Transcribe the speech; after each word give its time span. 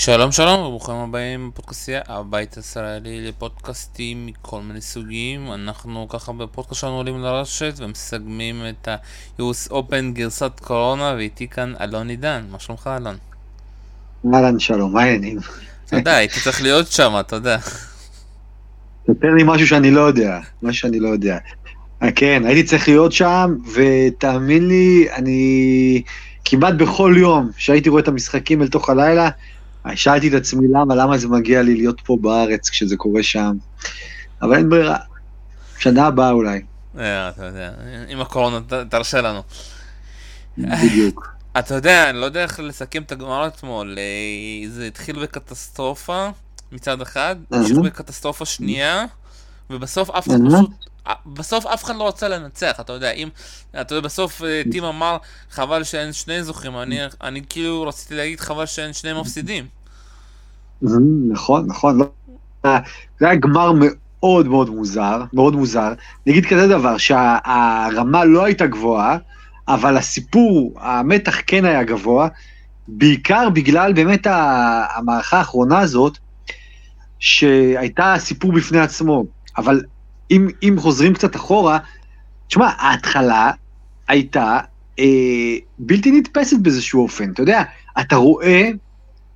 שלום 0.00 0.32
שלום 0.32 0.60
וברוכים 0.60 0.94
הבאים 0.94 1.50
בפודקאסטייה 1.50 2.00
הבית 2.08 2.54
הישראלי 2.54 3.28
לפודקאסטים 3.28 4.26
מכל 4.26 4.60
מיני 4.60 4.80
סוגים 4.80 5.52
אנחנו 5.52 6.08
ככה 6.08 6.32
בפודקאסט 6.32 6.80
שלנו 6.80 6.96
עולים 6.96 7.18
לרשת 7.18 7.74
ומסגמים 7.78 8.62
את 8.68 8.88
ה-US 8.88 9.70
Open 9.70 10.12
גרסת 10.12 10.60
קורונה 10.60 11.14
ואיתי 11.16 11.48
כאן 11.48 11.72
אלון 11.80 12.08
עידן 12.08 12.44
מה 12.50 12.58
שלומך 12.58 12.90
אלון? 12.96 13.16
אהלן 14.34 14.58
שלום 14.58 14.92
מה 14.92 15.02
העניינים? 15.02 15.38
אתה 15.86 15.96
יודע 15.96 16.16
הייתי 16.16 16.40
צריך 16.40 16.62
להיות 16.62 16.86
שם 16.86 17.12
אתה 17.20 17.36
יודע. 17.36 17.58
תספר 19.06 19.34
לי 19.36 19.42
משהו 19.46 19.66
שאני 19.66 19.90
לא 19.90 20.00
יודע 20.00 20.40
מה 20.62 20.72
שאני 20.72 21.00
לא 21.00 21.08
יודע. 21.08 21.38
אה, 22.02 22.12
כן 22.12 22.42
הייתי 22.46 22.62
צריך 22.62 22.88
להיות 22.88 23.12
שם 23.12 23.54
ותאמין 23.74 24.68
לי 24.68 25.08
אני 25.12 26.02
כמעט 26.44 26.74
בכל 26.74 27.14
יום 27.18 27.50
שהייתי 27.56 27.88
רואה 27.88 28.02
את 28.02 28.08
המשחקים 28.08 28.62
אל 28.62 28.68
תוך 28.68 28.90
הלילה 28.90 29.30
שאלתי 29.96 30.28
את 30.28 30.32
עצמי 30.32 30.68
למה, 30.72 30.94
למה 30.94 31.18
זה 31.18 31.28
מגיע 31.28 31.62
לי 31.62 31.74
להיות 31.74 32.00
פה 32.00 32.16
בארץ 32.20 32.70
כשזה 32.70 32.96
קורה 32.96 33.22
שם. 33.22 33.56
אבל 34.42 34.54
אין 34.56 34.68
ברירה. 34.68 34.98
שנה 35.78 36.06
הבאה 36.06 36.30
אולי. 36.30 36.62
אה, 36.98 37.28
אתה 37.28 37.44
יודע, 37.44 37.70
עם 38.08 38.20
הקורונה 38.20 38.58
תרשה 38.90 39.20
לנו. 39.20 39.42
בדיוק. 40.58 41.28
אתה 41.58 41.74
יודע, 41.74 42.10
אני 42.10 42.18
לא 42.18 42.24
יודע 42.24 42.42
איך 42.42 42.60
לסכם 42.60 43.02
את 43.02 43.12
הגמר 43.12 43.46
אתמול, 43.46 43.98
אה, 43.98 44.70
זה 44.70 44.86
התחיל 44.86 45.22
בקטסטרופה 45.22 46.28
מצד 46.72 47.00
אחד, 47.00 47.36
המשיך 47.50 47.78
בקטסטרופה 47.78 48.44
שנייה, 48.44 49.04
ובסוף 49.70 50.10
אף 50.10 50.28
אחד 50.28 50.38
פשוט, 50.48 50.70
בסוף 51.26 51.66
אף 51.66 51.84
אחד 51.84 51.96
לא 51.96 52.08
רצה 52.08 52.28
לנצח, 52.28 52.80
אתה 52.80 52.92
יודע, 52.92 53.10
אם, 53.10 53.28
אתה 53.80 53.94
יודע, 53.94 54.06
בסוף 54.06 54.42
אה, 54.42 54.62
טים 54.70 54.84
אמר, 54.84 55.16
חבל 55.50 55.84
שאין 55.84 56.12
שני 56.12 56.44
זוכים, 56.44 56.78
אני, 56.78 56.98
אני 57.20 57.42
כאילו 57.48 57.82
רציתי 57.82 58.14
להגיד 58.14 58.40
חבל 58.40 58.66
שאין 58.66 58.92
שני 58.92 59.12
מפסידים. 59.12 59.66
נכון, 60.82 61.66
נכון, 61.66 61.98
לא, 61.98 62.06
זה 63.20 63.26
היה 63.26 63.34
גמר 63.34 63.72
מאוד 63.78 64.48
מאוד 64.48 64.70
מוזר, 64.70 65.22
מאוד 65.32 65.56
מוזר. 65.56 65.92
נגיד 66.26 66.46
כזה 66.46 66.68
דבר, 66.68 66.96
שהרמה 66.96 68.24
לא 68.24 68.44
הייתה 68.44 68.66
גבוהה, 68.66 69.18
אבל 69.68 69.96
הסיפור, 69.96 70.74
המתח 70.80 71.36
כן 71.46 71.64
היה 71.64 71.84
גבוה, 71.84 72.28
בעיקר 72.88 73.50
בגלל 73.50 73.92
באמת 73.92 74.26
המערכה 74.96 75.38
האחרונה 75.38 75.78
הזאת, 75.78 76.18
שהייתה 77.18 78.14
סיפור 78.18 78.52
בפני 78.52 78.78
עצמו. 78.78 79.24
אבל 79.58 79.82
אם, 80.30 80.48
אם 80.62 80.74
חוזרים 80.78 81.14
קצת 81.14 81.36
אחורה, 81.36 81.78
תשמע, 82.48 82.70
ההתחלה 82.78 83.50
הייתה 84.08 84.58
אה, 84.98 85.04
בלתי 85.78 86.10
נתפסת 86.10 86.56
באיזשהו 86.62 87.02
אופן. 87.02 87.32
אתה 87.32 87.42
יודע, 87.42 87.62
אתה 88.00 88.16
רואה 88.16 88.70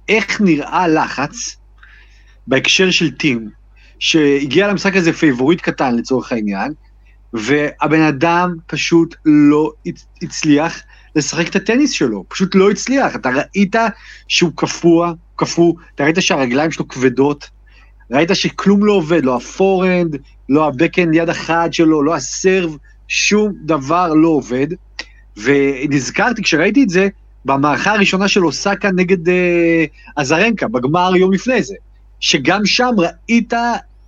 איך 0.08 0.41
נראה 0.41 0.89
לחץ 0.89 1.56
בהקשר 2.47 2.91
של 2.91 3.11
טים, 3.11 3.48
שהגיע 3.98 4.69
למשחק 4.69 4.97
הזה 4.97 5.12
פייבוריט 5.12 5.61
קטן 5.61 5.97
לצורך 5.97 6.33
העניין, 6.33 6.72
והבן 7.33 8.00
אדם 8.00 8.55
פשוט 8.67 9.14
לא 9.25 9.73
הצליח 10.23 10.83
לשחק 11.17 11.48
את 11.48 11.56
הטניס 11.56 11.91
שלו, 11.91 12.25
פשוט 12.28 12.55
לא 12.55 12.70
הצליח. 12.70 13.17
אתה 13.17 13.30
ראית 13.30 13.77
שהוא 14.28 14.53
קפוא, 14.55 15.06
קפוא, 15.36 15.75
אתה 15.95 16.05
ראית 16.05 16.17
שהרגליים 16.20 16.70
שלו 16.70 16.89
כבדות, 16.89 17.50
ראית 18.11 18.30
שכלום 18.34 18.84
לא 18.84 18.92
עובד, 18.92 19.25
לא 19.25 19.36
הפורנד, 19.36 20.17
לא 20.48 20.67
הבקאנד 20.67 21.14
יד 21.14 21.28
אחת 21.28 21.73
שלו, 21.73 22.03
לא 22.03 22.14
הסרב, 22.14 22.77
שום 23.08 23.53
דבר 23.64 24.14
לא 24.14 24.28
עובד. 24.28 24.67
ונזכרתי, 25.36 26.42
כשראיתי 26.42 26.83
את 26.83 26.89
זה, 26.89 27.08
במערכה 27.45 27.93
הראשונה 27.93 28.29
של 28.29 28.45
אוסקה 28.45 28.91
נגד 28.91 29.29
אה, 29.29 29.85
עזרנקה, 30.17 30.69
בגמר 30.69 31.17
יום 31.17 31.33
לפני 31.33 31.62
זה, 31.62 31.75
שגם 32.21 32.67
שם 32.67 32.95
ראית 32.98 33.53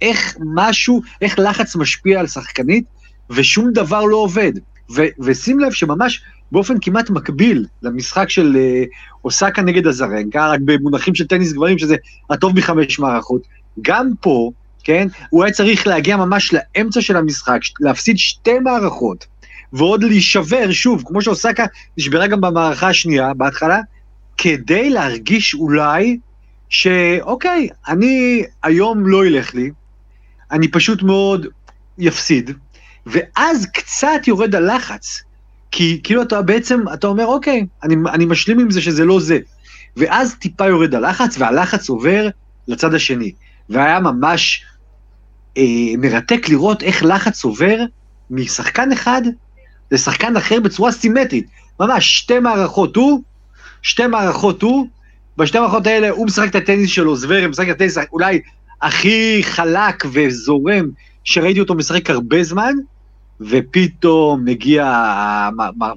איך 0.01 0.37
משהו, 0.55 1.03
איך 1.21 1.39
לחץ 1.39 1.77
משפיע 1.77 2.21
על 2.21 2.27
שחקנית, 2.27 2.85
ושום 3.31 3.71
דבר 3.73 4.05
לא 4.05 4.17
עובד. 4.17 4.53
ו- 4.97 5.09
ושים 5.21 5.61
לב 5.61 5.73
שממש 5.73 6.23
באופן 6.53 6.75
כמעט 6.81 7.11
מקביל 7.11 7.67
למשחק 7.83 8.31
של 8.31 8.57
אה, 8.57 8.85
אוסקה 9.25 9.63
נגד 9.63 9.87
עזרנקה, 9.87 10.51
רק 10.51 10.61
במונחים 10.65 11.15
של 11.15 11.27
טניס 11.27 11.53
גברים, 11.53 11.79
שזה 11.79 11.97
הטוב 12.31 12.57
מחמש 12.57 12.99
מערכות, 12.99 13.47
גם 13.83 14.11
פה, 14.21 14.51
כן, 14.85 15.09
הוא 15.31 15.45
היה 15.45 15.53
צריך 15.53 15.87
להגיע 15.87 16.17
ממש 16.17 16.55
לאמצע 16.55 17.01
של 17.01 17.17
המשחק, 17.17 17.59
להפסיד 17.81 18.19
שתי 18.19 18.59
מערכות, 18.59 19.27
ועוד 19.75 20.05
להישבר, 20.05 20.73
שוב, 20.73 21.03
כמו 21.07 21.23
שאוסקה 21.23 21.65
נשברה 21.99 22.27
גם 22.27 22.41
במערכה 22.41 22.89
השנייה, 22.89 23.35
בהתחלה, 23.35 23.81
כדי 24.37 24.91
להרגיש 24.91 25.55
אולי 25.55 26.19
שאוקיי, 26.69 27.69
אני 27.89 28.45
היום 28.63 29.07
לא 29.07 29.27
ילך 29.27 29.55
לי, 29.55 29.71
אני 30.51 30.69
פשוט 30.69 31.03
מאוד 31.03 31.47
יפסיד, 31.99 32.51
ואז 33.07 33.67
קצת 33.75 34.21
יורד 34.27 34.55
הלחץ, 34.55 35.23
כי 35.71 36.01
כאילו 36.05 36.23
אתה 36.23 36.43
בעצם, 36.43 36.81
אתה 36.95 37.07
אומר, 37.07 37.27
אוקיי, 37.27 37.67
אני, 37.83 37.97
אני 38.13 38.25
משלים 38.25 38.61
עם 38.61 38.71
זה 38.71 38.81
שזה 38.81 39.05
לא 39.05 39.21
זה. 39.21 39.39
ואז 39.97 40.35
טיפה 40.35 40.67
יורד 40.67 40.95
הלחץ, 40.95 41.39
והלחץ 41.39 41.89
עובר 41.89 42.29
לצד 42.69 42.95
השני. 42.95 43.33
והיה 43.69 44.01
ממש 44.01 44.65
אה, 45.57 45.63
מרתק 45.99 46.49
לראות 46.49 46.83
איך 46.83 47.05
לחץ 47.05 47.45
עובר 47.45 47.79
משחקן 48.31 48.93
אחד 48.93 49.23
לשחקן 49.95 50.37
אחר 50.37 50.61
בצורה 50.61 50.93
סימטרית. 50.93 51.47
ממש 51.81 52.19
שתי 52.19 52.39
מערכות 52.39 52.97
הוא, 52.97 53.23
שתי 53.83 54.07
מערכות 54.07 54.63
הוא, 54.63 54.87
בשתי 55.37 55.59
מערכות 55.59 55.87
האלה 55.87 56.11
הוא 56.11 56.27
משחק 56.27 56.51
את 56.51 56.55
הטניס 56.55 56.91
שלו, 56.91 57.17
זוורם 57.17 57.51
משחק 57.51 57.69
את 57.69 57.75
הטניס 57.75 57.99
אולי 58.13 58.41
הכי 58.83 59.41
חלק 59.43 60.05
וזורם 60.13 60.89
שראיתי 61.25 61.61
אותו 61.61 61.75
משחק 61.75 62.11
הרבה 62.11 62.43
זמן, 62.43 62.73
ופתאום 63.41 64.45
מגיע, 64.45 64.93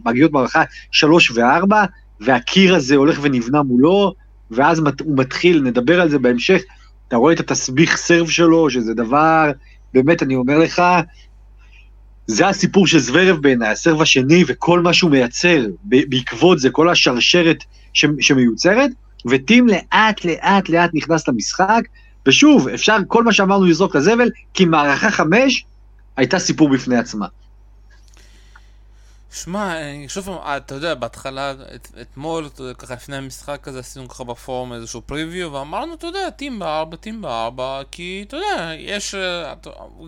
מגיעות 0.06 0.32
מערכה 0.32 0.64
שלוש 0.92 1.32
וארבע, 1.32 1.84
והקיר 2.20 2.76
הזה 2.76 2.96
הולך 2.96 3.20
ונבנה 3.22 3.64
מולו, 3.64 4.14
ואז 4.52 4.80
הוא 4.80 5.18
מתחיל, 5.18 5.62
נדבר 5.62 6.02
על 6.02 6.10
זה 6.10 6.20
בהמשך, 6.20 6.62
אתה 7.08 7.16
רואה 7.16 7.34
את 7.34 7.40
התסביך 7.40 7.98
סרב 7.98 8.30
שלו, 8.30 8.70
שזה 8.70 8.94
דבר, 8.94 9.52
באמת, 9.94 10.24
אני 10.24 10.36
אומר 10.36 10.60
לך, 10.60 10.82
זה 12.28 12.48
הסיפור 12.48 12.88
של 12.88 13.00
זוורב 13.00 13.38
בעיניי, 13.42 13.70
הסרב 13.70 14.02
השני 14.02 14.44
וכל 14.48 14.80
מה 14.80 14.94
שהוא 14.94 15.12
מייצר 15.12 15.66
בעקבות 15.84 16.60
זה, 16.60 16.70
כל 16.70 16.90
השרשרת 16.90 17.64
ש, 17.94 18.06
שמיוצרת, 18.20 18.92
וטים 19.26 19.68
לאט 19.68 20.26
לאט 20.26 20.70
לאט 20.70 20.90
נכנס 20.94 21.28
למשחק, 21.28 21.82
ושוב, 22.28 22.68
אפשר 22.68 22.98
כל 23.08 23.24
מה 23.24 23.34
שאמרנו 23.34 23.66
לזרוק 23.66 23.96
לזבל, 23.96 24.30
כי 24.54 24.66
מערכה 24.66 25.12
חמש 25.12 25.66
הייתה 26.18 26.40
סיפור 26.40 26.70
בפני 26.70 26.98
עצמה. 26.98 27.26
שמע, 29.32 29.76
שוב 30.08 30.26
פעם, 30.26 30.58
אתה 30.58 30.76
יודע, 30.76 30.96
בהתחלה, 30.96 31.54
את, 31.76 31.88
אתמול, 32.02 32.50
ככה 32.78 32.94
לפני 32.94 33.16
המשחק 33.16 33.68
הזה, 33.68 33.80
עשינו 33.80 34.08
ככה 34.08 34.24
בפורום 34.24 34.74
איזשהו 34.74 35.02
פריוויו, 35.02 35.54
ואמרנו, 35.54 35.94
אתה 35.94 36.08
יודע, 36.08 36.30
טים 36.30 36.60
בארבע, 36.60 36.98
טים 36.98 37.22
בארבע, 37.22 37.82
כי, 37.92 38.26
אתה 38.28 38.38
יודע, 38.38 38.72
יש, 38.78 39.16
אה, 39.16 39.54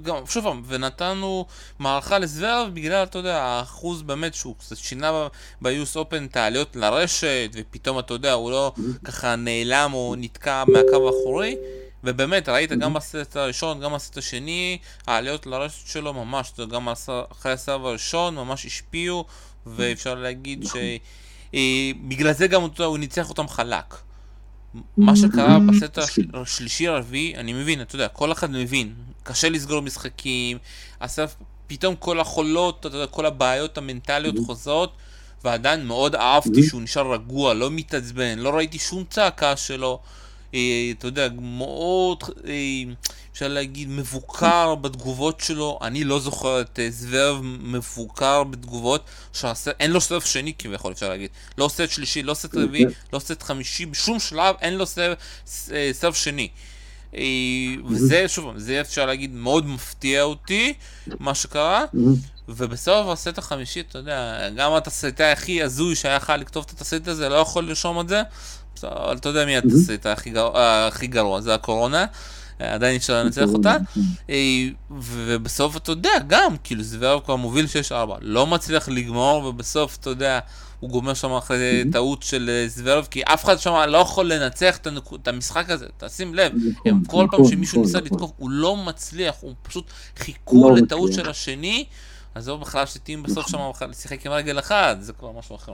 גם, 0.02 0.16
שוב 0.26 0.44
פעם, 0.44 0.64
ונתנו 0.68 1.46
מערכה 1.80 2.20
לזוורב 2.20 2.70
בגלל, 2.74 3.04
אתה 3.04 3.18
יודע, 3.18 3.42
האחוז 3.42 4.02
באמת 4.02 4.34
שהוא 4.34 4.56
קצת 4.58 4.78
שינה 4.78 5.28
ב-US 5.62 5.98
Open 5.98 6.26
את 6.26 6.38
העליות 6.38 6.76
לרשת, 6.76 7.50
ופתאום, 7.54 8.00
אתה 8.00 8.14
יודע, 8.14 8.34
הוא 8.34 8.52
לא 8.52 8.72
ככה 9.04 9.36
נעלם 9.36 9.94
או 9.94 10.16
נתקע 10.18 10.64
מהקו 10.68 11.08
האחורי. 11.08 11.56
ובאמת, 12.04 12.50
ראית 12.50 12.72
גם 12.72 12.94
בסט 12.94 13.36
הראשון, 13.36 13.80
גם 13.80 13.94
בסט 13.94 14.18
השני, 14.18 14.78
העליות 15.08 15.46
לרשת 15.46 15.88
שלו 15.88 16.14
ממש, 16.14 16.52
גם 16.72 16.90
אחרי 17.32 17.52
הסבב 17.52 17.86
הראשון, 17.86 18.36
ממש 18.36 18.66
השפיעו, 18.66 19.26
ואפשר 19.66 20.16
להגיד 20.16 20.66
שבגלל 20.66 22.28
אה, 22.28 22.34
זה 22.34 22.48
גם 22.48 22.62
הוא 22.78 22.98
ניצח 22.98 23.30
אותם 23.30 23.48
חלק. 23.48 23.96
מה 24.98 25.16
שקרה 25.16 25.58
בסט 25.60 25.98
השלישי 26.34 26.88
הרביעי, 26.88 27.36
אני 27.36 27.54
מבין, 27.54 27.82
אתה 27.82 27.96
יודע, 27.96 28.08
כל 28.08 28.32
אחד 28.32 28.52
מבין, 28.52 28.94
קשה 29.24 29.50
לסגור 29.50 29.82
משחקים, 29.82 30.58
הסף, 31.02 31.36
פתאום 31.68 31.96
כל 31.96 32.20
החולות, 32.20 32.86
אתה 32.86 32.98
יודע, 32.98 33.08
כל 33.08 33.26
הבעיות 33.26 33.78
המנטליות 33.78 34.36
חוזרות, 34.46 34.94
ועדיין 35.44 35.86
מאוד 35.86 36.16
אהבתי 36.16 36.64
שהוא 36.64 36.82
נשאר 36.82 37.14
רגוע, 37.14 37.54
לא 37.54 37.72
מתעצבן, 37.72 38.40
לא 38.40 38.50
ראיתי 38.50 38.80
שום 38.80 39.04
צעקה 39.10 39.56
שלו. 39.58 40.00
אה, 40.54 40.92
אתה 40.92 41.08
יודע, 41.08 41.28
מאוד, 41.42 42.24
אה, 42.48 42.54
אפשר 43.32 43.48
להגיד, 43.48 43.90
מבוקר 43.90 44.76
בתגובות 44.76 45.40
שלו. 45.40 45.80
אני 45.82 46.04
לא 46.04 46.20
זוכר 46.20 46.62
את 46.62 46.80
אה, 46.80 46.88
זוורב 46.90 47.42
מבוקר 47.44 48.44
בתגובות, 48.44 49.04
שעשה, 49.34 49.72
אין 49.80 49.92
לו 49.92 50.02
סרב 50.02 50.22
שני 50.22 50.54
כביכול, 50.60 50.92
אפשר 50.92 51.10
להגיד. 51.10 51.30
לא 51.58 51.70
סט 51.70 51.90
שלישי, 51.90 52.24
לא 52.24 52.34
סט 52.34 52.56
רביעי, 52.56 52.86
לא 53.14 53.20
סט 53.20 53.44
חמישי, 53.44 53.86
בשום 53.86 54.20
שלב 54.20 54.56
אין 54.62 54.74
לו 54.74 54.86
סרב, 54.86 55.18
סרב 55.92 56.14
שני. 56.14 56.50
וזה, 57.90 58.28
שוב, 58.28 58.58
זה 58.58 58.82
אפשר 58.82 59.06
להגיד, 59.06 59.34
מאוד 59.34 59.66
מפתיע 59.66 60.24
אותי, 60.24 60.74
מה 61.20 61.36
שקרה. 61.36 61.86
ובסוף 62.50 63.08
הסט 63.08 63.38
החמישי, 63.38 63.80
אתה 63.80 63.98
יודע, 63.98 64.50
גם 64.56 64.74
התסריטאי 64.74 65.32
הכי 65.32 65.64
הזוי 65.64 65.96
שהיה 65.96 66.16
יכול 66.16 66.36
לכתוב 66.36 66.66
את 66.68 66.72
התסריט 66.72 67.08
הזה, 67.08 67.30
לא 67.30 67.36
יכול 67.36 67.68
לרשום 67.68 68.00
את 68.00 68.10
זה. 68.10 68.22
אבל 68.84 69.18
אתה 69.18 69.30
יודע 69.30 69.46
מי 69.46 69.58
התסריט 69.58 70.06
הכי 70.46 71.08
גרוע, 71.08 71.42
זה 71.42 71.54
הקורונה. 71.54 72.06
עדיין 72.60 72.96
אפשר 72.96 73.24
לנצח 73.24 73.48
אותה, 73.54 73.78
ובסוף 74.92 75.78
אתה 75.78 75.92
יודע, 75.92 76.10
גם, 76.28 76.56
כאילו 76.64 76.84
זוורב 76.84 77.20
כבר 77.26 77.36
מוביל 77.36 77.66
6-4, 77.90 77.92
לא 78.22 78.48
מצליח 78.48 78.90
לגמור, 78.90 79.46
ובסוף, 79.46 79.98
אתה 79.98 80.10
יודע, 80.10 80.40
הוא 80.80 80.90
גומר 80.90 81.14
שם 81.14 81.32
אחרי 81.32 81.84
טעות 81.92 82.24
של 82.24 82.50
אה, 82.50 82.68
זוורב, 82.68 83.08
כי 83.12 83.22
אף 83.24 83.46
אחד 83.46 83.60
שם 83.60 83.74
לא 83.88 83.98
יכול 83.98 84.34
לנצח 84.34 84.78
את 85.22 85.28
המשחק 85.28 85.70
הזה, 85.70 85.86
תשים 85.98 86.36
לב, 86.36 86.52
נכון, 86.56 86.72
הם 86.86 87.06
כל 87.06 87.28
פעם 87.32 87.40
נכון, 87.40 87.52
שמישהו 87.52 87.82
ניסה 87.82 87.98
נכון, 87.98 88.12
לתקוף, 88.12 88.32
הוא 88.38 88.50
לא 88.50 88.78
מצליח, 88.78 89.36
הוא 89.42 89.54
פשוט 89.62 89.86
חיכו 90.18 90.70
לא 90.70 90.76
לטעות 90.76 91.14
של 91.14 91.30
השני, 91.30 91.86
עזוב 92.36 92.62
בכלל 92.62 92.86
שטים 92.86 93.24
בסוף 93.24 93.48
שם 93.48 93.58
שיחק 93.94 94.26
עם 94.26 94.32
רגל 94.32 94.60
אחת, 94.60 94.98
זה 95.02 95.14
כבר 95.14 95.32
משהו 95.32 95.56
אחר. 95.56 95.74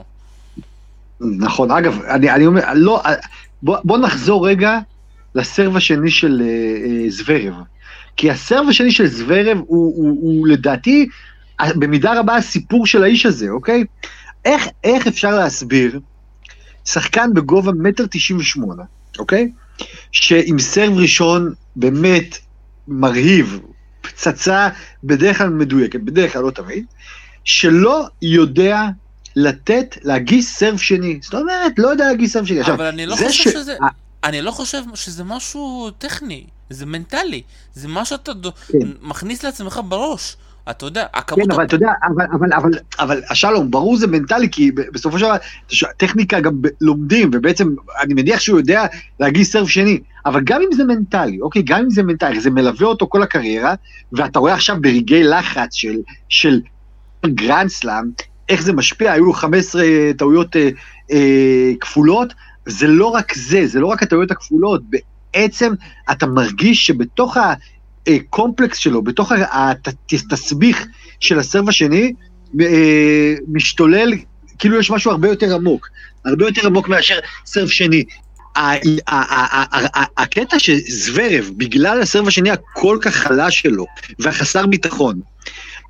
נכון, 1.20 1.70
אגב, 1.70 2.02
אני, 2.02 2.30
אני 2.30 2.46
אומר, 2.46 2.62
לא, 2.74 3.02
בוא, 3.62 3.76
בוא 3.84 3.98
נחזור 3.98 4.48
רגע 4.48 4.78
לסרב 5.34 5.76
השני 5.76 6.10
של 6.10 6.42
אה, 6.44 6.46
אה, 6.46 7.10
זוורב. 7.10 7.54
כי 8.16 8.30
הסרב 8.30 8.68
השני 8.68 8.92
של 8.92 9.06
זוורב 9.06 9.56
הוא, 9.56 9.66
הוא, 9.66 9.94
הוא, 9.96 10.18
הוא 10.20 10.48
לדעתי, 10.48 11.08
במידה 11.76 12.20
רבה 12.20 12.36
הסיפור 12.36 12.86
של 12.86 13.02
האיש 13.02 13.26
הזה, 13.26 13.48
אוקיי? 13.50 13.84
איך, 14.44 14.66
איך 14.84 15.06
אפשר 15.06 15.30
להסביר 15.30 16.00
שחקן 16.84 17.34
בגובה 17.34 17.72
מטר 17.72 18.04
תשעים 18.10 18.38
ושמונה, 18.38 18.82
אוקיי? 19.18 19.50
שעם 20.12 20.58
סרב 20.58 20.98
ראשון 20.98 21.52
באמת 21.76 22.38
מרהיב, 22.88 23.60
פצצה 24.00 24.68
בדרך 25.04 25.38
כלל 25.38 25.48
מדויקת, 25.48 26.00
בדרך 26.00 26.32
כלל 26.32 26.42
לא 26.42 26.50
תמיד, 26.50 26.84
שלא 27.44 28.06
יודע 28.22 28.82
לתת, 29.36 29.96
להגיש 30.02 30.46
סרב 30.46 30.78
שני. 30.78 31.18
זאת 31.22 31.34
אומרת, 31.34 31.78
לא 31.78 31.88
יודע 31.88 32.04
להגיש 32.06 32.30
סרב 32.30 32.44
שני. 32.44 32.62
אבל 32.62 32.86
אני 32.86 33.06
לא 33.06 33.16
חושב 33.16 33.30
ש... 33.30 33.48
שזה... 33.48 33.76
אני 34.24 34.42
לא 34.42 34.50
חושב 34.50 34.82
שזה 34.94 35.24
משהו 35.24 35.90
טכני, 35.98 36.46
זה 36.70 36.86
מנטלי, 36.86 37.42
זה 37.74 37.88
מה 37.88 38.04
שאתה 38.04 38.32
כן. 38.68 38.78
מכניס 39.02 39.44
לעצמך 39.44 39.80
בראש. 39.88 40.36
אתה 40.70 40.86
יודע, 40.86 41.06
הכמות... 41.14 41.46
כן, 41.46 41.52
אבל 41.52 41.64
אתה 41.64 41.74
יודע, 41.74 41.92
אבל, 42.02 42.26
אבל, 42.32 42.52
אבל, 42.52 42.70
אבל 42.98 43.22
השלום, 43.30 43.70
ברור 43.70 43.96
זה 43.96 44.06
מנטלי, 44.06 44.48
כי 44.50 44.72
בסופו 44.72 45.18
של 45.18 45.24
דבר, 45.24 45.36
טכניקה 45.96 46.40
גם 46.40 46.54
לומדים, 46.80 47.30
ובעצם 47.34 47.74
אני 48.00 48.14
מניח 48.14 48.40
שהוא 48.40 48.58
יודע 48.58 48.86
להגיש 49.20 49.48
serve 49.48 49.68
שני, 49.68 50.00
אבל 50.26 50.40
גם 50.44 50.60
אם 50.62 50.76
זה 50.76 50.84
מנטלי, 50.84 51.40
אוקיי, 51.40 51.62
גם 51.62 51.80
אם 51.80 51.90
זה 51.90 52.02
מנטלי, 52.02 52.40
זה 52.40 52.50
מלווה 52.50 52.86
אותו 52.86 53.06
כל 53.08 53.22
הקריירה, 53.22 53.74
ואתה 54.12 54.38
רואה 54.38 54.54
עכשיו 54.54 54.76
ברגעי 54.80 55.22
לחץ 55.22 55.74
של, 55.74 55.96
של 56.28 56.60
גרנד 57.26 57.68
סלאם, 57.68 58.04
איך 58.48 58.62
זה 58.62 58.72
משפיע, 58.72 59.12
היו 59.12 59.24
לו 59.24 59.32
15 59.32 59.84
טעויות 60.18 60.56
אה, 60.56 60.68
אה, 61.12 61.72
כפולות, 61.80 62.34
זה 62.66 62.86
לא 62.86 63.06
רק 63.06 63.34
זה, 63.34 63.66
זה 63.66 63.80
לא 63.80 63.86
רק 63.86 64.02
הטעויות 64.02 64.30
הכפולות, 64.30 64.82
בעצם 65.34 65.72
אתה 66.10 66.26
מרגיש 66.26 66.86
שבתוך 66.86 67.36
הקומפלקס 68.06 68.78
שלו, 68.78 69.02
בתוך 69.02 69.32
התסביך 70.12 70.86
של 71.20 71.38
הסרב 71.38 71.68
השני, 71.68 72.12
אה, 72.60 73.34
משתולל, 73.48 74.12
כאילו 74.58 74.80
יש 74.80 74.90
משהו 74.90 75.10
הרבה 75.10 75.28
יותר 75.28 75.54
עמוק, 75.54 75.88
הרבה 76.24 76.46
יותר 76.46 76.66
עמוק 76.66 76.88
מאשר 76.88 77.18
סרב 77.46 77.68
שני. 77.68 78.04
הקטע 80.16 80.58
שזוורב, 80.58 81.50
בגלל 81.56 82.02
הסרב 82.02 82.28
השני 82.28 82.50
הכל 82.50 82.98
כך 83.00 83.14
חלש 83.14 83.60
שלו, 83.60 83.86
והחסר 84.18 84.66
ביטחון, 84.66 85.20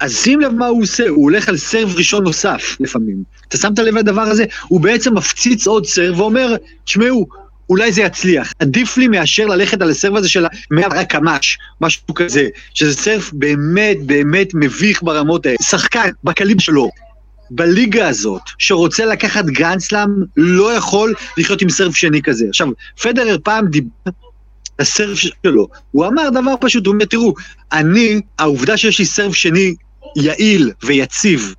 אז 0.01 0.17
שים 0.17 0.41
לב 0.41 0.53
מה 0.55 0.67
הוא 0.67 0.83
עושה, 0.83 1.09
הוא 1.09 1.23
הולך 1.23 1.49
על 1.49 1.57
סרב 1.57 1.95
ראשון 1.97 2.25
נוסף 2.25 2.77
לפעמים. 2.81 3.23
אתה 3.49 3.57
שמת 3.57 3.79
לב 3.79 3.97
לדבר 3.97 4.23
הזה? 4.23 4.45
הוא 4.69 4.81
בעצם 4.81 5.15
מפציץ 5.15 5.67
עוד 5.67 5.87
סרב 5.87 6.21
ואומר, 6.21 6.55
תשמעו, 6.85 7.27
אולי 7.71 7.93
זה 7.93 8.03
יצליח. 8.03 8.53
עדיף 8.59 8.97
לי 8.97 9.09
מאשר 9.09 9.47
ללכת 9.47 9.83
על 9.83 9.91
הסרב 9.91 10.17
הזה 10.17 10.29
של 10.29 10.47
המאה 10.71 11.05
קמ"ש, 11.05 11.59
משהו 11.81 12.15
כזה, 12.15 12.49
שזה 12.75 12.95
סרף 12.95 13.33
באמת 13.33 13.97
באמת 14.07 14.49
מביך 14.55 15.03
ברמות 15.03 15.47
האלה. 15.47 15.57
שחקן 15.63 16.11
בקליב 16.25 16.61
שלו, 16.61 16.91
בליגה 17.51 18.09
הזאת, 18.09 18.43
שרוצה 18.59 19.07
לקחת 19.07 19.45
גרנדסלאם, 19.45 20.11
לא 20.37 20.75
יכול 20.75 21.15
לחיות 21.37 21.63
עם 21.63 21.71
סרף 21.71 21.95
שני 21.95 22.23
כזה. 22.23 22.45
עכשיו, 22.49 22.69
פדרר 23.03 23.37
פעם 23.43 23.67
דיבר 23.69 23.89
הסרף 24.79 25.19
שלו, 25.19 25.69
הוא 25.91 26.07
אמר 26.07 26.31
דבר 26.31 26.55
פשוט, 26.61 26.87
הוא 26.87 26.95
אומר, 26.95 27.05
תראו, 27.05 27.35
אני, 27.73 28.21
העובדה 28.39 28.77
שיש 28.77 28.99
לי 28.99 29.05
סרף 29.05 29.35
שני 29.35 29.75
יעיל 30.17 30.73
ויציב 30.85 31.55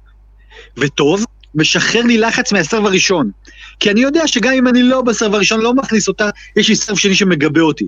וטוב, 0.77 1.25
משחרר 1.55 2.01
לי 2.01 2.17
לחץ 2.17 2.51
מהסרב 2.51 2.85
הראשון. 2.85 3.31
כי 3.79 3.91
אני 3.91 4.01
יודע 4.01 4.27
שגם 4.27 4.53
אם 4.53 4.67
אני 4.67 4.83
לא 4.83 5.01
בסרב 5.01 5.35
הראשון, 5.35 5.59
לא 5.59 5.73
מכניס 5.73 6.07
אותה, 6.07 6.29
יש 6.55 6.69
לי 6.69 6.75
סרב 6.75 6.97
שני 6.97 7.15
שמגבה 7.15 7.61
אותי. 7.61 7.87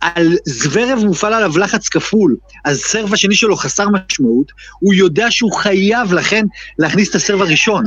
על 0.00 0.36
זוורב 0.44 0.98
מופעל 1.04 1.34
עליו 1.34 1.58
לחץ 1.58 1.88
כפול, 1.88 2.36
אז 2.64 2.76
הסרב 2.76 3.14
השני 3.14 3.34
שלו 3.34 3.56
חסר 3.56 3.86
משמעות, 3.88 4.52
הוא 4.78 4.94
יודע 4.94 5.30
שהוא 5.30 5.52
חייב 5.52 6.12
לכן 6.12 6.44
להכניס 6.78 7.10
את 7.10 7.14
הסרב 7.14 7.40
הראשון. 7.40 7.84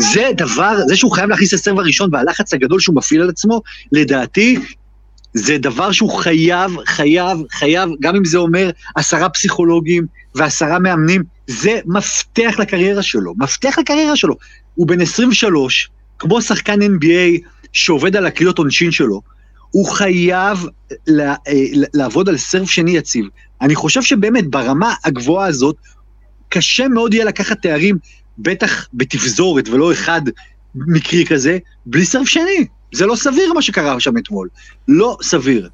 זה 0.00 0.30
דבר, 0.36 0.76
זה 0.86 0.96
שהוא 0.96 1.12
חייב 1.12 1.30
להכניס 1.30 1.54
את 1.54 1.58
הסרב 1.58 1.78
הראשון 1.78 2.14
והלחץ 2.14 2.54
הגדול 2.54 2.80
שהוא 2.80 2.96
מפעיל 2.96 3.22
על 3.22 3.28
עצמו, 3.28 3.62
לדעתי, 3.92 4.58
זה 5.34 5.58
דבר 5.58 5.92
שהוא 5.92 6.10
חייב, 6.18 6.72
חייב, 6.86 7.38
חייב, 7.50 7.90
גם 8.00 8.16
אם 8.16 8.24
זה 8.24 8.38
אומר 8.38 8.70
עשרה 8.94 9.28
פסיכולוגים 9.28 10.06
ועשרה 10.34 10.78
מאמנים, 10.78 11.22
זה 11.46 11.80
מפתח 11.86 12.54
לקריירה 12.58 13.02
שלו, 13.02 13.34
מפתח 13.38 13.78
לקריירה 13.78 14.16
שלו. 14.16 14.34
הוא 14.74 14.86
בן 14.86 15.00
23, 15.00 15.90
כמו 16.18 16.42
שחקן 16.42 16.82
NBA 16.82 17.46
שעובד 17.72 18.16
על 18.16 18.26
הקריאות 18.26 18.58
עונשין 18.58 18.90
שלו, 18.90 19.20
הוא 19.70 19.86
חייב 19.86 20.66
לה, 21.06 21.34
אה, 21.48 21.64
לעבוד 21.94 22.28
על 22.28 22.36
סרף 22.36 22.70
שני 22.70 22.90
יציב. 22.90 23.26
אני 23.60 23.74
חושב 23.74 24.02
שבאמת 24.02 24.50
ברמה 24.50 24.94
הגבוהה 25.04 25.46
הזאת, 25.46 25.76
קשה 26.48 26.88
מאוד 26.88 27.14
יהיה 27.14 27.24
לקחת 27.24 27.62
תארים, 27.62 27.98
בטח 28.38 28.88
בתפזורת 28.94 29.68
ולא 29.68 29.92
אחד 29.92 30.20
מקרי 30.74 31.24
כזה, 31.26 31.58
בלי 31.86 32.04
סרף 32.04 32.28
שני. 32.28 32.66
זה 32.92 33.06
לא 33.06 33.16
סביר 33.16 33.52
מה 33.52 33.62
שקרה 33.62 34.00
שם 34.00 34.18
אתמול. 34.18 34.48
לא 34.88 35.16
סביר. 35.22 35.68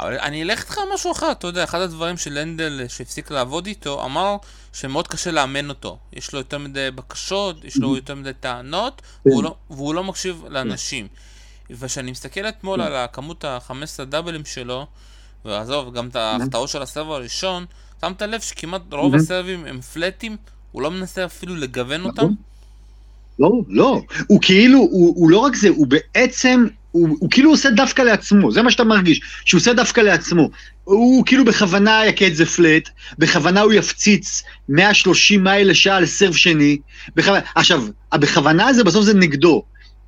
אבל 0.00 0.18
אני 0.18 0.42
אלך 0.42 0.62
איתך 0.62 0.78
על 0.78 0.84
משהו 0.94 1.12
אחר, 1.12 1.32
אתה 1.32 1.46
יודע, 1.46 1.64
אחד 1.64 1.80
הדברים 1.80 2.16
של 2.16 2.38
הנדל 2.38 2.80
שהפסיק 2.88 3.30
לעבוד 3.30 3.66
איתו, 3.66 4.04
אמר 4.04 4.36
שמאוד 4.72 5.08
קשה 5.08 5.30
לאמן 5.30 5.68
אותו. 5.68 5.98
יש 6.12 6.32
לו 6.32 6.38
יותר 6.38 6.58
מדי 6.58 6.90
בקשות, 6.94 7.64
יש 7.64 7.76
לו 7.76 7.96
יותר 7.96 8.14
מדי 8.14 8.32
טענות, 8.40 9.02
כן. 9.24 9.30
והוא 9.30 9.42
לא, 9.42 9.54
והוא 9.70 9.94
לא 9.94 10.04
מקשיב 10.04 10.44
לאנשים. 10.48 11.08
וכשאני 11.70 12.10
מסתכל 12.10 12.48
אתמול 12.48 12.80
כן. 12.80 12.86
על 12.86 12.96
הכמות 12.96 13.44
ה-15 13.44 14.04
דאבלים 14.04 14.44
שלו, 14.44 14.86
ועזוב, 15.44 15.94
גם 15.94 16.08
את 16.08 16.16
ההפתעות 16.16 16.68
של 16.68 16.82
הסרב 16.82 17.10
הראשון, 17.10 17.66
שמת 18.00 18.22
לב 18.22 18.40
שכמעט 18.40 18.82
רוב 18.92 19.14
הסרבים 19.14 19.64
הם 19.64 19.80
פלטים, 19.80 20.36
הוא 20.72 20.82
לא 20.82 20.90
מנסה 20.90 21.24
אפילו 21.24 21.56
לגוון 21.56 22.00
נכון. 22.00 22.10
אותם? 22.10 22.34
לא, 23.38 23.50
לא. 23.68 24.02
הוא 24.26 24.38
כאילו, 24.42 24.78
הוא, 24.78 25.14
הוא 25.16 25.30
לא 25.30 25.38
רק 25.38 25.56
זה, 25.56 25.68
הוא 25.68 25.86
בעצם, 25.86 26.66
הוא, 26.90 27.16
הוא 27.20 27.30
כאילו 27.30 27.50
עושה 27.50 27.70
דווקא 27.70 28.02
לעצמו, 28.02 28.52
זה 28.52 28.62
מה 28.62 28.70
שאתה 28.70 28.84
מרגיש, 28.84 29.20
שהוא 29.44 29.58
עושה 29.58 29.72
דווקא 29.72 30.00
לעצמו. 30.00 30.50
הוא 30.84 31.26
כאילו 31.26 31.44
בכוונה 31.44 32.06
יכה 32.06 32.26
את 32.26 32.36
זה 32.36 32.46
פלט, 32.46 32.88
בכוונה 33.18 33.60
הוא 33.60 33.72
יפציץ 33.72 34.42
130 34.68 35.44
מייל 35.44 35.70
לשעה 35.70 35.96
על 35.96 36.06
סרף 36.06 36.36
שני. 36.36 36.78
בכוונה, 37.16 37.40
עכשיו, 37.54 37.84
הבכוונה 38.12 38.66
הזה 38.68 38.84
בסוף 38.84 39.04
זה 39.04 39.14
נגדו. 39.14 39.62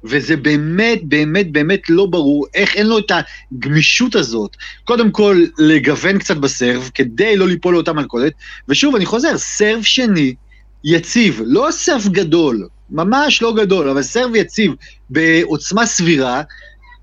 וזה 0.05 0.37
באמת, 0.37 1.05
באמת, 1.05 1.53
באמת 1.53 1.81
לא 1.89 2.07
ברור 2.07 2.47
איך 2.55 2.77
אין 2.77 2.87
לו 2.87 2.99
את 2.99 3.13
הגמישות 3.53 4.15
הזאת. 4.15 4.57
קודם 4.85 5.11
כל, 5.11 5.45
לגוון 5.59 6.19
קצת 6.19 6.37
בסרף, 6.37 6.91
כדי 6.95 7.37
לא 7.37 7.49
ליפול 7.49 7.75
לאותה 7.75 7.93
מלכודת, 7.93 8.33
ושוב, 8.69 8.95
אני 8.95 9.07
חוזר, 9.07 9.39
סרף 9.39 9.85
שני, 9.85 10.35
יציב, 10.85 11.41
לא 11.45 11.69
סרף 11.71 12.07
גדול, 12.07 12.69
ממש 12.90 13.42
לא 13.42 13.54
גדול, 13.57 13.88
אבל 13.88 14.02
סרב 14.02 14.35
יציב 14.35 14.73
בעוצמה 15.11 15.87
סבירה, 15.87 16.42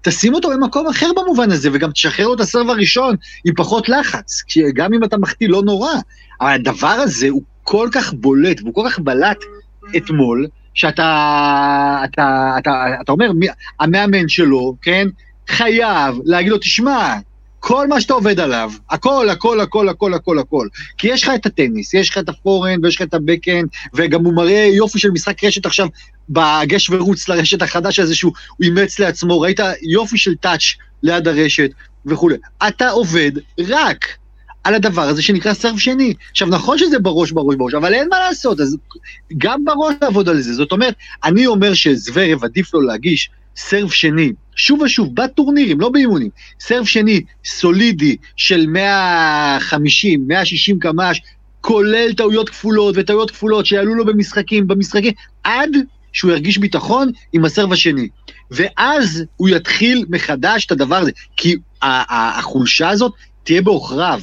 תשים 0.01 0.33
אותו 0.33 0.49
במקום 0.49 0.87
אחר 0.87 1.07
במובן 1.15 1.51
הזה, 1.51 1.69
וגם 1.73 1.91
תשחרר 1.91 2.27
לו 2.27 2.33
את 2.33 2.39
הסרב 2.39 2.69
הראשון 2.69 3.15
עם 3.45 3.53
פחות 3.55 3.89
לחץ, 3.89 4.43
גם 4.73 4.93
אם 4.93 5.03
אתה 5.03 5.17
מחטיא 5.17 5.49
לא 5.49 5.61
נורא. 5.61 5.93
אבל 6.41 6.49
הדבר 6.49 6.87
הזה 6.87 7.29
הוא 7.29 7.41
כל 7.63 7.89
כך 7.91 8.13
בולט, 8.13 8.61
והוא 8.61 8.73
כל 8.73 8.83
כך 8.89 8.99
בלט 8.99 9.37
אתמול, 9.97 10.47
שאתה 10.73 12.01
אתה, 12.03 12.03
אתה, 12.07 12.55
אתה, 12.57 12.85
אתה 13.01 13.11
אומר, 13.11 13.31
המאמן 13.79 14.27
שלו, 14.27 14.75
כן, 14.81 15.07
חייב 15.47 16.15
להגיד 16.25 16.51
לו, 16.51 16.57
תשמע, 16.57 17.15
כל 17.67 17.87
מה 17.87 18.01
שאתה 18.01 18.13
עובד 18.13 18.39
עליו, 18.39 18.71
הכל, 18.89 19.29
הכל, 19.29 19.61
הכל, 19.61 19.89
הכל, 19.89 20.13
הכל, 20.13 20.39
הכל. 20.39 20.67
כי 20.97 21.07
יש 21.07 21.23
לך 21.23 21.31
את 21.35 21.45
הטניס, 21.45 21.93
יש 21.93 22.09
לך 22.09 22.17
את 22.17 22.29
הפורן 22.29 22.85
ויש 22.85 22.95
לך 22.95 23.01
את 23.01 23.13
הבקן, 23.13 23.65
וגם 23.93 24.25
הוא 24.25 24.33
מראה 24.33 24.69
יופי 24.73 24.99
של 24.99 25.11
משחק 25.11 25.43
רשת 25.43 25.65
עכשיו 25.65 25.87
בגש 26.29 26.89
ורוץ 26.89 27.29
לרשת 27.29 27.61
החדש 27.61 27.99
הזה 27.99 28.15
שהוא 28.15 28.31
אימץ 28.61 28.99
לעצמו, 28.99 29.41
ראית 29.41 29.59
יופי 29.81 30.17
של 30.17 30.35
טאץ' 30.35 30.61
ליד 31.03 31.27
הרשת 31.27 31.69
וכולי. 32.05 32.35
אתה 32.67 32.89
עובד 32.89 33.31
רק 33.67 34.05
על 34.63 34.75
הדבר 34.75 35.01
הזה 35.01 35.21
שנקרא 35.21 35.53
סרב 35.53 35.77
שני. 35.77 36.13
עכשיו, 36.31 36.47
נכון 36.47 36.77
שזה 36.77 36.99
בראש, 36.99 37.31
בראש, 37.31 37.55
בראש, 37.55 37.73
אבל 37.73 37.93
אין 37.93 38.07
מה 38.09 38.19
לעשות, 38.19 38.59
אז 38.59 38.77
גם 39.37 39.65
בראש 39.65 39.95
לעבוד 40.01 40.29
על 40.29 40.41
זה. 40.41 40.53
זאת 40.53 40.71
אומרת, 40.71 40.95
אני 41.23 41.47
אומר 41.47 41.73
שזוורב 41.73 42.43
עדיף 42.43 42.73
לו 42.73 42.81
להגיש 42.81 43.29
סרב 43.55 43.89
שני, 43.89 44.31
שוב 44.55 44.81
ושוב, 44.81 45.15
בטורנירים, 45.15 45.79
לא 45.79 45.89
באימונים, 45.89 46.29
סרב 46.59 46.85
שני 46.85 47.21
סולידי 47.45 48.15
של 48.35 48.65
150, 48.67 50.27
160 50.27 50.79
קמ"ש, 50.79 51.21
כולל 51.61 52.13
טעויות 52.13 52.49
כפולות 52.49 52.95
וטעויות 52.97 53.31
כפולות 53.31 53.65
שיעלו 53.65 53.95
לו 53.95 54.05
במשחקים, 54.05 54.67
במשחקים, 54.67 55.13
עד 55.43 55.69
שהוא 56.13 56.31
ירגיש 56.31 56.57
ביטחון 56.57 57.11
עם 57.33 57.45
הסרב 57.45 57.73
השני. 57.73 58.07
ואז 58.51 59.23
הוא 59.37 59.49
יתחיל 59.49 60.05
מחדש 60.09 60.65
את 60.65 60.71
הדבר 60.71 60.95
הזה, 60.95 61.11
כי 61.37 61.55
החולשה 61.81 62.89
הזאת 62.89 63.13
תהיה 63.43 63.61
בעוכריו. 63.61 64.21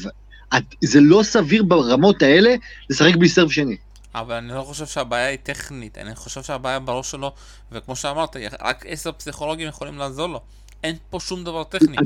זה 0.85 1.01
לא 1.01 1.23
סביר 1.23 1.63
ברמות 1.63 2.23
האלה 2.23 2.55
לשחק 2.91 3.17
בלי 3.17 3.29
סרב 3.29 3.51
שני. 3.51 3.77
אבל 4.15 4.35
אני 4.35 4.49
לא 4.49 4.63
חושב 4.63 4.87
שהבעיה 4.87 5.27
היא 5.27 5.39
טכנית, 5.43 5.99
אני 5.99 6.15
חושב 6.15 6.43
שהבעיה 6.43 6.79
בראש 6.79 7.11
שלו, 7.11 7.33
וכמו 7.73 7.97
שאמרת, 7.97 8.37
רק 8.61 8.85
עשר 8.89 9.13
פסיכולוגים 9.13 9.69
יכולים 9.69 9.99
לעזור 9.99 10.27
לו. 10.27 10.41
אין 10.85 10.97
פה 11.11 11.21
שום 11.21 11.45
דבר 11.45 11.65
טכני. 11.65 11.97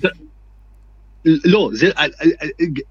לא, 1.25 1.71
זה, 1.73 1.91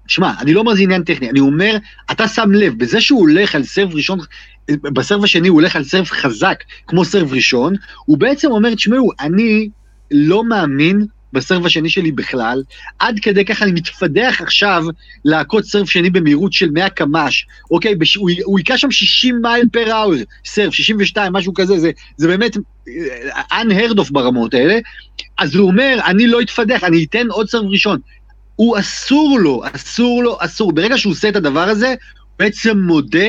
שמע, 0.06 0.32
אני 0.40 0.54
לא 0.54 0.60
אומר 0.60 0.74
זה 0.74 0.82
עניין 0.82 1.04
טכני, 1.04 1.30
אני 1.30 1.40
אומר, 1.40 1.76
אתה 2.10 2.28
שם 2.28 2.52
לב, 2.52 2.78
בזה 2.78 3.00
שהוא 3.00 3.20
הולך 3.20 3.54
על 3.54 3.64
סרב 3.64 3.94
ראשון, 3.94 4.18
בסרב 4.70 5.24
השני 5.24 5.48
הוא 5.48 5.54
הולך 5.54 5.76
על 5.76 5.84
סרב 5.84 6.04
חזק, 6.04 6.64
כמו 6.86 7.04
סרב 7.04 7.32
ראשון, 7.32 7.74
הוא 8.04 8.18
בעצם 8.18 8.50
אומר, 8.50 8.74
תשמעו, 8.74 9.10
אני 9.20 9.68
לא 10.10 10.44
מאמין 10.44 11.06
בסרב 11.36 11.66
השני 11.66 11.88
שלי 11.88 12.12
בכלל, 12.12 12.62
עד 12.98 13.18
כדי 13.22 13.44
כך 13.44 13.62
אני 13.62 13.72
מתפדח 13.72 14.40
עכשיו 14.40 14.84
לעקוץ 15.24 15.70
סרב 15.72 15.86
שני 15.86 16.10
במהירות 16.10 16.52
של 16.52 16.70
100 16.70 16.88
קמ"ש, 16.90 17.46
אוקיי, 17.70 17.94
בש... 17.94 18.14
הוא, 18.14 18.30
הוא 18.44 18.60
יקע 18.60 18.78
שם 18.78 18.90
60 18.90 19.38
מייל 19.42 19.64
פר 19.72 19.92
אאואר, 19.92 20.16
סרב, 20.44 20.72
62, 20.72 21.32
משהו 21.32 21.54
כזה, 21.54 21.78
זה, 21.78 21.90
זה 22.16 22.28
באמת 22.28 22.56
אה, 22.88 23.62
unheard 23.62 23.94
of 23.94 24.12
ברמות 24.12 24.54
האלה, 24.54 24.78
אז 25.38 25.54
הוא 25.54 25.68
אומר, 25.68 25.98
אני 26.06 26.26
לא 26.26 26.40
אתפדח, 26.40 26.84
אני 26.84 27.04
אתן 27.04 27.26
עוד 27.30 27.48
סרב 27.48 27.66
ראשון. 27.66 27.98
הוא 28.56 28.78
אסור 28.78 29.38
לו, 29.40 29.62
אסור 29.72 30.22
לו, 30.22 30.36
אסור. 30.40 30.72
ברגע 30.72 30.98
שהוא 30.98 31.12
עושה 31.12 31.28
את 31.28 31.36
הדבר 31.36 31.68
הזה, 31.68 31.88
הוא 31.88 31.94
בעצם 32.38 32.78
מודה 32.78 33.28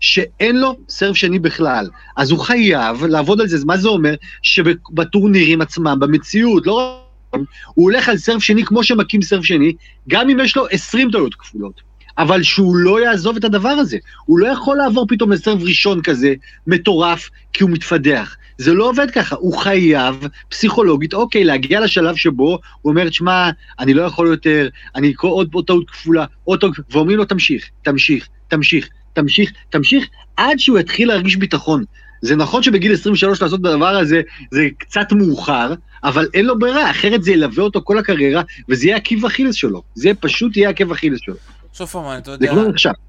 שאין 0.00 0.56
לו 0.56 0.76
סרב 0.88 1.14
שני 1.14 1.38
בכלל. 1.38 1.88
אז 2.16 2.30
הוא 2.30 2.38
חייב 2.38 3.04
לעבוד 3.04 3.40
על 3.40 3.48
זה. 3.48 3.64
מה 3.64 3.76
זה 3.76 3.88
אומר? 3.88 4.14
שבטורנירים 4.42 5.60
עצמם, 5.60 5.96
במציאות, 6.00 6.66
לא 6.66 7.05
הוא 7.32 7.44
הולך 7.74 8.08
על 8.08 8.16
סרב 8.16 8.40
שני 8.40 8.64
כמו 8.64 8.84
שמכים 8.84 9.22
סרב 9.22 9.42
שני, 9.42 9.72
גם 10.08 10.30
אם 10.30 10.40
יש 10.40 10.56
לו 10.56 10.66
20 10.70 11.10
טעויות 11.10 11.34
כפולות. 11.34 11.86
אבל 12.18 12.42
שהוא 12.42 12.76
לא 12.76 13.04
יעזוב 13.04 13.36
את 13.36 13.44
הדבר 13.44 13.68
הזה. 13.68 13.98
הוא 14.24 14.38
לא 14.38 14.46
יכול 14.46 14.76
לעבור 14.76 15.06
פתאום 15.08 15.32
לסרב 15.32 15.62
ראשון 15.62 16.02
כזה, 16.02 16.34
מטורף, 16.66 17.30
כי 17.52 17.62
הוא 17.62 17.70
מתפדח. 17.70 18.36
זה 18.58 18.74
לא 18.74 18.88
עובד 18.88 19.10
ככה, 19.10 19.36
הוא 19.36 19.58
חייב 19.58 20.26
פסיכולוגית, 20.48 21.14
אוקיי, 21.14 21.44
להגיע 21.44 21.80
לשלב 21.80 22.16
שבו 22.16 22.58
הוא 22.82 22.90
אומר, 22.90 23.10
שמע, 23.10 23.50
אני 23.78 23.94
לא 23.94 24.02
יכול 24.02 24.26
יותר, 24.26 24.68
אני 24.94 25.10
אקרוא 25.10 25.32
עוד 25.32 25.66
טעות 25.66 25.90
כפולה, 25.90 26.24
עוד 26.44 26.60
טעות, 26.60 26.76
ואומרים 26.90 27.18
לו, 27.18 27.24
תמשיך, 27.24 27.68
תמשיך, 27.82 28.28
תמשיך, 28.48 28.88
תמשיך, 29.12 29.52
תמשיך, 29.70 30.04
עד 30.36 30.58
שהוא 30.58 30.78
יתחיל 30.78 31.08
להרגיש 31.08 31.36
ביטחון. 31.36 31.84
זה 32.22 32.36
נכון 32.36 32.62
שבגיל 32.62 32.92
23 32.92 33.42
לעשות 33.42 33.60
את 33.60 33.64
הדבר 33.64 33.96
הזה 33.96 34.20
זה 34.50 34.68
קצת 34.78 35.12
מאוחר, 35.12 35.74
אבל 36.04 36.28
אין 36.34 36.46
לו 36.46 36.58
ברירה, 36.58 36.90
אחרת 36.90 37.22
זה 37.22 37.32
ילווה 37.32 37.64
אותו 37.64 37.80
כל 37.84 37.98
הקריירה, 37.98 38.42
וזה 38.68 38.86
יהיה 38.86 38.96
עקיב 38.96 39.24
אכילס 39.24 39.54
שלו. 39.54 39.82
זה 39.94 40.10
פשוט 40.20 40.56
יהיה 40.56 40.70
עקב 40.70 40.92
אכילס 40.92 41.20
שלו. 41.20 41.34
שוב 41.72 41.88
פעם, 41.88 42.18
אתה 42.18 42.30
יודע, 42.30 42.52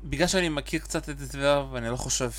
בגלל 0.03 0.27
שאני 0.27 0.49
מכיר 0.49 0.79
קצת 0.79 1.09
את 1.09 1.19
זוורב, 1.19 1.75
אני 1.75 1.89
לא 1.89 1.95
חושב 1.95 2.29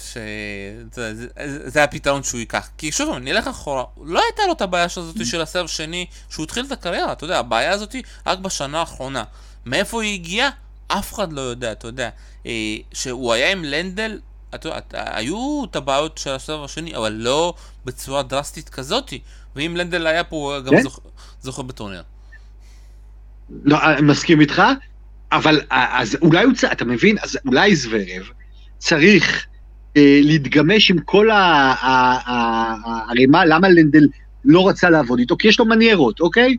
שזה 0.92 1.84
הפתרון 1.84 2.22
שהוא 2.22 2.38
ייקח. 2.38 2.68
כי 2.78 2.92
שוב 2.92 3.12
פעם, 3.12 3.24
נלך 3.24 3.46
אחורה, 3.46 3.84
לא 4.04 4.20
הייתה 4.28 4.42
לו 4.46 4.52
את 4.52 4.62
הבעיה 4.62 4.86
הזאת 4.96 5.26
של 5.26 5.40
הסרב 5.40 5.66
שני, 5.66 6.06
שהוא 6.30 6.44
התחיל 6.44 6.64
את 6.64 6.72
הקריירה, 6.72 7.12
אתה 7.12 7.24
יודע, 7.24 7.38
הבעיה 7.38 7.70
הזאת 7.70 7.96
רק 8.26 8.38
בשנה 8.38 8.80
האחרונה. 8.80 9.24
מאיפה 9.66 10.02
היא 10.02 10.14
הגיעה? 10.14 10.50
אף 10.88 11.14
אחד 11.14 11.32
לא 11.32 11.40
יודע, 11.40 11.72
אתה 11.72 11.88
יודע. 11.88 12.08
אה, 12.46 12.76
שהוא 12.92 13.32
היה 13.32 13.52
עם 13.52 13.64
לנדל, 13.64 14.18
אתה 14.54 14.68
יודע, 14.68 14.80
היו 14.92 15.64
את 15.70 15.76
הבעיות 15.76 16.18
של 16.18 16.30
הסרב 16.30 16.64
השני, 16.64 16.96
אבל 16.96 17.12
לא 17.12 17.54
בצורה 17.84 18.22
דרסטית 18.22 18.68
כזאתי. 18.68 19.20
ואם 19.56 19.76
לנדל 19.76 20.06
היה 20.06 20.24
פה, 20.24 20.36
הוא 20.36 20.64
גם 20.64 20.72
כן? 20.72 20.82
זוכר 21.40 21.62
בטורניר. 21.62 22.02
לא, 23.64 23.78
אני 23.82 24.02
מסכים 24.02 24.40
איתך, 24.40 24.62
אבל 25.32 25.60
אז 25.70 26.16
אולי 26.22 26.44
הוא 26.44 26.54
צריך, 26.54 26.72
אתה 26.72 26.84
מבין? 26.84 27.16
אז 27.22 27.38
אולי 27.46 27.76
זוורב 27.76 28.30
צריך 28.78 29.46
אה, 29.96 30.20
להתגמש 30.22 30.90
עם 30.90 30.98
כל 30.98 31.28
הערימה, 32.20 33.44
למה 33.44 33.68
לנדל 33.68 34.08
לא 34.44 34.68
רצה 34.68 34.90
לעבוד 34.90 35.18
איתו? 35.18 35.36
כי 35.36 35.48
יש 35.48 35.58
לו 35.58 35.66
מניירות, 35.66 36.20
אוקיי? 36.20 36.56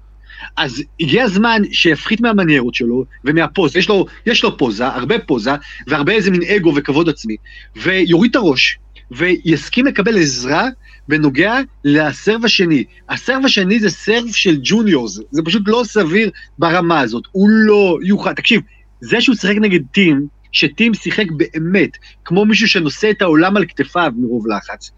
אז 0.57 0.83
הגיע 0.99 1.23
הזמן 1.23 1.61
שיפחית 1.71 2.21
מהמניירות 2.21 2.75
שלו 2.75 3.05
ומהפוזה, 3.25 3.79
יש 3.79 3.89
לו, 3.89 4.05
יש 4.25 4.43
לו 4.43 4.57
פוזה, 4.57 4.87
הרבה 4.87 5.19
פוזה, 5.19 5.51
והרבה 5.87 6.13
איזה 6.13 6.31
מין 6.31 6.41
אגו 6.43 6.73
וכבוד 6.75 7.09
עצמי, 7.09 7.35
ויוריד 7.75 8.29
את 8.29 8.35
הראש, 8.35 8.79
ויסכים 9.11 9.85
לקבל 9.85 10.17
עזרה 10.17 10.67
בנוגע 11.07 11.59
לסרב 11.83 12.45
השני. 12.45 12.83
הסרב 13.09 13.45
השני 13.45 13.79
זה 13.79 13.89
סרב 13.89 14.23
של 14.31 14.59
ג'וניורס, 14.63 15.19
זה 15.31 15.41
פשוט 15.45 15.63
לא 15.67 15.81
סביר 15.85 16.29
ברמה 16.59 16.99
הזאת, 16.99 17.23
הוא 17.31 17.49
לא 17.49 17.97
יוכל, 18.03 18.33
תקשיב, 18.33 18.61
זה 19.01 19.21
שהוא 19.21 19.35
שיחק 19.35 19.55
נגד 19.55 19.79
טים, 19.91 20.27
שטים 20.51 20.93
שיחק 20.93 21.25
באמת, 21.31 21.89
כמו 22.25 22.45
מישהו 22.45 22.67
שנושא 22.67 23.11
את 23.11 23.21
העולם 23.21 23.57
על 23.57 23.65
כתפיו 23.65 24.11
מרוב 24.17 24.47
לחץ, 24.47 24.91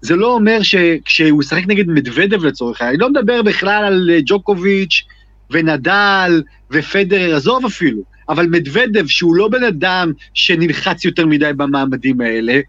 זה 0.00 0.16
לא 0.16 0.34
אומר 0.34 0.62
שכשהוא 0.62 1.42
ישחק 1.42 1.62
נגד 1.66 1.88
מדוודב 1.88 2.44
לצורך 2.44 2.80
העניין, 2.80 2.94
אני 2.94 3.00
לא 3.00 3.10
מדבר 3.10 3.42
בכלל 3.42 3.84
על 3.84 4.10
אה, 4.12 4.18
ג'וקוביץ' 4.26 5.04
ונדל 5.50 6.42
ופדרר, 6.70 7.36
עזוב 7.36 7.64
אפילו, 7.64 8.02
אבל 8.28 8.46
מדוודב, 8.46 9.06
שהוא 9.06 9.36
לא 9.36 9.48
בן 9.48 9.64
אדם 9.64 10.12
שנלחץ 10.34 11.04
יותר 11.04 11.26
מדי 11.26 11.50
במעמדים 11.56 12.20
האלה, 12.20 12.60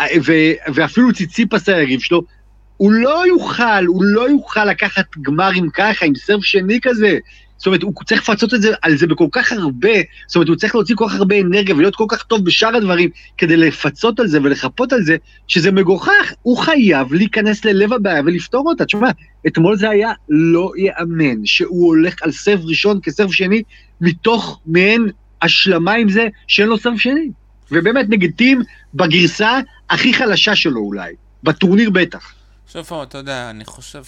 אה, 0.00 0.06
ואפילו 0.74 1.12
ציציפס 1.12 1.68
היריב 1.68 2.00
שלו, 2.00 2.22
הוא 2.76 2.92
לא 2.92 3.26
יוכל, 3.26 3.84
הוא 3.86 4.04
לא 4.04 4.30
יוכל 4.30 4.64
לקחת 4.64 5.04
גמרים 5.22 5.70
ככה, 5.70 6.06
עם 6.06 6.14
סרף 6.14 6.44
שני 6.44 6.78
כזה. 6.82 7.18
זאת 7.60 7.66
אומרת, 7.66 7.82
הוא 7.82 7.92
צריך 8.06 8.20
לפצות 8.20 8.54
את 8.54 8.62
זה, 8.62 8.70
על 8.82 8.96
זה 8.96 9.06
בכל 9.06 9.26
כך 9.32 9.52
הרבה, 9.52 9.88
זאת 10.26 10.36
אומרת, 10.36 10.48
הוא 10.48 10.56
צריך 10.56 10.74
להוציא 10.74 10.94
כל 10.94 11.06
כך 11.08 11.14
הרבה 11.14 11.40
אנרגיה 11.40 11.74
ולהיות 11.74 11.96
כל 11.96 12.04
כך 12.08 12.22
טוב 12.22 12.44
בשאר 12.44 12.76
הדברים, 12.76 13.10
כדי 13.38 13.56
לפצות 13.56 14.20
על 14.20 14.26
זה 14.26 14.38
ולחפות 14.42 14.92
על 14.92 15.02
זה, 15.02 15.16
שזה 15.48 15.72
מגוחך. 15.72 16.32
הוא 16.42 16.58
חייב 16.58 17.12
להיכנס 17.12 17.64
ללב 17.64 17.92
הבעיה 17.92 18.22
ולפתור 18.26 18.68
אותה. 18.68 18.84
תשמע, 18.84 19.10
אתמול 19.46 19.76
זה 19.76 19.90
היה 19.90 20.12
לא 20.28 20.72
ייאמן, 20.76 21.46
שהוא 21.46 21.86
הולך 21.86 22.14
על 22.22 22.32
סרף 22.32 22.60
ראשון 22.64 23.00
כסרף 23.02 23.32
שני, 23.32 23.62
מתוך 24.00 24.60
מעין 24.66 25.08
השלמה 25.42 25.92
עם 25.92 26.08
זה 26.08 26.28
שאין 26.46 26.68
לו 26.68 26.78
סרף 26.78 26.98
שני. 26.98 27.30
ובאמת 27.72 28.06
נגד 28.08 28.30
טים 28.30 28.62
בגרסה 28.94 29.58
הכי 29.90 30.14
חלשה 30.14 30.56
שלו 30.56 30.80
אולי, 30.80 31.14
בטורניר 31.42 31.90
בטח. 31.90 32.32
פעם, 32.88 33.02
אתה 33.02 33.18
יודע, 33.18 33.50
אני 33.50 33.64
חושב 33.64 34.02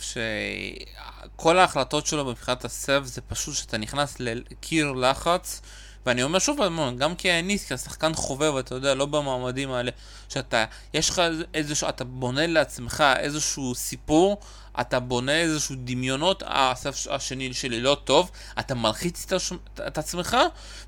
שכל 1.43 1.59
ההחלטות 1.59 2.07
שלו 2.07 2.25
מבחינת 2.25 2.65
הסב 2.65 3.05
זה 3.05 3.21
פשוט 3.21 3.55
שאתה 3.55 3.79
נכנס 3.79 4.17
לקיר 4.21 4.93
לחץ 4.93 5.63
ואני 6.07 6.23
אומר 6.23 6.39
שוב 6.39 6.57
פעם, 6.57 6.97
גם 6.97 7.15
כאניסט, 7.15 7.73
כשחקן 7.73 8.15
חובב, 8.15 8.57
אתה 8.57 8.75
יודע, 8.75 8.95
לא 8.95 9.07
במעמדים 9.07 9.73
האלה, 9.73 9.91
שאתה, 10.29 10.65
יש 10.95 11.11
לך 11.11 11.23
איזשהו, 11.55 11.89
אתה 11.89 12.05
בונה 12.05 12.47
לעצמך 12.47 13.05
איזשהו 13.17 13.75
סיפור, 13.75 14.41
אתה 14.81 15.01
בונה 15.01 15.41
איזשהו 15.41 15.75
דמיונות, 15.85 16.43
הסף 16.47 17.07
השני 17.11 17.55
שלי 17.55 17.81
לא 17.81 17.97
טוב, 18.05 18.31
אתה 18.59 18.75
מלחיץ 18.75 19.25
את, 19.27 19.33
הש... 19.33 19.53
את 19.87 19.99
עצמך, 19.99 20.37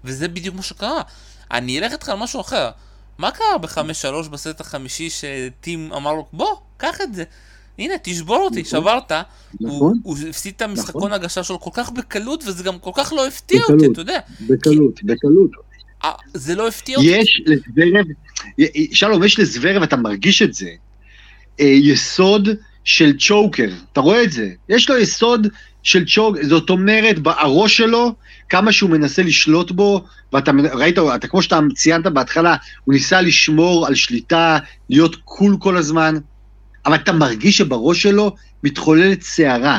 וזה 0.05 0.29
בדיוק 0.29 0.55
מה 0.55 0.63
שקרה. 0.63 1.03
אני 1.51 1.79
אלך 1.79 1.93
איתך 1.93 2.09
על 2.09 2.17
משהו 2.19 2.41
אחר. 2.41 2.71
מה 3.19 3.31
קרה 3.31 3.59
ב-5-3 3.59 4.29
בסט 4.29 4.61
החמישי 4.61 5.11
שטים 5.11 5.93
אמר 5.93 6.13
לו, 6.13 6.27
בוא, 6.33 6.57
קח 6.77 7.01
את 7.01 7.15
זה. 7.15 7.25
הנה, 7.78 7.95
תשבור 8.02 8.37
אותי, 8.37 8.62
נכון, 8.62 8.81
שברת. 8.81 9.12
נכון, 9.61 9.99
הוא 10.02 10.16
הפסיד 10.28 10.52
את 10.57 10.62
המשחקון 10.62 11.02
נכון. 11.02 11.12
הגשה 11.12 11.43
שלו 11.43 11.61
כל 11.61 11.71
כך 11.73 11.90
בקלות, 11.90 12.45
וזה 12.47 12.64
גם 12.64 12.78
כל 12.78 12.90
כך 12.95 13.12
לא 13.12 13.26
הפתיע 13.26 13.61
בקלות, 13.61 13.81
אותי, 13.81 13.93
אתה 13.93 14.00
יודע. 14.00 14.19
בקלות, 14.40 14.99
כי... 14.99 15.07
בקלות. 15.07 15.50
אה, 16.04 16.11
זה 16.35 16.54
לא 16.54 16.69
הפתיע 16.69 16.97
אותי. 16.97 17.09
יש 17.09 17.43
לזוורב, 17.47 18.07
שלום, 18.93 19.25
יש 19.25 19.38
לזוורב, 19.38 19.83
אתה 19.83 19.97
מרגיש 19.97 20.43
את 20.43 20.54
זה, 20.54 20.71
אה, 21.61 21.64
יסוד 21.64 22.49
של 22.85 23.19
צ'וקר, 23.19 23.69
אתה 23.93 24.00
רואה 24.00 24.23
את 24.23 24.33
זה? 24.33 24.50
יש 24.69 24.90
לו 24.90 24.99
יסוד 24.99 25.47
של 25.83 26.04
צ'וקר, 26.14 26.40
זאת 26.49 26.71
אומרת, 26.71 27.16
הראש 27.25 27.76
שלו, 27.76 28.14
כמה 28.49 28.73
שהוא 28.73 28.90
מנסה 28.90 29.23
לשלוט 29.23 29.71
בו, 29.71 30.04
ואתה 30.33 30.50
ראית, 30.73 30.99
אתה 31.14 31.28
כמו 31.28 31.43
שאתה 31.43 31.61
ציינת 31.75 32.07
בהתחלה, 32.07 32.57
הוא 32.85 32.95
ניסה 32.95 33.21
לשמור 33.21 33.87
על 33.87 33.95
שליטה, 33.95 34.59
להיות 34.90 35.16
קול 35.25 35.57
כל 35.61 35.76
הזמן. 35.76 36.14
אבל 36.87 36.95
אתה 36.95 37.12
מרגיש 37.12 37.59
שבראש 37.59 38.03
שלו 38.03 38.35
מתחוללת 38.64 39.23
סערה. 39.23 39.79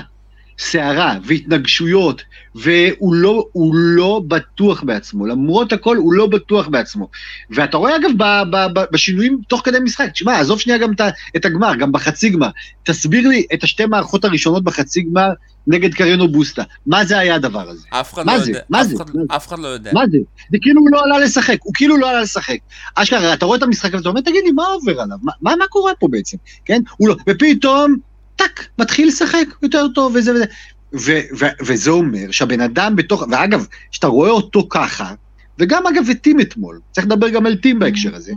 סערה 0.59 1.17
והתנגשויות, 1.23 2.21
והוא 2.55 3.13
לא, 3.15 3.45
לא 3.73 4.21
בטוח 4.27 4.83
בעצמו, 4.83 5.25
למרות 5.25 5.73
הכל 5.73 5.97
הוא 5.97 6.13
לא 6.13 6.27
בטוח 6.27 6.67
בעצמו. 6.67 7.09
ואתה 7.49 7.77
רואה 7.77 7.95
אגב 7.95 8.09
ב, 8.17 8.23
ב, 8.51 8.79
ב, 8.79 8.83
בשינויים 8.91 9.39
תוך 9.47 9.61
כדי 9.65 9.79
משחק, 9.79 10.09
תשמע, 10.11 10.39
עזוב 10.39 10.59
שנייה 10.59 10.77
גם 10.79 10.91
את 11.35 11.45
הגמר, 11.45 11.75
גם 11.75 11.91
בחצי 11.91 12.29
גמר, 12.29 12.49
תסביר 12.83 13.27
לי 13.27 13.45
את 13.53 13.63
השתי 13.63 13.85
מערכות 13.85 14.25
הראשונות 14.25 14.63
בחצי 14.63 15.01
גמר 15.01 15.29
נגד 15.67 15.93
קריינו 15.93 16.27
בוסטה, 16.27 16.63
מה 16.87 17.05
זה 17.05 17.19
היה 17.19 17.35
הדבר 17.35 17.69
הזה? 17.69 17.87
אף 17.89 18.13
אחד 18.13 18.25
לא 18.27 18.39
זה? 18.39 18.49
יודע. 18.51 18.59
מה 18.69 18.81
אף 18.81 18.87
זה? 18.87 18.95
אחד- 18.95 19.05
אף 19.35 19.47
אחד 19.47 19.59
לא 19.59 19.67
יודע. 19.67 19.91
מה 19.93 20.01
זה? 20.11 20.17
זה 20.51 20.57
כאילו 20.61 20.81
הוא 20.81 20.89
לא 20.91 21.03
עלה 21.03 21.19
לשחק, 21.19 21.57
הוא 21.63 21.73
כאילו 21.75 21.97
לא 21.97 22.09
עלה 22.09 22.21
לשחק. 22.21 22.57
אשכרה, 22.95 23.33
אתה 23.33 23.45
רואה 23.45 23.57
את 23.57 23.63
המשחק 23.63 23.93
ואתה 23.93 24.09
אומר, 24.09 24.21
תגיד 24.21 24.43
לי, 24.45 24.51
מה 24.51 24.63
עובר 24.65 25.01
עליו? 25.01 25.17
מה, 25.23 25.31
מה, 25.41 25.55
מה 25.55 25.65
קורה 25.69 25.91
פה 25.99 26.07
בעצם? 26.07 26.37
כן? 26.65 26.81
לא, 27.01 27.15
ופתאום, 27.29 27.95
טאק, 28.35 28.67
מתחיל 28.79 29.07
לשחק 29.07 29.45
יותר 29.61 29.87
טוב 29.95 30.15
וזה 30.15 30.33
וזה. 30.33 30.45
ו, 30.93 31.11
ו, 31.39 31.45
וזה 31.61 31.91
אומר 31.91 32.31
שהבן 32.31 32.61
אדם 32.61 32.95
בתוך, 32.95 33.23
ואגב, 33.31 33.67
כשאתה 33.91 34.07
רואה 34.07 34.29
אותו 34.29 34.67
ככה, 34.69 35.13
וגם 35.59 35.87
אגב 35.87 36.09
את 36.09 36.21
טים 36.21 36.39
אתמול, 36.41 36.79
צריך 36.91 37.07
לדבר 37.07 37.29
גם 37.29 37.45
על 37.45 37.55
טים 37.55 37.79
בהקשר 37.79 38.15
הזה, 38.15 38.33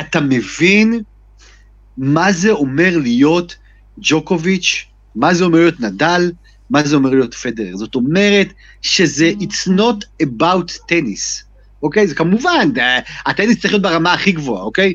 אתה 0.00 0.20
מבין 0.20 1.00
מה 1.98 2.32
זה 2.32 2.50
אומר 2.50 2.98
להיות 2.98 3.56
ג'וקוביץ', 3.98 4.84
מה 5.14 5.34
זה 5.34 5.44
אומר 5.44 5.58
להיות 5.58 5.80
נדל, 5.80 6.32
מה 6.70 6.82
זה 6.82 6.96
אומר 6.96 7.10
להיות 7.10 7.34
פדרר. 7.34 7.76
זאת 7.76 7.94
אומרת 7.94 8.52
שזה 8.82 9.32
it's 9.40 9.68
not 9.68 10.22
about 10.22 10.72
tennis, 10.92 11.44
אוקיי? 11.82 12.06
זה 12.06 12.14
כמובן, 12.14 12.68
אה, 12.78 12.98
הטניס 13.26 13.60
צריך 13.60 13.72
להיות 13.72 13.82
ברמה 13.82 14.12
הכי 14.12 14.32
גבוהה, 14.32 14.62
אוקיי? 14.62 14.94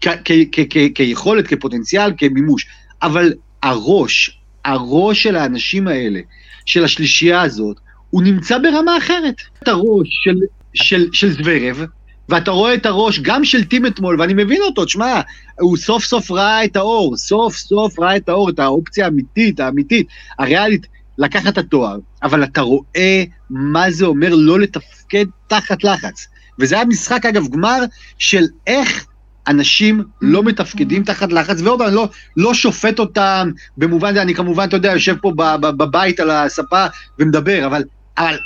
כ- 0.00 0.08
כ- 0.24 0.60
כ- 0.70 0.88
כיכולת, 0.94 1.46
כפוטנציאל, 1.46 2.12
כמימוש. 2.16 2.66
אבל 3.02 3.32
הראש, 3.62 4.38
הראש 4.64 5.22
של 5.22 5.36
האנשים 5.36 5.88
האלה, 5.88 6.20
של 6.66 6.84
השלישייה 6.84 7.42
הזאת, 7.42 7.76
הוא 8.10 8.22
נמצא 8.22 8.58
ברמה 8.58 8.98
אחרת. 8.98 9.34
את 9.62 9.68
הראש 9.68 10.08
של, 10.24 10.36
של, 10.74 11.08
של 11.12 11.32
זוורב, 11.32 11.84
ואתה 12.28 12.50
רואה 12.50 12.74
את 12.74 12.86
הראש 12.86 13.20
גם 13.20 13.44
של 13.44 13.64
טים 13.64 13.86
אתמול, 13.86 14.20
ואני 14.20 14.34
מבין 14.34 14.62
אותו, 14.62 14.84
תשמע, 14.84 15.20
הוא 15.60 15.76
סוף 15.76 16.04
סוף 16.04 16.30
ראה 16.30 16.64
את 16.64 16.76
האור, 16.76 17.16
סוף 17.16 17.56
סוף 17.56 17.98
ראה 17.98 18.16
את 18.16 18.28
האור, 18.28 18.50
את 18.50 18.58
האופציה 18.58 19.04
האמיתית, 19.04 19.60
האמיתית, 19.60 20.06
הריאלית, 20.38 20.86
לקחת 21.18 21.52
את 21.52 21.58
התואר, 21.58 21.98
אבל 22.22 22.44
אתה 22.44 22.60
רואה 22.60 23.24
מה 23.50 23.90
זה 23.90 24.06
אומר 24.06 24.34
לא 24.34 24.60
לתפקד 24.60 25.24
תחת 25.46 25.84
לחץ. 25.84 26.26
וזה 26.58 26.74
היה 26.74 26.84
משחק, 26.84 27.26
אגב, 27.26 27.48
גמר 27.48 27.78
של 28.18 28.44
איך 28.66 29.06
אנשים 29.50 30.02
לא 30.22 30.42
מתפקדים 30.42 31.04
תחת 31.04 31.32
לחץ, 31.32 31.60
ועוד 31.60 31.82
אני 31.82 31.94
לא, 31.94 32.08
לא 32.36 32.54
שופט 32.54 32.98
אותם, 32.98 33.50
במובן 33.76 34.14
זה, 34.14 34.22
אני 34.22 34.34
כמובן, 34.34 34.64
אתה 34.68 34.76
יודע, 34.76 34.92
יושב 34.92 35.16
פה 35.16 35.32
ב- 35.36 35.56
ב- 35.60 35.76
בבית 35.76 36.20
על 36.20 36.30
הספה 36.30 36.86
ומדבר, 37.18 37.66
אבל, 37.66 37.84
אבל 38.18 38.36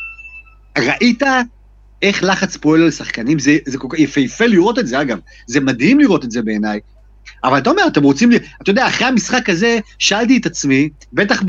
ראית 0.79 1.23
איך 2.03 2.25
לחץ 2.25 2.57
פועל 2.57 2.83
על 2.83 2.91
שחקנים? 2.91 3.39
זה, 3.39 3.57
זה 3.67 3.79
כל 3.79 3.89
כך 3.91 3.99
יפהפה 3.99 4.47
לראות 4.47 4.79
את 4.79 4.87
זה, 4.87 5.01
אגב, 5.01 5.19
זה 5.47 5.61
מדהים 5.61 6.01
לראות 6.01 6.25
את 6.25 6.31
זה 6.31 6.43
בעיניי. 6.43 6.81
אבל 7.45 7.59
אתה 7.59 7.71
אומר, 7.71 7.83
אתם 7.87 8.03
רוצים, 8.03 8.31
אתה 8.63 8.71
יודע, 8.71 8.87
אחרי 8.87 9.07
המשחק 9.07 9.49
הזה, 9.51 9.79
שאלתי 9.99 10.37
את 10.37 10.47
עצמי, 10.47 10.89
בטח 11.13 11.43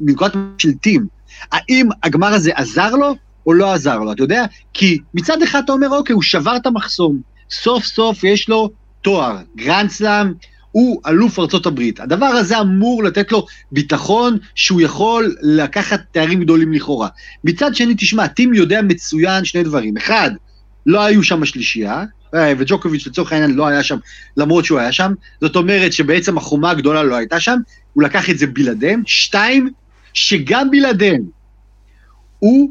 מנקודת 0.00 0.32
של 0.58 0.72
טים, 0.72 1.06
האם 1.52 1.88
הגמר 2.02 2.34
הזה 2.34 2.52
עזר 2.54 2.90
לו 2.90 3.14
או 3.46 3.52
לא 3.52 3.72
עזר 3.72 3.98
לו, 3.98 4.12
אתה 4.12 4.22
יודע? 4.22 4.44
כי 4.72 4.98
מצד 5.14 5.42
אחד 5.42 5.62
אתה 5.64 5.72
אומר, 5.72 5.88
אוקיי, 5.88 6.14
הוא 6.14 6.22
שבר 6.22 6.56
את 6.56 6.66
המחסום, 6.66 7.20
סוף 7.50 7.84
סוף 7.84 8.24
יש 8.24 8.48
לו 8.48 8.70
תואר, 9.02 9.36
גרנד 9.56 9.90
סלאם, 9.90 10.32
הוא 10.74 11.00
אלוף 11.06 11.38
ארצות 11.38 11.66
הברית. 11.66 12.00
הדבר 12.00 12.26
הזה 12.26 12.60
אמור 12.60 13.04
לתת 13.04 13.32
לו 13.32 13.46
ביטחון 13.72 14.38
שהוא 14.54 14.80
יכול 14.80 15.36
לקחת 15.42 16.00
תארים 16.12 16.40
גדולים 16.40 16.72
לכאורה. 16.72 17.08
מצד 17.44 17.74
שני, 17.74 17.94
תשמע, 17.98 18.26
טים 18.26 18.54
יודע 18.54 18.82
מצוין 18.82 19.44
שני 19.44 19.62
דברים. 19.62 19.96
אחד, 19.96 20.30
לא 20.86 21.04
היו 21.04 21.22
שם 21.22 21.42
השלישייה, 21.42 22.04
אה, 22.34 22.52
וג'וקוביץ' 22.58 23.06
לצורך 23.06 23.32
העניין 23.32 23.50
לא 23.50 23.66
היה 23.66 23.82
שם, 23.82 23.96
למרות 24.36 24.64
שהוא 24.64 24.78
היה 24.78 24.92
שם. 24.92 25.12
זאת 25.40 25.56
אומרת 25.56 25.92
שבעצם 25.92 26.38
החומה 26.38 26.70
הגדולה 26.70 27.02
לא 27.02 27.14
הייתה 27.14 27.40
שם, 27.40 27.58
הוא 27.92 28.02
לקח 28.02 28.30
את 28.30 28.38
זה 28.38 28.46
בלעדיהם. 28.46 29.02
שתיים, 29.06 29.70
שגם 30.14 30.70
בלעדיהם, 30.70 31.22
הוא 32.38 32.70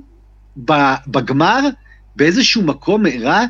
בגמר 1.07 1.59
באיזשהו 2.15 2.61
מקום 2.61 3.05
הראה 3.05 3.45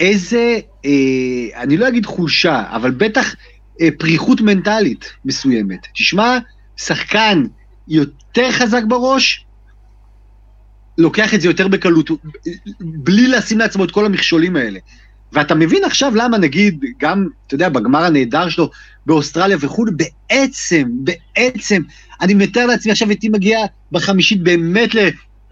איזה, 0.00 0.58
אה, 0.84 1.62
אני 1.62 1.76
לא 1.76 1.88
אגיד 1.88 2.06
חולשה, 2.06 2.64
אבל 2.70 2.90
בטח 2.90 3.34
אה, 3.80 3.88
פריחות 3.98 4.40
מנטלית 4.40 5.04
מסוימת. 5.24 5.86
תשמע, 5.94 6.38
שחקן 6.76 7.44
יותר 7.88 8.50
חזק 8.52 8.82
בראש, 8.88 9.44
לוקח 10.98 11.34
את 11.34 11.40
זה 11.40 11.48
יותר 11.48 11.68
בקלות, 11.68 12.10
בלי 12.80 13.28
לשים 13.28 13.58
לעצמו 13.58 13.84
את 13.84 13.90
כל 13.90 14.06
המכשולים 14.06 14.56
האלה. 14.56 14.78
ואתה 15.32 15.54
מבין 15.54 15.84
עכשיו 15.84 16.14
למה 16.14 16.38
נגיד, 16.38 16.84
גם, 17.00 17.26
אתה 17.46 17.54
יודע, 17.54 17.68
בגמר 17.68 18.04
הנהדר 18.04 18.48
שלו 18.48 18.70
באוסטרליה 19.06 19.56
וכולי, 19.60 19.92
בעצם, 19.96 20.88
בעצם, 20.90 21.82
אני 22.20 22.34
מתאר 22.34 22.66
לעצמי 22.66 22.92
עכשיו 22.92 23.10
איתי 23.10 23.28
מגיע 23.28 23.58
בחמישית 23.92 24.42
באמת 24.42 24.90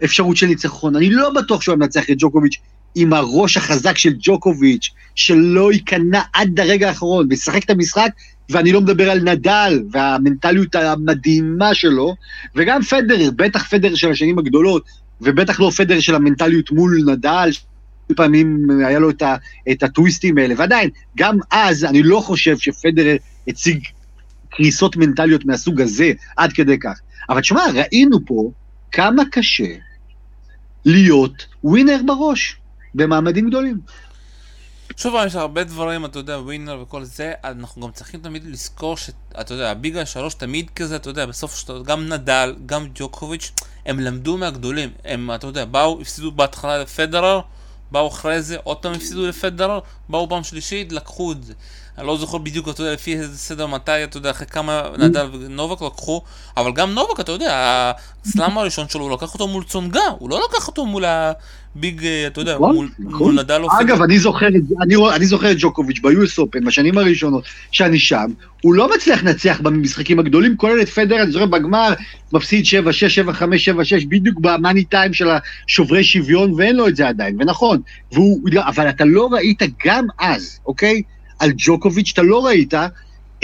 לאפשרות 0.01 0.37
של 0.37 0.47
ניצחון. 0.47 0.95
אני 0.95 1.09
לא 1.09 1.29
בטוח 1.29 1.61
שהוא 1.61 1.73
היה 1.73 1.79
מנצח 1.79 2.09
את 2.09 2.15
ג'וקוביץ' 2.19 2.57
עם 2.99 3.13
הראש 3.13 3.57
החזק 3.57 3.97
של 3.97 4.13
ג'וקוביץ', 4.19 4.89
שלא 5.15 5.71
ייכנע 5.73 6.21
עד 6.33 6.59
הרגע 6.59 6.87
האחרון, 6.87 7.27
וישחק 7.29 7.63
את 7.63 7.69
המשחק, 7.69 8.09
ואני 8.49 8.71
לא 8.71 8.81
מדבר 8.81 9.11
על 9.11 9.19
נדל 9.19 9.83
והמנטליות 9.91 10.75
המדהימה 10.75 11.73
שלו, 11.73 12.15
וגם 12.55 12.81
פדרר, 12.81 13.29
בטח 13.35 13.67
פדרר 13.69 13.95
של 13.95 14.11
השנים 14.11 14.39
הגדולות, 14.39 14.83
ובטח 15.21 15.59
לא 15.59 15.69
פדרר 15.77 15.99
של 15.99 16.15
המנטליות 16.15 16.71
מול 16.71 17.03
נדל, 17.07 17.49
פעמים 18.15 18.67
היה 18.87 18.99
לו 18.99 19.09
את, 19.09 19.21
ה, 19.21 19.35
את 19.71 19.83
הטוויסטים 19.83 20.37
האלה, 20.37 20.55
ועדיין, 20.57 20.89
גם 21.17 21.37
אז 21.51 21.85
אני 21.85 22.03
לא 22.03 22.19
חושב 22.19 22.57
שפדרר 22.57 23.15
הציג 23.47 23.87
קריסות 24.49 24.97
מנטליות 24.97 25.45
מהסוג 25.45 25.81
הזה 25.81 26.11
עד 26.37 26.53
כדי 26.53 26.79
כך. 26.79 26.99
אבל 27.29 27.41
תשמע, 27.41 27.61
ראינו 27.73 28.25
פה 28.25 28.51
כמה 28.91 29.23
קשה 29.31 29.73
להיות 30.85 31.45
ווינר 31.63 31.99
בראש 32.05 32.57
במעמדים 32.97 33.49
גדולים. 33.49 33.79
שוב, 34.97 35.15
יש 35.25 35.35
הרבה 35.35 35.63
דברים, 35.63 36.05
אתה 36.05 36.19
יודע, 36.19 36.37
ווינר 36.37 36.79
וכל 36.81 37.03
זה, 37.03 37.33
אנחנו 37.43 37.81
גם 37.81 37.91
צריכים 37.91 38.19
תמיד 38.19 38.45
לזכור 38.45 38.97
שאתה 38.97 39.53
יודע, 39.53 39.71
הביגה 39.71 40.05
שלוש 40.05 40.33
תמיד 40.33 40.69
כזה, 40.75 40.95
אתה 40.95 41.09
יודע, 41.09 41.25
בסוף 41.25 41.55
שאתה, 41.55 41.73
גם 41.85 42.09
נדל, 42.09 42.55
גם 42.65 42.87
ג'וקוביץ', 42.95 43.51
הם 43.85 43.99
למדו 43.99 44.37
מהגדולים. 44.37 44.89
הם, 45.05 45.31
אתה 45.35 45.47
יודע, 45.47 45.65
באו, 45.65 46.01
הפסידו 46.01 46.31
בהתחלה 46.31 46.77
לפדרר, 46.77 47.41
באו 47.91 48.07
אחרי 48.07 48.41
זה, 48.41 48.57
עוד 48.63 48.77
פעם 48.77 48.93
הפסידו 48.93 49.27
לפדרר, 49.27 49.79
באו 50.09 50.29
פעם 50.29 50.43
שלישית, 50.43 50.91
לקחו 50.91 51.31
את 51.31 51.43
זה. 51.43 51.53
אני 51.97 52.07
לא 52.07 52.17
זוכר 52.17 52.37
בדיוק, 52.37 52.69
אתה 52.69 52.81
יודע, 52.81 52.93
לפי 52.93 53.15
איזה 53.15 53.37
סדר 53.37 53.67
מתי, 53.67 54.03
אתה 54.03 54.17
יודע, 54.17 54.31
אחרי 54.31 54.47
כמה 54.47 54.83
נדל 54.97 55.29
ונובק 55.33 55.81
לקחו, 55.81 56.21
אבל 56.57 56.71
גם 56.71 56.93
נובק, 56.93 57.19
אתה 57.19 57.31
יודע, 57.31 57.91
הסלאם 58.25 58.57
הראשון 58.57 58.89
שלו, 58.89 59.03
הוא 59.03 59.11
לקח 59.11 59.33
אותו 59.33 59.47
מול 59.47 59.63
צונגה, 59.63 60.07
הוא 60.19 60.29
לא 60.29 60.41
לקח 60.49 60.67
אותו 60.67 60.85
מול 60.85 61.05
הביג, 61.77 62.05
אתה 62.27 62.41
יודע, 62.41 62.55
נכון, 62.55 62.75
מול, 62.75 62.89
נכון. 62.99 63.33
מול 63.33 63.43
נדל 63.43 63.61
או 63.63 63.67
אגב, 63.81 64.01
אני 64.01 64.19
זוכר, 64.19 64.47
אני, 64.81 64.95
אני 65.15 65.25
זוכר 65.25 65.51
את 65.51 65.57
ג'וקוביץ' 65.59 65.99
ב-US 65.99 66.39
Open, 66.39 66.65
בשנים 66.65 66.97
הראשונות 66.97 67.43
שאני 67.71 67.99
שם, 67.99 68.25
הוא 68.61 68.73
לא 68.73 68.89
מצליח 68.95 69.23
לנצח 69.23 69.59
במשחקים 69.61 70.19
הגדולים, 70.19 70.57
כולל 70.57 70.81
את 70.81 70.89
פדר, 70.89 71.23
אני 71.23 71.31
זוכר 71.31 71.45
בגמר, 71.45 71.93
מפסיד 72.33 72.65
7-6, 72.65 72.67
7-5, 73.29 73.41
7-6, 74.01 74.07
בדיוק 74.07 74.39
במאני 74.39 74.83
טיים 74.83 75.13
של 75.13 75.27
השוברי 75.29 76.03
שוויון, 76.03 76.53
ואין 76.53 76.75
לו 76.75 76.87
את 76.87 76.95
זה 76.95 77.07
עדיין, 77.07 77.37
ונכון. 77.39 77.81
והוא, 78.11 78.49
אבל 78.55 78.89
אתה 78.89 79.05
לא 79.05 79.29
ראית 79.31 79.61
גם 79.85 80.05
אז, 80.19 80.59
אוקיי? 80.65 81.01
על 81.39 81.51
ג'וקוביץ' 81.57 82.11
אתה 82.13 82.21
לא 82.21 82.45
ראית 82.45 82.73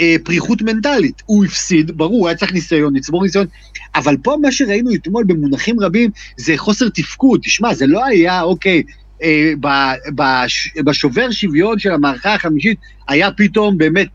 אה, 0.00 0.16
פריחות 0.24 0.62
מנטלית. 0.62 1.22
הוא 1.26 1.44
הפסיד, 1.44 1.90
ברור, 1.96 2.18
הוא 2.20 2.28
היה 2.28 2.36
צריך 2.36 2.52
ניסיון, 2.52 2.96
לצבור 2.96 3.22
ניסיון, 3.22 3.46
אבל 3.94 4.16
פה 4.22 4.36
מה 4.42 4.52
שראינו 4.52 4.94
אתמול 4.94 5.24
במונחים 5.24 5.80
רבים, 5.80 6.10
זה 6.36 6.54
חוסר 6.56 6.88
תפקוד. 6.88 7.40
תשמע, 7.44 7.74
זה 7.74 7.86
לא 7.86 8.04
היה, 8.06 8.42
אוקיי, 8.42 8.82
אה, 9.22 9.52
ב- 9.60 10.20
בש- 10.20 10.70
בשובר 10.84 11.30
שוויון 11.30 11.78
של 11.78 11.90
המערכה 11.92 12.34
החמישית, 12.34 12.78
היה 13.08 13.32
פתאום 13.32 13.78
באמת... 13.78 14.08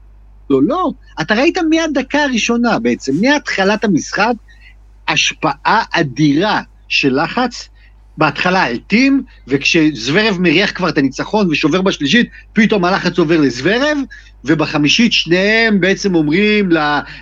לא, 0.49 0.63
לא. 0.63 0.91
אתה 1.21 1.33
ראית 1.33 1.57
מהדקה 1.69 2.23
הראשונה 2.23 2.79
בעצם, 2.79 3.13
מהתחלת 3.21 3.83
המשחק, 3.83 4.33
השפעה 5.07 5.83
אדירה 5.93 6.61
של 6.87 7.23
לחץ, 7.23 7.69
בהתחלה 8.19 8.63
על 8.63 8.77
טים, 8.77 9.23
וכשזוורב 9.47 10.37
מריח 10.39 10.71
כבר 10.71 10.89
את 10.89 10.97
הניצחון 10.97 11.47
ושובר 11.51 11.81
בשלישית, 11.81 12.29
פתאום 12.53 12.85
הלחץ 12.85 13.19
עובר 13.19 13.37
לזוורב, 13.41 13.97
ובחמישית 14.45 15.13
שניהם 15.13 15.79
בעצם 15.79 16.15
אומרים 16.15 16.69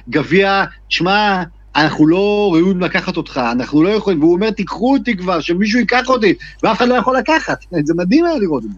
לגביע, 0.07 0.63
שמע, 0.89 1.43
אנחנו 1.75 2.07
לא 2.07 2.49
ראויים 2.53 2.81
לקחת 2.81 3.17
אותך, 3.17 3.41
אנחנו 3.51 3.83
לא 3.83 3.89
יכולים, 3.89 4.19
והוא 4.19 4.33
אומר, 4.33 4.51
תיקחו 4.51 4.93
אותי 4.93 5.17
כבר, 5.17 5.41
שמישהו 5.41 5.79
ייקח 5.79 6.09
אותי, 6.09 6.33
ואף 6.63 6.77
אחד 6.77 6.87
לא 6.87 6.95
יכול 6.95 7.17
לקחת. 7.17 7.65
זה 7.83 7.93
מדהים 7.97 8.25
היה 8.25 8.37
לראות 8.37 8.63
את 8.63 8.69
זה. 8.69 8.77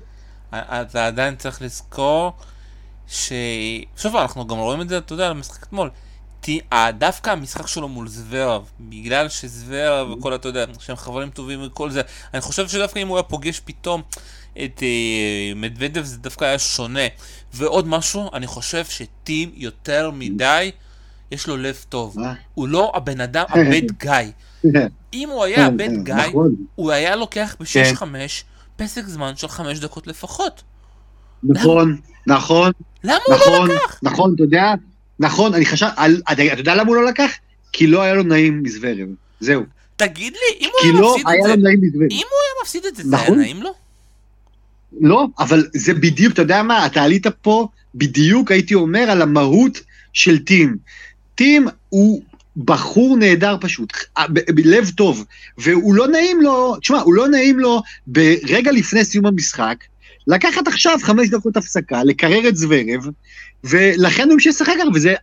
אתה 0.82 1.08
עדיין 1.08 1.36
צריך 1.36 1.62
לזכור 1.62 2.34
ש... 3.08 3.32
שוב, 3.98 4.16
אנחנו 4.16 4.48
גם 4.48 4.58
רואים 4.58 4.82
את 4.82 4.90
זה, 4.90 4.98
אתה 4.98 5.14
יודע, 5.14 5.34
במשחק 5.34 5.64
אתמול. 5.64 5.90
דווקא 6.98 7.30
המשחק 7.30 7.68
שלו 7.68 7.88
מול 7.88 8.08
זוורב, 8.08 8.72
בגלל 8.80 9.30
שזוורב 9.30 10.12
וכל, 10.12 10.36
אתה 10.36 10.48
יודע, 10.48 10.66
שהם 10.80 10.96
חברים 10.96 11.30
טובים 11.30 11.60
וכל 11.68 11.90
זה, 11.90 12.02
אני 12.34 12.42
חושב 12.42 12.68
שדווקא 12.68 13.00
אם 13.00 13.08
הוא 13.08 13.18
היה 13.18 13.24
פוגש 13.24 13.62
פתאום 13.66 14.02
את 14.66 14.84
אה, 14.84 15.54
מדוודב 15.56 16.04
זה 16.04 16.18
דווקא 16.18 16.46
היה 16.46 16.60
שונה. 16.60 17.08
ועוד 17.54 17.88
משהו, 17.88 18.30
אני 18.34 18.48
חושב 18.48 18.86
שטים 18.86 19.52
יותר 19.54 20.12
מדי, 20.14 20.72
יש 21.32 21.48
לו 21.48 21.58
לב 21.58 21.86
טוב. 21.90 22.18
הוא 22.54 22.68
לא 22.68 22.92
הבן 22.96 23.22
אדם 23.22 23.46
הבד 23.54 23.92
גיא. 24.00 24.72
אם 25.14 25.30
הוא 25.30 25.44
היה 25.44 25.66
הבד 25.66 25.90
גיא, 26.04 26.14
נכון. 26.14 26.56
הוא 26.76 26.92
היה 26.92 27.16
לוקח 27.16 27.56
ב-6-5 27.60 28.04
פסק 28.76 29.06
זמן 29.06 29.36
של 29.36 29.48
5 29.48 29.80
דקות 29.80 30.08
לפחות. 30.08 30.64
נכון, 31.44 31.98
נכון. 32.28 32.72
למה 33.04 33.18
הוא 33.28 33.36
לא 33.36 33.42
נכון, 33.42 33.72
לקח? 33.72 34.00
נכון, 34.04 34.34
אתה 34.36 34.44
יודע, 34.44 34.74
נכון, 35.20 35.54
אני 35.54 35.66
חשב, 35.66 35.88
אתה 36.32 36.44
יודע 36.44 36.76
למה 36.76 36.88
הוא 36.88 36.96
לא 36.96 37.06
לקח? 37.06 37.32
כי 37.72 37.88
לא 37.88 38.02
היה 38.02 38.14
לו 38.14 38.24
נעים 38.24 38.64
מזוורב, 38.64 39.08
זהו. 39.40 39.64
תגיד 39.96 40.34
לי, 40.34 40.66
אם 40.66 40.70
הוא 40.72 40.92
היה 40.92 41.02
לא 41.02 41.16
מפסיד 41.16 41.28
את 41.28 41.62
זה, 41.62 41.70
אם 42.12 42.26
הוא 42.30 42.40
היה 42.42 42.64
מפסיד 42.64 42.86
את 42.86 42.96
זה, 42.96 43.04
זה 43.04 43.16
היה 43.16 43.26
נכון. 43.26 43.40
נעים 43.40 43.64
לו? 43.64 43.74
לא, 45.02 45.28
אבל 45.40 45.68
זה 45.74 45.94
בדיוק, 45.94 46.34
אתה 46.34 46.42
יודע 46.42 46.64
מה, 46.64 46.86
אתה 46.86 47.04
עלית 47.04 47.28
פה 47.28 47.68
בדיוק, 47.96 48.52
הייתי 48.52 48.76
אומר, 48.76 49.00
על 49.00 49.22
המהות 49.22 49.82
של 50.14 50.40
טים. 50.40 50.78
טים 51.36 51.68
הוא 51.90 52.22
בחור 52.58 53.18
נהדר 53.18 53.58
פשוט, 53.62 53.94
בלב 54.30 54.90
טוב, 54.98 55.26
והוא 55.58 55.96
לא 55.96 56.08
נעים 56.08 56.42
לו, 56.42 56.76
תשמע, 56.76 57.00
הוא 57.00 57.14
לא 57.14 57.28
נעים 57.28 57.60
לו 57.60 57.82
ברגע 58.08 58.72
לפני 58.72 59.06
סיום 59.06 59.26
המשחק, 59.26 59.76
לקחת 60.28 60.68
עכשיו 60.68 60.98
חמש 61.04 61.30
דקות 61.30 61.58
הפסקה, 61.58 62.04
לקרר 62.04 62.48
את 62.50 62.58
זוורב, 62.58 63.08
ולכן 63.64 64.24
הוא 64.24 64.34
המשיך 64.34 64.56
לשחק 64.56 64.74
הרבה, 64.80 64.98
וזה 64.98 65.16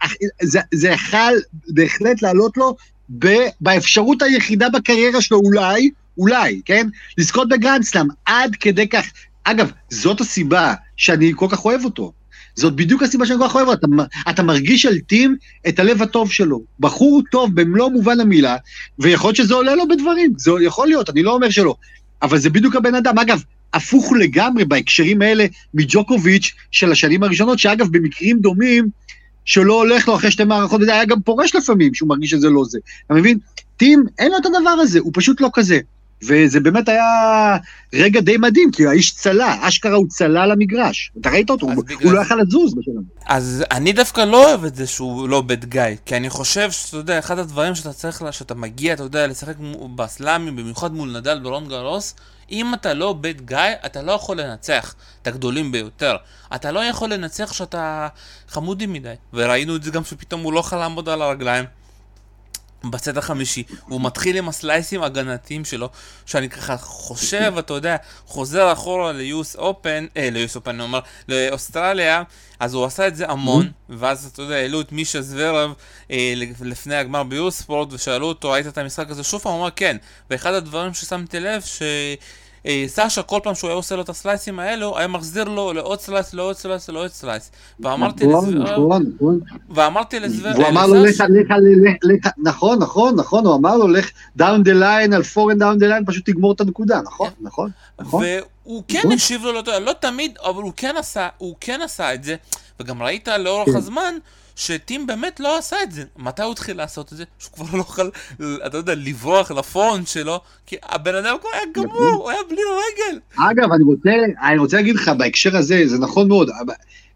זה, 0.43 0.61
זה 0.75 0.89
יכל 0.89 1.35
בהחלט 1.69 2.23
לעלות 2.23 2.57
לו 2.57 2.77
ב, 3.19 3.29
באפשרות 3.61 4.23
היחידה 4.23 4.69
בקריירה 4.69 5.21
שלו, 5.21 5.39
אולי, 5.39 5.91
אולי, 6.19 6.61
כן? 6.65 6.87
לזכות 7.19 7.49
בגרנדסלאם, 7.49 8.07
עד 8.27 8.57
כדי 8.61 8.89
כך. 8.89 9.07
אגב, 9.45 9.71
זאת 9.91 10.21
הסיבה 10.21 10.75
שאני 10.97 11.33
כל 11.37 11.47
כך 11.51 11.65
אוהב 11.65 11.85
אותו. 11.85 12.13
זאת 12.55 12.77
בדיוק 12.77 13.03
הסיבה 13.03 13.27
שאני 13.27 13.39
כל 13.39 13.49
כך 13.49 13.55
אוהב 13.55 13.69
אותו. 13.69 13.87
אתה, 13.87 14.31
אתה 14.31 14.43
מרגיש 14.43 14.87
על 14.87 14.99
טים 14.99 15.37
את 15.69 15.79
הלב 15.79 16.03
הטוב 16.03 16.33
שלו. 16.33 16.63
בחור 16.81 17.23
טוב 17.31 17.55
במלוא 17.55 17.91
מובן 17.91 18.21
המילה, 18.21 18.57
ויכול 18.99 19.29
להיות 19.29 19.37
שזה 19.37 19.55
עולה 19.55 19.75
לו 19.75 19.89
בדברים. 19.89 20.33
זה 20.37 20.51
יכול 20.61 20.89
להיות, 20.89 21.11
אני 21.11 21.23
לא 21.23 21.35
אומר 21.35 21.51
שלא. 21.51 21.75
אבל 22.23 22.39
זה 22.39 22.51
בדיוק 22.51 22.77
הבן 22.77 22.95
אדם. 22.95 23.19
אגב, 23.19 23.43
הפוך 23.77 24.13
לגמרי 24.13 24.65
בהקשרים 24.65 25.23
האלה 25.23 25.47
מג'וקוביץ' 25.75 26.53
של 26.71 26.93
השנים 26.93 27.23
הראשונות, 27.23 27.59
שאגב, 27.59 27.89
במקרים 27.91 28.39
דומים, 28.39 28.89
שלא 29.45 29.75
הולך 29.75 30.09
לו 30.09 30.17
אחרי 30.17 30.31
שתי 30.31 30.45
מערכות, 30.45 30.81
היה 30.89 31.05
גם 31.05 31.21
פורש 31.21 31.55
לפעמים, 31.55 31.95
שהוא 31.95 32.09
מרגיש 32.09 32.31
שזה 32.31 32.51
לא 32.51 32.65
זה. 32.65 32.79
אתה 33.07 33.15
מבין? 33.15 33.39
טים, 33.77 34.05
אין 34.19 34.33
לו 34.33 34.39
את 34.39 34.47
הדבר 34.47 34.71
הזה, 34.71 34.99
הוא 35.01 35.13
פשוט 35.15 35.41
לא 35.41 35.51
כזה. 35.53 35.79
וזה 36.23 36.61
באמת 36.61 36.89
היה 36.89 37.57
רגע 37.95 38.21
די 38.21 38.37
מדהים, 38.37 38.71
כי 38.71 38.87
האיש 38.87 39.15
צלה, 39.15 39.69
אשכרה 39.69 39.97
הוא 39.97 40.07
צלה 40.09 40.47
למגרש. 40.47 41.13
אתה 41.21 41.31
ראית 41.31 41.51
אותו, 41.51 41.67
הוא, 41.67 41.85
הוא 42.03 42.13
לא 42.13 42.21
יכל 42.21 42.35
לזוז 42.35 42.75
בשלב. 42.75 42.95
אז 43.27 43.65
אני 43.71 43.93
דווקא 43.93 44.21
לא 44.21 44.49
אוהב 44.49 44.65
את 44.65 44.77
זה 44.77 44.87
שהוא 44.87 45.29
לא 45.29 45.41
בית 45.41 45.65
גיא, 45.65 45.83
כי 46.07 46.17
אני 46.17 46.31
חושב 46.31 46.71
שאתה 46.71 46.97
יודע, 46.97 47.19
אחד 47.19 47.39
הדברים 47.39 47.75
שאתה 47.75 47.93
צריך, 47.93 48.23
שאתה 48.31 48.55
מגיע, 48.55 48.93
אתה 48.93 49.03
יודע, 49.03 49.27
לשחק 49.27 49.55
בסלאמים, 49.97 50.57
במיוחד 50.57 50.95
מול 50.95 51.17
נדל 51.19 51.39
ברון 51.43 51.69
גרוס, 51.69 52.15
אם 52.51 52.75
אתה 52.75 52.95
לא 52.95 53.13
בית 53.13 53.47
גיא, 53.47 53.59
אתה 53.87 54.03
לא 54.03 54.13
יכול 54.13 54.41
לנצח 54.41 54.95
את 55.23 55.27
הגדולים 55.27 55.73
ביותר. 55.73 56.17
אתה 56.55 56.73
לא 56.73 56.85
יכול 56.85 57.13
לנצח 57.13 57.53
שאתה 57.53 58.09
חמודי 58.49 58.87
מדי. 58.87 59.15
וראינו 59.33 59.77
את 59.77 59.83
זה 59.83 59.91
גם 59.91 60.05
שפתאום 60.05 60.43
הוא 60.43 60.53
לא 60.53 60.61
יכול 60.61 60.79
לעמוד 60.79 61.09
על 61.09 61.23
הרגליים. 61.23 61.65
בסט 62.91 63.17
החמישי, 63.17 63.63
הוא 63.85 64.01
מתחיל 64.01 64.37
עם 64.37 64.49
הסלייסים 64.49 65.03
ההגנתיים 65.03 65.65
שלו, 65.65 65.89
שאני 66.27 66.49
ככה 66.49 66.77
חושב, 66.77 67.55
אתה 67.59 67.75
יודע, 67.75 67.97
חוזר 68.27 68.73
אחורה 68.73 69.13
ליוס 69.13 69.57
אופן, 69.57 70.07
אה, 70.17 70.31
ליוס 70.31 70.57
אופן, 70.57 70.71
אני 70.71 70.83
אומר, 70.83 71.01
לאוסטרליה, 71.29 72.23
אז 72.61 72.75
הוא 72.75 72.85
עשה 72.85 73.07
את 73.07 73.17
זה 73.17 73.29
המון, 73.29 73.71
ואז 73.89 74.31
אתה 74.33 74.43
יודע, 74.43 74.55
העלו 74.55 74.81
את 74.81 74.93
מישה 74.93 75.23
זוורב 75.23 75.73
אה, 76.11 76.35
לפני 76.61 76.97
הגמר 76.97 77.23
ביורוספורט, 77.23 77.93
ושאלו 77.93 78.27
אותו, 78.27 78.51
ראית 78.51 78.67
את 78.67 78.79
המשחק 78.79 79.11
הזה 79.11 79.25
שוב 79.25 79.43
פעם? 79.43 79.53
הוא 79.53 79.61
אמר 79.61 79.71
כן, 79.77 79.97
ואחד 80.31 80.55
הדברים 80.55 80.95
ששמתי 80.95 81.41
לב, 81.41 81.63
ש... 81.63 81.83
אה, 82.67 82.85
סאשה, 82.87 83.23
כל 83.23 83.41
פעם 83.43 83.55
שהוא 83.55 83.69
היה 83.69 83.77
עושה 83.77 83.97
לו 83.97 84.03
את 84.03 84.09
הסלייסים 84.09 84.59
האלו, 84.59 84.99
היה 84.99 85.09
מחזיר 85.09 85.45
לו 85.45 85.73
לעוד 85.73 86.01
slice, 86.01 86.35
לעוד 86.35 86.57
slice, 86.57 86.89
לעוד 86.89 87.11
slice. 87.11 87.51
ואמרתי 87.81 88.27
נכון, 88.27 88.55
לזוורב... 88.55 88.73
נכון, 88.73 89.13
נכון. 89.15 89.41
ואמרתי 89.71 90.21
לזוורב... 90.21 90.55
והוא 90.57 90.69
אמר 90.69 90.87
לו, 90.87 90.95
לך, 90.95 91.21
לך, 91.21 91.55
לך, 92.03 92.33
נכון, 92.39 92.79
נכון, 92.79 93.15
נכון, 93.17 93.47
הוא 93.47 93.55
אמר 93.55 93.77
לו, 93.77 93.89
לך 93.89 94.11
down 94.37 94.63
the 94.63 94.73
line, 94.73 95.13
על 95.13 95.23
forehand 95.23 95.59
down 95.59 95.79
the 95.79 95.87
line, 95.87 96.05
פשוט 96.05 96.27
תגמור 96.27 96.53
את 96.53 96.61
הנקודה, 96.61 97.01
נכון, 97.03 97.31
נכון, 97.41 97.71
נכון. 97.99 98.25
והוא 98.65 98.83
כן 98.89 99.13
השיב 99.13 99.43
לו, 99.43 99.53
לא 99.81 99.93
תמיד, 100.01 100.39
אבל 100.45 100.63
הוא 100.63 100.73
כן 100.77 100.95
עשה, 100.99 101.29
הוא 101.39 101.55
כן 101.61 101.81
עשה 101.83 102.15
את 102.15 102.25
זה, 102.25 102.37
וגם 102.81 103.03
ראית 103.03 103.29
לאורך 103.29 103.69
כן. 103.69 103.77
הזמן, 103.77 104.15
שטים 104.57 105.07
באמת 105.07 105.41
לא 105.41 105.59
עשה 105.59 105.77
את 105.83 105.93
זה. 105.93 106.05
מתי 106.17 106.43
הוא 106.43 106.53
התחיל 106.53 106.77
לעשות 106.77 107.13
את 107.13 107.17
זה? 107.17 107.25
שהוא 107.39 107.53
כבר 107.53 107.79
לא 107.79 107.81
יכול, 107.81 108.11
אתה 108.67 108.77
יודע, 108.77 108.95
לברוח 108.95 109.51
לפון 109.51 110.07
שלו, 110.07 110.41
כי 110.67 110.77
הבן 110.83 111.15
אדם 111.15 111.37
כבר 111.41 111.51
היה 111.53 111.63
גמור, 111.75 112.15
הוא 112.15 112.31
היה 112.31 112.41
בלי 112.49 112.57
רגל. 112.57 113.21
אגב, 113.37 113.73
אני 113.73 113.85
רוצה, 113.85 114.11
אני 114.43 114.59
רוצה 114.59 114.77
להגיד 114.77 114.95
לך, 114.95 115.09
בהקשר 115.09 115.57
הזה, 115.57 115.83
זה 115.87 115.99
נכון 115.99 116.29
מאוד, 116.29 116.51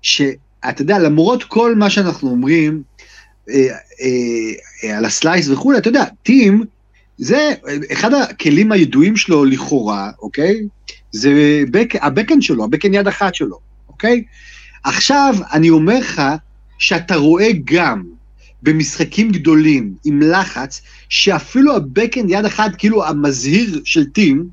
שאתה 0.03 0.83
יודע, 0.83 0.99
למרות 0.99 1.45
כל 1.45 1.75
מה 1.75 1.91
שאנחנו 1.91 2.31
אומרים 2.31 2.83
אה, 3.49 3.55
אה, 3.55 3.69
אה, 4.85 4.99
על 4.99 5.05
הסלייס 5.05 5.49
וכולי, 5.49 5.79
אתה 5.79 5.89
יודע, 5.89 6.05
טים, 6.23 6.65
זה 7.19 7.55
אחד 7.93 8.15
הכלים 8.15 8.73
הידועים 8.73 9.17
שלו 9.17 9.45
לכאורה, 9.45 10.11
אוקיי? 10.23 10.61
זה 11.13 11.63
בק, 11.71 11.95
הבקן 12.01 12.41
שלו, 12.41 12.65
הבקן 12.65 12.95
יד 12.95 13.09
אחת 13.09 13.35
שלו, 13.35 13.59
אוקיי? 13.89 14.25
עכשיו, 14.85 15.35
אני 15.53 15.71
אומר 15.71 15.99
לך, 15.99 16.23
שאתה 16.81 17.17
רואה 17.17 17.49
גם 17.65 18.03
במשחקים 18.63 19.31
גדולים 19.33 19.95
עם 20.05 20.23
לחץ, 20.23 20.83
שאפילו 21.09 21.77
הבקן 21.77 22.29
יד 22.29 22.45
אחת, 22.45 22.71
כאילו 22.79 23.07
המזהיר 23.07 23.81
של 23.85 24.05
טים, 24.05 24.49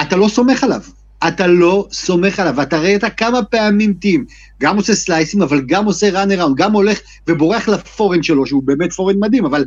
אתה 0.00 0.16
לא 0.16 0.28
סומך 0.28 0.64
עליו. 0.64 0.80
אתה 1.28 1.46
לא 1.46 1.88
סומך 1.92 2.40
עליו, 2.40 2.54
ואתה 2.56 2.78
ראית 2.78 3.04
כמה 3.16 3.42
פעמים 3.42 3.94
טים, 3.94 4.24
גם 4.60 4.76
עושה 4.76 4.94
סלייסים, 4.94 5.42
אבל 5.42 5.62
גם 5.66 5.84
עושה 5.84 6.24
run 6.24 6.28
around, 6.28 6.54
גם 6.56 6.72
הולך 6.72 6.98
ובורח 7.28 7.68
לפורן 7.68 8.22
שלו, 8.22 8.46
שהוא 8.46 8.62
באמת 8.62 8.92
פורן 8.92 9.16
מדהים, 9.18 9.44
אבל 9.44 9.64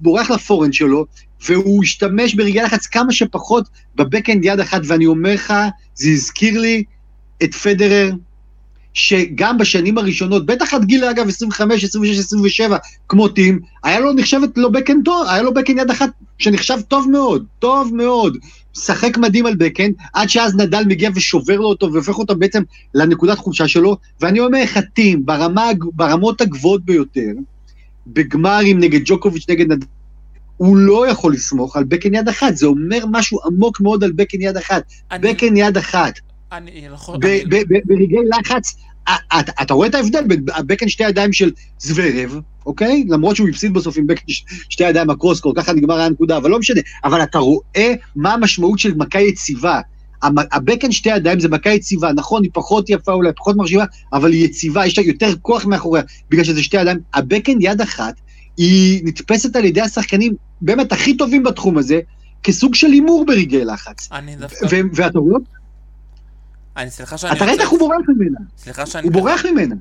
בורח 0.00 0.30
לפורן 0.30 0.72
שלו, 0.72 1.06
והוא 1.48 1.82
השתמש 1.84 2.34
ברגעי 2.34 2.64
לחץ 2.64 2.86
כמה 2.86 3.12
שפחות 3.12 3.68
בבקאנד 3.94 4.44
יד 4.44 4.60
אחת, 4.60 4.80
ואני 4.84 5.06
אומר 5.06 5.34
לך, 5.34 5.54
זה 5.94 6.10
הזכיר 6.10 6.60
לי 6.60 6.84
את 7.42 7.54
פדרר, 7.54 8.12
שגם 8.94 9.58
בשנים 9.58 9.98
הראשונות, 9.98 10.46
בטח 10.46 10.74
עד 10.74 10.84
גיל 10.84 11.04
אגב 11.04 11.28
25, 11.28 11.84
26, 11.84 12.18
27, 12.18 12.76
כמו 13.08 13.28
טים, 13.28 13.60
היה 13.82 14.00
לו 14.00 14.12
נחשבת 14.12 14.58
לו 14.58 14.72
בקן 14.72 15.02
טוב, 15.04 15.26
היה 15.28 15.42
לו 15.42 15.54
בקן 15.54 15.78
יד 15.78 15.90
אחת 15.90 16.10
שנחשב 16.38 16.80
טוב 16.88 17.10
מאוד, 17.10 17.44
טוב 17.58 17.94
מאוד. 17.94 18.36
משחק 18.76 19.18
מדהים 19.18 19.46
על 19.46 19.54
בקן, 19.54 19.90
עד 20.14 20.28
שאז 20.28 20.56
נדל 20.56 20.84
מגיע 20.86 21.10
ושובר 21.14 21.56
לו 21.56 21.68
אותו 21.68 21.92
והופך 21.92 22.18
אותו 22.18 22.36
בעצם 22.36 22.62
לנקודת 22.94 23.38
חולשה 23.38 23.68
שלו, 23.68 23.96
ואני 24.20 24.40
אומר 24.40 24.62
לך, 24.62 24.78
טים, 24.94 25.26
ברמה, 25.26 25.70
ברמות 25.92 26.40
הגבוהות 26.40 26.84
ביותר, 26.84 27.32
בגמרים 28.06 28.80
נגד 28.80 29.00
ג'וקוביץ' 29.04 29.48
נגד 29.48 29.72
נדל, 29.72 29.86
הוא 30.56 30.76
לא 30.76 31.08
יכול 31.08 31.32
לסמוך 31.32 31.76
על 31.76 31.84
בקן 31.84 32.14
יד 32.14 32.28
אחת, 32.28 32.56
זה 32.56 32.66
אומר 32.66 33.04
משהו 33.10 33.38
עמוק 33.46 33.80
מאוד 33.80 34.04
על 34.04 34.12
בקן 34.12 34.42
יד 34.42 34.56
אחת. 34.56 34.82
אני... 35.10 35.32
בקן 35.32 35.56
יד 35.56 35.76
אחת. 35.76 36.18
אני 36.52 36.86
יכול... 36.94 37.18
ברגעי 37.84 38.18
לחץ, 38.38 38.76
אתה 39.62 39.74
רואה 39.74 39.88
את 39.88 39.94
ההבדל 39.94 40.24
בין 40.26 40.44
הבקן 40.54 40.88
שתי 40.88 41.04
ידיים 41.04 41.32
של 41.32 41.50
זוורב, 41.78 42.40
אוקיי? 42.66 43.04
למרות 43.08 43.36
שהוא 43.36 43.48
הפסיד 43.48 43.74
בסוף 43.74 43.98
עם 43.98 44.06
בקן 44.06 44.24
שתי 44.68 44.84
ידיים 44.84 45.10
הקרוסקור, 45.10 45.54
ככה 45.56 45.72
נגמר 45.72 46.00
הנקודה, 46.00 46.36
אבל 46.36 46.50
לא 46.50 46.58
משנה. 46.58 46.80
אבל 47.04 47.22
אתה 47.22 47.38
רואה 47.38 47.94
מה 48.16 48.34
המשמעות 48.34 48.78
של 48.78 48.94
מכה 48.94 49.20
יציבה. 49.20 49.80
הבקן 50.22 50.92
שתי 50.92 51.08
ידיים 51.08 51.40
זה 51.40 51.48
מכה 51.48 51.70
יציבה, 51.70 52.12
נכון, 52.12 52.42
היא 52.42 52.50
פחות 52.54 52.90
יפה, 52.90 53.12
אולי 53.12 53.30
פחות 53.36 53.56
מרשימה, 53.56 53.84
אבל 54.12 54.32
היא 54.32 54.44
יציבה, 54.44 54.86
יש 54.86 54.98
לה 54.98 55.04
יותר 55.04 55.34
כוח 55.42 55.64
מאחוריה, 55.64 56.02
בגלל 56.30 56.44
שזה 56.44 56.62
שתי 56.62 56.80
ידיים. 56.80 56.98
הבקן 57.14 57.60
יד 57.60 57.80
אחת, 57.80 58.14
היא 58.56 59.00
נתפסת 59.04 59.56
על 59.56 59.64
ידי 59.64 59.80
השחקנים 59.80 60.34
באמת 60.60 60.92
הכי 60.92 61.16
טובים 61.16 61.42
בתחום 61.42 61.78
הזה, 61.78 62.00
כסוג 62.42 62.74
של 62.74 62.86
הימור 62.86 63.24
ברגעי 63.26 63.64
לחץ. 63.64 64.08
אני 64.12 64.36
דווקא... 64.36 64.66
ואתה 64.94 65.18
רואה... 65.18 65.38
אני, 66.76 66.90
סליחה 66.90 67.18
שאני... 67.18 67.36
אתה 67.36 67.44
ראית 67.44 67.60
איך 67.60 67.70
הוא 67.70 67.78
בורח 67.78 68.00
ממנה. 68.08 68.38
סליחה 68.58 68.86
שאני... 68.86 69.06
הוא 69.06 69.12
בורח 69.12 69.44
ממנה. 69.44 69.74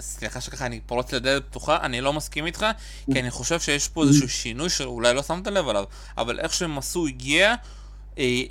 סליחה 0.00 0.40
שככה 0.40 0.66
אני 0.66 0.80
פורץ 0.86 1.12
לדלת 1.12 1.44
פתוחה, 1.50 1.78
אני 1.82 2.00
לא 2.00 2.12
מסכים 2.12 2.46
איתך, 2.46 2.66
כי 3.12 3.20
אני 3.20 3.30
חושב 3.30 3.60
שיש 3.60 3.88
פה 3.88 4.02
איזשהו 4.02 4.28
שינוי 4.28 4.70
שאולי 4.70 5.14
לא 5.14 5.22
שמת 5.22 5.46
לב 5.46 5.68
עליו, 5.68 5.84
אבל 6.18 6.40
איך 6.40 6.52
שהם 6.52 6.78
עשו 6.78 7.06
הגיע, 7.06 7.54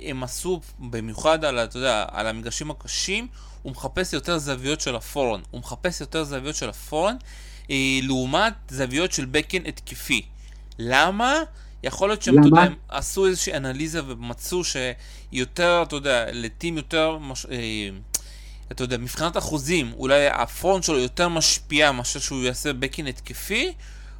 הם 0.06 0.22
עשו 0.22 0.60
במיוחד 0.78 1.44
על, 1.44 1.58
אתה 1.58 1.76
יודע, 1.76 2.04
על 2.10 2.26
המגרשים 2.26 2.70
הקשים, 2.70 3.28
הוא 3.62 3.72
מחפש 3.72 4.12
יותר 4.12 4.38
זוויות 4.38 4.80
של 4.80 4.96
הפורן, 4.96 5.40
הוא 5.50 5.60
מחפש 5.60 6.00
יותר 6.00 6.24
זוויות 6.24 6.56
של 6.56 6.68
הפורן, 6.68 7.16
אה, 7.70 7.98
לעומת 8.02 8.54
זוויות 8.70 9.12
של 9.12 9.24
בקן 9.24 9.66
התקפי. 9.66 10.22
למה? 10.78 11.34
יכול 11.86 12.08
להיות 12.08 12.22
שהם, 12.22 12.38
אתה 12.38 12.46
יודע, 12.46 12.60
הם 12.60 12.74
עשו 12.88 13.26
איזושהי 13.26 13.54
אנליזה 13.54 14.00
ומצאו 14.06 14.62
שיותר, 14.64 15.82
אתה 15.82 15.96
יודע, 15.96 16.24
לטים 16.32 16.76
יותר, 16.76 17.18
מש... 17.18 17.46
אה, 17.46 17.88
אתה 18.72 18.84
יודע, 18.84 18.96
מבחינת 18.96 19.36
אחוזים, 19.36 19.92
אולי 19.96 20.28
הפרונט 20.28 20.84
שלו 20.84 20.98
יותר 20.98 21.28
משפיע 21.28 21.92
מאשר 21.92 22.20
שהוא 22.20 22.42
יעשה 22.42 22.72
בקין 22.72 23.06
התקפי, 23.06 23.72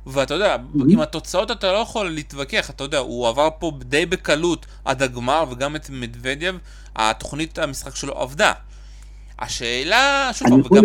ואתה 0.07 0.35
יודע, 0.35 0.57
mm-hmm. 0.57 0.83
עם 0.89 1.01
התוצאות 1.01 1.51
אתה 1.51 1.73
לא 1.73 1.79
יכול 1.79 2.11
להתווכח, 2.11 2.71
אתה 2.71 2.85
יודע, 2.85 2.99
הוא 2.99 3.29
עבר 3.29 3.49
פה 3.59 3.73
די 3.79 4.07
בקלות 4.07 4.67
עד 4.85 5.03
הגמר, 5.03 5.45
וגם 5.51 5.77
את 5.77 5.91
מדוודיו, 5.91 6.55
התוכנית 6.97 7.59
המשחק 7.59 7.97
שלו 7.97 8.13
עבדה. 8.13 8.53
השאלה, 9.39 10.31
שוב 10.33 10.49
פעם, 10.49 10.61
וגם... 10.61 10.85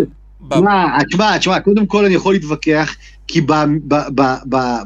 תשמע, 1.10 1.38
תשמע, 1.38 1.60
קודם 1.60 1.86
כל 1.86 2.06
אני 2.06 2.14
יכול 2.16 2.34
להתווכח, 2.34 2.96
כי 3.32 3.42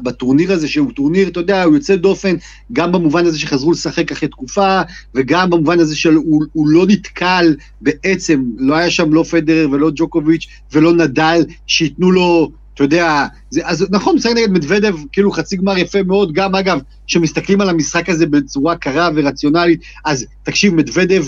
בטורניר 0.02 0.52
הזה, 0.52 0.68
שהוא 0.68 0.92
טורניר, 0.92 1.28
אתה 1.28 1.40
יודע, 1.40 1.62
הוא 1.62 1.74
יוצא 1.74 1.96
דופן, 1.96 2.34
גם 2.72 2.92
במובן 2.92 3.26
הזה 3.26 3.38
שחזרו 3.38 3.72
לשחק 3.72 4.12
אחרי 4.12 4.28
תקופה, 4.28 4.80
וגם 5.14 5.50
במובן 5.50 5.80
הזה 5.80 5.96
שהוא 5.96 6.66
לא 6.66 6.86
נתקל 6.86 7.54
בעצם, 7.80 8.42
לא 8.58 8.74
היה 8.74 8.90
שם 8.90 9.12
לא 9.12 9.22
פדרר 9.22 9.68
ולא 9.70 9.90
ג'וקוביץ' 9.94 10.46
ולא 10.72 10.92
נדל, 10.92 11.44
שייתנו 11.66 12.10
לו, 12.10 12.50
אתה 12.74 12.84
יודע, 12.84 13.26
זה, 13.50 13.60
אז 13.64 13.86
נכון, 13.90 14.16
משחק 14.16 14.30
נגד 14.30 14.50
מדוודב, 14.50 14.94
כאילו 15.12 15.32
חצי 15.32 15.56
גמר 15.56 15.78
יפה 15.78 16.02
מאוד, 16.02 16.32
גם 16.32 16.54
אגב, 16.54 16.78
כשמסתכלים 17.06 17.60
על 17.60 17.68
המשחק 17.68 18.08
הזה 18.08 18.26
בצורה 18.26 18.76
קרה 18.76 19.10
ורציונלית, 19.14 19.80
אז 20.04 20.26
תקשיב, 20.42 20.74
מדוודב 20.74 21.24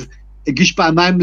הגיש 0.49 0.73
פעמיים 0.73 1.15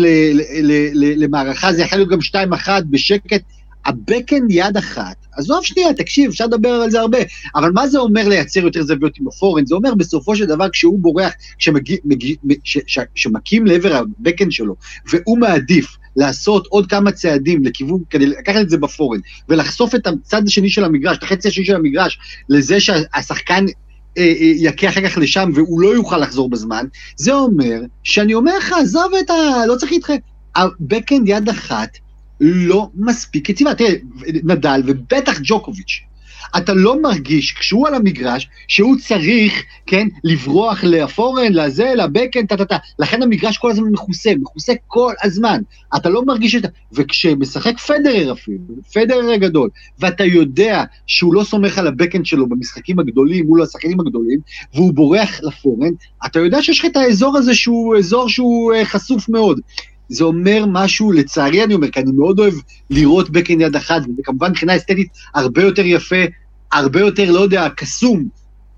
למערכה, 0.93 1.73
זה 1.73 1.81
יכול 1.81 1.97
להיות 1.97 2.09
גם 2.09 2.19
2-1 2.67 2.69
בשקט. 2.89 3.41
הבקן 3.85 4.41
יד 4.49 4.77
אחת, 4.77 5.15
עזוב 5.37 5.65
שנייה, 5.65 5.93
תקשיב, 5.93 6.29
אפשר 6.29 6.45
לדבר 6.45 6.69
על 6.69 6.89
זה 6.89 6.99
הרבה, 6.99 7.17
אבל 7.55 7.71
מה 7.71 7.87
זה 7.87 7.99
אומר 7.99 8.27
לייצר 8.27 8.59
יותר 8.59 8.83
זוויות 8.83 9.17
עם 9.19 9.27
הפורן? 9.27 9.65
זה 9.65 9.75
אומר 9.75 9.95
בסופו 9.95 10.35
של 10.35 10.45
דבר 10.45 10.69
כשהוא 10.69 10.99
בורח, 10.99 11.33
כשמכים 13.13 13.65
לעבר 13.65 13.95
הבקן 13.95 14.51
שלו, 14.51 14.75
והוא 15.09 15.37
מעדיף 15.37 15.97
לעשות 16.15 16.67
עוד 16.67 16.89
כמה 16.89 17.11
צעדים 17.11 17.63
לכיוון, 17.63 18.01
כדי 18.09 18.25
לקחת 18.25 18.61
את 18.61 18.69
זה 18.69 18.77
בפורן, 18.77 19.19
ולחשוף 19.49 19.95
את 19.95 20.07
הצד 20.07 20.47
השני 20.47 20.69
של 20.69 20.83
המגרש, 20.83 21.17
את 21.17 21.23
החצי 21.23 21.47
השני 21.47 21.65
של 21.65 21.75
המגרש, 21.75 22.19
לזה 22.49 22.79
שהשחקן 22.79 23.65
אה, 24.17 24.23
אה, 24.23 24.51
יכה 24.55 24.89
אחר 24.89 25.09
כך 25.09 25.17
לשם 25.17 25.49
והוא 25.55 25.81
לא 25.81 25.87
יוכל 25.95 26.17
לחזור 26.17 26.49
בזמן, 26.49 26.85
זה 27.15 27.33
אומר 27.33 27.81
שאני 28.03 28.33
אומר 28.33 28.57
לך, 28.57 28.73
עזוב 28.81 29.11
את 29.19 29.29
ה... 29.29 29.65
לא 29.67 29.75
צריך 29.75 29.91
להתחיל. 29.91 30.17
הבקאנד 30.55 31.29
יד 31.29 31.49
אחת 31.49 31.89
לא 32.39 32.89
מספיק 32.95 33.49
יציבה. 33.49 33.75
תראה, 33.75 33.93
נדל 34.43 34.81
ובטח 34.85 35.39
ג'וקוביץ', 35.43 36.01
אתה 36.57 36.73
לא 36.73 37.01
מרגיש, 37.01 37.53
כשהוא 37.53 37.87
על 37.87 37.95
המגרש, 37.95 38.49
שהוא 38.67 38.95
צריך, 38.97 39.63
כן, 39.85 40.07
לברוח 40.23 40.83
לפורן, 40.83 41.53
לזה, 41.53 41.93
לבקן, 41.97 42.45
טה-טה-טה. 42.45 42.77
לכן 42.99 43.23
המגרש 43.23 43.57
כל 43.57 43.71
הזמן 43.71 43.87
מכוסה, 43.91 44.31
מכוסה 44.39 44.73
כל 44.87 45.13
הזמן. 45.23 45.61
אתה 45.95 46.09
לא 46.09 46.25
מרגיש 46.25 46.55
את 46.55 46.65
ה... 46.65 46.67
וכשמשחק 46.93 47.79
פדרר 47.79 48.31
אפילו, 48.31 48.59
פדרר 48.93 49.31
הגדול, 49.31 49.69
ואתה 49.99 50.23
יודע 50.23 50.83
שהוא 51.07 51.33
לא 51.33 51.43
סומך 51.43 51.77
על 51.77 51.87
הבקן 51.87 52.25
שלו 52.25 52.49
במשחקים 52.49 52.99
הגדולים, 52.99 53.45
מול 53.45 53.61
השחקנים 53.61 53.99
הגדולים, 53.99 54.39
והוא 54.73 54.93
בורח 54.93 55.39
לפורן, 55.43 55.91
אתה 56.25 56.39
יודע 56.39 56.61
שיש 56.61 56.79
לך 56.79 56.85
את 56.85 56.97
האזור 56.97 57.37
הזה 57.37 57.55
שהוא 57.55 57.97
אזור 57.97 58.29
שהוא 58.29 58.73
uh, 58.73 58.85
חשוף 58.85 59.29
מאוד. 59.29 59.59
זה 60.09 60.23
אומר 60.23 60.65
משהו, 60.67 61.11
לצערי 61.11 61.63
אני 61.63 61.73
אומר, 61.73 61.91
כי 61.91 61.99
אני 61.99 62.11
מאוד 62.11 62.39
אוהב 62.39 62.53
לראות 62.89 63.29
בקן 63.29 63.61
יד 63.61 63.75
אחת, 63.75 64.01
וזה 64.01 64.21
כמובן 64.23 64.49
מבחינה 64.49 64.75
אסתטית 64.75 65.07
הרבה 65.35 65.61
יותר 65.61 65.85
יפה, 65.85 66.23
הרבה 66.71 66.99
יותר, 66.99 67.31
לא 67.31 67.39
יודע, 67.39 67.69
קסום. 67.69 68.27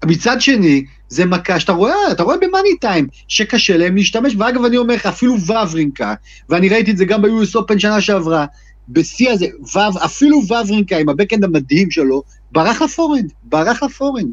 מצד 0.05 0.41
שני, 0.41 0.85
זה 1.09 1.25
מכה 1.25 1.59
שאתה 1.59 1.71
רואה, 1.71 2.11
אתה 2.11 2.23
רואה 2.23 2.37
במאני 2.37 2.77
טיים, 2.81 3.07
שקשה 3.27 3.77
להם 3.77 3.95
להשתמש, 3.95 4.33
ואגב, 4.37 4.65
אני 4.65 4.77
אומר 4.77 4.95
לך, 4.95 5.05
אפילו 5.05 5.33
וברינקה, 5.33 6.13
ואני 6.49 6.69
ראיתי 6.69 6.91
את 6.91 6.97
זה 6.97 7.05
גם 7.05 7.21
ביוס 7.21 7.55
אופן 7.55 7.79
שנה 7.79 8.01
שעברה, 8.01 8.45
בשיא 8.89 9.29
הזה, 9.31 9.47
וו, 9.73 10.05
אפילו 10.05 10.37
וברינקה 10.37 10.97
עם 10.97 11.09
הבקאנד 11.09 11.43
המדהים 11.43 11.91
שלו, 11.91 12.23
ברח 12.51 12.81
לפורנד, 12.81 13.31
ברח 13.43 13.83
לפורנד. 13.83 14.31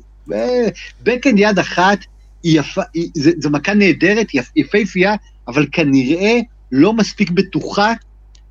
בקאנד 1.02 1.38
יד 1.38 1.58
אחת, 1.58 1.98
היא 2.42 2.60
יפה, 2.60 2.82
היא, 2.94 3.10
זה, 3.14 3.30
זה 3.38 3.50
מכה 3.50 3.74
נהדרת, 3.74 4.26
יפהפייה, 4.56 5.14
אבל 5.48 5.66
כנראה 5.72 6.40
לא 6.76 6.92
מספיק 6.92 7.30
בטוחה 7.30 7.92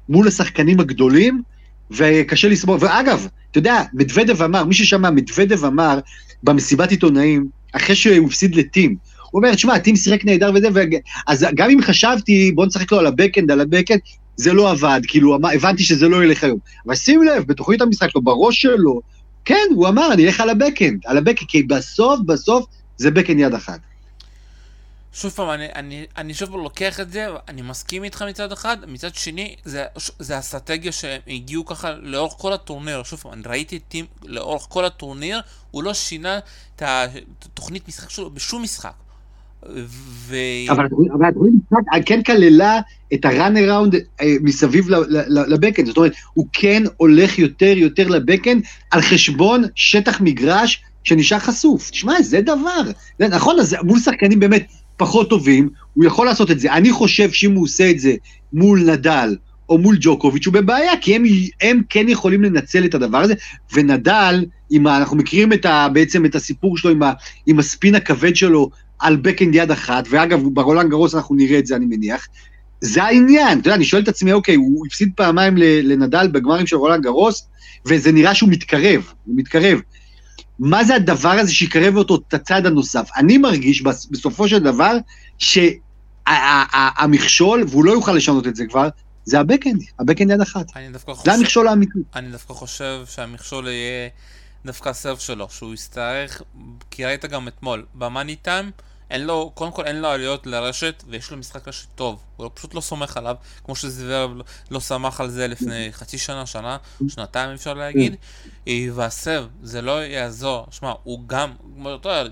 מול 0.10 0.28
השחקנים 0.28 0.80
הגדולים, 0.80 1.42
וקשה 1.92 2.50
לסמוך. 2.50 2.78
ואגב, 2.82 3.28
אתה 3.52 3.58
יודע, 3.58 3.82
מדוודב 3.94 4.42
אמר, 4.42 4.66
מי 4.66 4.74
ששמע, 4.74 5.10
מדוודב 5.10 5.66
אמר 5.66 6.00
במסיבת 6.44 6.92
עיתונאים, 6.92 7.48
אחרי 7.74 7.96
שהוא 7.96 8.28
הפסיד 8.28 8.56
לטים, 8.56 8.96
הוא 9.32 9.40
אומר, 9.40 9.56
תשמע, 9.56 9.78
טים 9.78 9.96
שיחק 9.96 10.26
נהדר 10.26 10.52
וזה, 10.56 10.68
ו... 10.74 10.80
אז 11.28 11.46
גם 11.56 11.70
אם 11.70 11.82
חשבתי, 11.82 12.52
בוא 12.52 12.66
נשחק 12.66 12.92
לו 12.92 13.00
על 13.00 13.06
ה-backhand, 13.06 13.52
על 13.52 13.62
ה-backhand, 13.62 14.00
זה 14.36 14.54
לא 14.54 14.72
עבד, 14.72 15.02
כאילו, 15.08 15.38
הבנתי 15.54 15.84
שזה 15.84 16.10
לא 16.10 16.24
ילך 16.24 16.44
היום. 16.44 16.60
אבל 16.88 16.96
שים 16.96 17.24
לב, 17.24 17.44
בתוכנית 17.48 17.82
המשחק 17.82 18.10
שלו, 18.10 18.22
בראש 18.22 18.62
שלו, 18.62 19.02
כן, 19.46 19.68
הוא 19.76 19.88
אמר, 19.88 20.14
אני 20.14 20.26
אלך 20.26 20.40
על 20.40 20.50
ה-backhand, 20.50 21.00
על 21.06 21.18
ה-backhand, 21.18 21.50
כי 21.50 21.64
בסוף, 21.64 22.20
בסוף, 22.26 22.66
זה 22.98 23.12
backhand 23.12 23.40
יד 23.40 23.54
אחת. 23.54 23.80
שוב 25.14 25.32
פעם, 25.32 25.50
אני, 25.50 25.68
אני, 25.76 26.06
אני 26.18 26.34
שוב 26.34 26.56
לוקח 26.56 27.00
את 27.00 27.12
זה, 27.12 27.28
אני 27.50 27.62
מסכים 27.62 28.04
איתך 28.04 28.22
מצד 28.30 28.52
אחד, 28.52 28.78
מצד 28.88 29.16
שני, 29.16 29.56
זה, 29.66 29.86
זה 30.20 30.40
אסטרטגיה 30.40 30.92
שהם 30.92 31.22
הגיעו 31.28 31.66
ככה 31.66 31.92
לאורך 32.02 32.34
כל 32.38 32.54
הטורניר. 32.54 33.04
שוב 33.04 33.20
פעם, 33.20 33.34
אני 33.34 33.42
ראיתי 33.46 33.78
את 33.78 33.82
טים 33.88 34.06
לאורך 34.26 34.66
כל 34.70 34.86
הטורניר, 34.86 35.42
הוא 35.72 35.84
לא 35.84 35.94
שינה 35.94 36.40
את 36.76 36.82
התוכנית 36.86 37.88
משחק 37.88 38.10
שלו 38.10 38.30
בשום 38.30 38.64
משחק. 38.64 38.94
ו... 39.70 40.36
אבל 40.70 40.86
התוכנית 41.28 41.54
משחק 41.54 42.06
כן 42.06 42.24
כללה 42.24 42.80
את 43.14 43.26
around 43.26 43.96
אה, 44.22 44.36
מסביב 44.42 44.90
לבקאנד, 45.30 45.88
זאת 45.88 45.98
אומרת, 45.98 46.14
הוא 46.34 46.48
כן 46.54 46.84
הולך 46.98 47.40
יותר 47.40 47.78
יותר 47.78 48.08
לבקאנד 48.08 48.64
על 48.92 49.02
חשבון 49.02 49.64
שטח 49.76 50.22
מגרש 50.22 50.84
שנשאר 51.04 51.40
חשוף. 51.40 51.90
תשמע, 51.90 52.22
זה 52.22 52.42
דבר. 52.42 52.82
זה, 53.20 53.28
נכון, 53.28 53.60
אז 53.60 53.76
מול 53.84 54.00
שחקנים 54.00 54.40
באמת 54.40 54.68
פחות 55.04 55.30
טובים, 55.30 55.70
הוא 55.94 56.06
יכול 56.06 56.26
לעשות 56.26 56.52
את 56.52 56.60
זה. 56.60 56.74
אני 56.74 56.92
חושב 56.92 57.32
שאם 57.32 57.52
הוא 57.52 57.64
עושה 57.64 57.90
את 57.90 58.00
זה 58.00 58.14
מול 58.54 58.92
נדל 58.92 59.36
או 59.70 59.78
מול 59.78 59.98
ג'וקוביץ', 60.00 60.46
הוא 60.46 60.54
בבעיה, 60.54 60.92
כי 61.02 61.16
הם, 61.16 61.24
הם 61.62 61.82
כן 61.90 62.10
יכולים 62.10 62.44
לנצל 62.44 62.86
את 62.86 62.96
הדבר 62.96 63.18
הזה, 63.18 63.34
ונדל, 63.74 64.46
עם 64.70 64.88
ה, 64.88 64.98
אנחנו 64.98 65.18
מכירים 65.18 65.54
את 65.54 65.66
ה, 65.66 65.88
בעצם 65.94 66.26
את 66.26 66.36
הסיפור 66.36 66.78
שלו 66.78 66.92
עם, 66.92 67.04
ה, 67.04 67.12
עם 67.46 67.60
הספין 67.60 67.96
הכבד 67.96 68.36
שלו 68.36 68.70
על 69.00 69.16
backhand 69.16 69.56
יד 69.56 69.72
אחת, 69.72 70.08
ואגב, 70.10 70.42
ברולנד 70.54 70.90
גרוס 70.90 71.16
אנחנו 71.16 71.36
נראה 71.36 71.60
את 71.60 71.66
זה, 71.66 71.76
אני 71.76 71.86
מניח. 71.86 72.28
זה 72.82 73.04
העניין, 73.04 73.60
אתה 73.60 73.68
יודע, 73.68 73.76
אני 73.76 73.86
שואל 73.86 74.02
את 74.02 74.08
עצמי, 74.08 74.34
אוקיי, 74.34 74.56
הוא 74.56 74.86
הפסיד 74.88 75.10
פעמיים 75.16 75.54
לנדל 75.58 76.28
בגמרים 76.28 76.68
של 76.68 76.76
רולנד 76.76 77.04
גרוס, 77.04 77.48
וזה 77.86 78.12
נראה 78.12 78.36
שהוא 78.36 78.50
מתקרב, 78.50 79.14
הוא 79.26 79.36
מתקרב. 79.38 79.80
מה 80.60 80.84
זה 80.84 80.96
הדבר 80.96 81.30
הזה 81.30 81.54
שיקרב 81.54 81.96
אותו 81.96 82.16
את 82.16 82.34
הצד 82.34 82.66
הנוסף? 82.66 83.10
אני 83.18 83.38
מרגיש 83.38 83.82
בסופו 83.82 84.48
של 84.48 84.60
דבר 84.60 84.98
שהמכשול, 86.28 87.64
והוא 87.68 87.86
לא 87.86 87.92
יוכל 87.92 88.12
לשנות 88.14 88.48
את 88.48 88.56
זה 88.56 88.66
כבר, 88.70 88.90
זה 89.26 89.40
הבקאנד, 89.40 89.82
הבקאנד 90.00 90.32
יד 90.32 90.42
אחת. 90.42 90.66
זה 91.24 91.34
המכשול 91.34 91.68
האמיתי. 91.68 92.00
אני 92.16 92.32
דווקא 92.32 92.54
חושב 92.54 93.02
שהמכשול 93.08 93.68
יהיה 93.68 94.10
דווקא 94.66 94.90
הסרף 94.90 95.20
שלו, 95.20 95.48
שהוא 95.50 95.74
יצטרך, 95.74 96.42
כי 96.92 97.06
ראית 97.06 97.26
גם 97.26 97.48
אתמול, 97.48 97.86
במאני 97.96 98.36
טיים, 98.36 98.72
אין 99.10 99.22
לו, 99.22 99.52
קודם 99.54 99.72
כל 99.72 99.86
אין 99.86 100.02
לו 100.02 100.08
עליות 100.08 100.48
לרשת, 100.48 101.04
ויש 101.08 101.32
לו 101.32 101.38
משחק 101.38 101.68
רשת 101.68 101.88
טוב. 101.96 102.24
הוא 102.38 102.50
פשוט 102.54 102.74
לא 102.74 102.82
סומך 102.82 103.18
עליו, 103.18 103.36
כמו 103.64 103.76
שזוורב 103.76 104.32
לא, 104.38 104.44
לא 104.72 104.80
סמך 104.80 105.20
על 105.22 105.30
זה 105.30 105.48
לפני 105.48 105.90
חצי 105.92 106.18
שנה, 106.18 106.46
שנה, 106.46 106.78
שנתיים 107.08 107.50
אפשר 107.50 107.74
להגיד. 107.74 108.16
אה, 108.68 108.88
והסב, 108.94 109.46
זה 109.64 109.82
לא 109.82 110.04
יעזור. 110.06 110.68
שמע, 110.72 110.94
הוא 111.04 111.20
גם, 111.28 111.52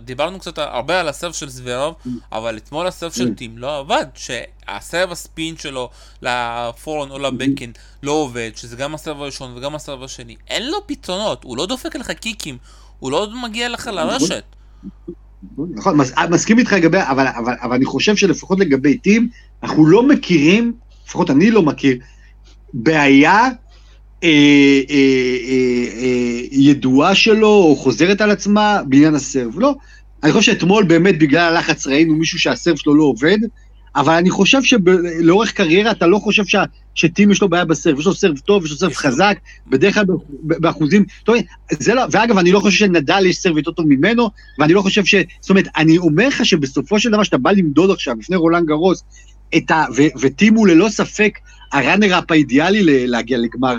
דיברנו 0.04 0.40
קצת 0.40 0.58
הרבה 0.58 1.00
על 1.00 1.08
הסב 1.08 1.34
של 1.34 1.50
זוורב, 1.50 1.94
אבל 2.32 2.58
אתמול 2.58 2.88
הסב 2.88 3.12
של 3.12 3.36
טים 3.36 3.58
לא 3.58 3.80
עבד. 3.80 4.06
שהסב 4.16 5.12
הספין 5.12 5.58
שלו 5.58 5.90
לפורון 6.22 7.12
או 7.12 7.20
לבקן 7.20 7.72
לא 8.04 8.12
עובד, 8.12 8.52
שזה 8.56 8.76
גם 8.76 8.96
הסב 8.96 9.22
הראשון 9.22 9.58
וגם 9.58 9.76
הסב 9.76 10.04
השני. 10.04 10.36
אין 10.48 10.68
לו 10.68 10.88
פתרונות, 10.88 11.44
הוא 11.44 11.58
לא 11.58 11.66
דופק 11.66 11.96
לך 11.96 12.12
קיקים, 12.12 12.58
הוא 13.00 13.12
לא 13.12 13.28
מגיע 13.44 13.70
לך 13.70 13.88
לרשת. 13.88 14.44
נכון, 15.76 15.98
מס, 15.98 16.12
מסכים 16.30 16.60
איתך 16.60 16.74
לגבי, 16.74 16.98
אבל, 17.02 17.28
אבל, 17.28 17.54
אבל 17.62 17.76
אני 17.76 17.86
חושב 17.86 18.16
שלפחות 18.16 18.60
לגבי 18.60 18.98
טים, 18.98 19.30
אנחנו 19.64 19.86
לא 19.86 20.08
מכירים, 20.08 20.74
לפחות 21.08 21.30
אני 21.30 21.52
לא 21.52 21.62
מכיר, 21.62 21.98
בעיה 22.74 23.38
אה, 23.38 23.50
אה, 24.24 24.30
אה, 24.90 25.86
אה, 26.02 26.42
ידועה 26.52 27.16
שלו, 27.16 27.48
או 27.48 27.76
חוזרת 27.76 28.22
על 28.22 28.32
עצמה 28.32 28.82
בעניין 28.88 29.16
הסרב. 29.16 29.60
לא. 29.60 29.76
אני 30.24 30.32
חושב 30.32 30.52
שאתמול 30.52 30.84
באמת 30.84 31.20
בגלל 31.20 31.56
הלחץ 31.56 31.88
ראינו 31.88 32.16
מישהו 32.16 32.40
שה 32.40 32.53
serve 32.53 32.76
שלו 32.76 32.96
לא 32.96 33.04
עובד, 33.04 33.38
אבל 33.96 34.14
אני 34.14 34.30
חושב 34.30 34.64
שלאורך 34.64 35.52
קריירה 35.52 35.92
אתה 35.92 36.08
לא 36.08 36.20
חושב 36.20 36.46
שה, 36.46 36.64
שטים 36.96 37.32
יש 37.32 37.42
לו 37.42 37.50
בעיה 37.50 37.66
ב 37.66 37.71
serve, 37.71 38.00
יש 38.00 38.06
לו 38.06 38.14
serve 38.14 38.38
טוב, 38.38 38.66
יש 38.66 38.72
לו 38.72 38.78
serve 38.78 38.94
חזק, 38.94 39.38
בדרך 39.68 39.94
כלל 39.94 40.04
באחוזים, 40.44 41.06
טוב, 41.24 41.36
זה 41.72 41.94
לא, 41.94 42.02
ואגב, 42.12 42.38
אני 42.38 42.52
לא 42.52 42.60
חושב 42.60 42.78
שנדל 42.78 43.26
יש 43.26 43.38
serve 43.38 43.58
יותר 43.58 43.72
טוב 43.72 43.86
ממנו, 43.90 44.30
ואני 44.60 44.74
לא 44.74 44.82
חושב 44.82 45.06
ש... 45.06 45.16
זאת 45.42 45.50
אומרת, 45.50 45.68
אני 45.78 45.98
אומר 45.98 46.28
לך 46.28 46.46
שבסופו 46.46 47.00
של 47.00 47.12
דבר, 47.12 47.24
שאתה 47.24 47.38
בא 47.38 47.52
למדוד 47.52 47.92
עכשיו, 47.92 48.16
לפני 48.20 48.36
רולנד 48.36 48.66
גרוס, 48.66 49.04
את 49.58 49.72
ה... 49.72 49.86
ו, 49.96 50.02
וטים 50.22 50.56
הוא 50.56 50.68
ללא 50.68 50.90
ספק 50.90 51.38
ה 51.74 51.80
runner-up 51.80 52.32
האידיאלי 52.32 53.08
להגיע 53.08 53.38
לגמר 53.38 53.78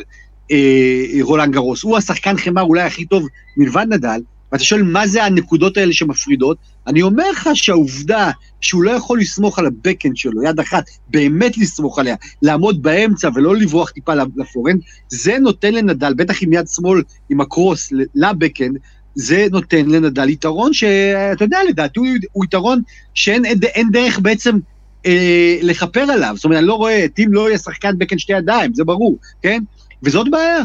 אה, 0.50 1.04
רולנד 1.22 1.52
גרוס. 1.52 1.82
הוא 1.82 1.96
השחקן 1.96 2.36
חימר 2.36 2.62
אולי 2.62 2.82
הכי 2.82 3.04
טוב 3.04 3.28
מלבד 3.56 3.86
נדל, 3.88 4.20
ואתה 4.52 4.64
שואל 4.64 4.82
מה 4.82 5.06
זה 5.06 5.24
הנקודות 5.24 5.76
האלה 5.76 5.92
שמפרידות, 5.92 6.56
אני 6.86 7.02
אומר 7.02 7.30
לך 7.30 7.48
שהעובדה 7.54 8.30
שהוא 8.60 8.82
לא 8.82 8.90
יכול 8.90 9.20
לסמוך 9.20 9.58
על 9.58 9.66
הבקאנד 9.66 10.16
שלו, 10.16 10.42
יד 10.42 10.60
אחת, 10.60 10.84
באמת 11.08 11.58
לסמוך 11.58 11.98
עליה, 11.98 12.16
לעמוד 12.42 12.82
באמצע 12.82 13.28
ולא 13.34 13.56
לברוח 13.56 13.90
טיפה 13.90 14.12
לפורנד, 14.36 14.80
זה 15.08 15.38
נותן 15.38 15.74
לנדל, 15.74 16.14
בטח 16.14 16.42
עם 16.42 16.52
יד 16.52 16.68
שמאל, 16.68 17.02
עם 17.30 17.40
הקרוס 17.40 17.92
לבקאנד, 18.14 18.78
זה 19.14 19.46
נותן 19.50 19.86
לנדל 19.86 20.28
יתרון 20.28 20.72
שאתה 20.72 21.44
יודע, 21.44 21.58
לדעתי 21.68 22.00
הוא, 22.00 22.08
הוא 22.32 22.44
יתרון 22.44 22.82
שאין 23.14 23.44
אין 23.64 23.90
דרך 23.92 24.18
בעצם 24.18 24.58
אה, 25.06 25.58
לכפר 25.62 26.00
עליו. 26.00 26.32
זאת 26.36 26.44
אומרת, 26.44 26.58
אני 26.58 26.66
לא 26.66 26.74
רואה, 26.74 27.06
טים 27.14 27.32
לא 27.32 27.48
יהיה 27.48 27.58
שחקן 27.58 27.98
בקאנד 27.98 28.20
שתי 28.20 28.32
ידיים, 28.32 28.74
זה 28.74 28.84
ברור, 28.84 29.18
כן? 29.42 29.62
וזאת 30.02 30.30
בעיה. 30.30 30.62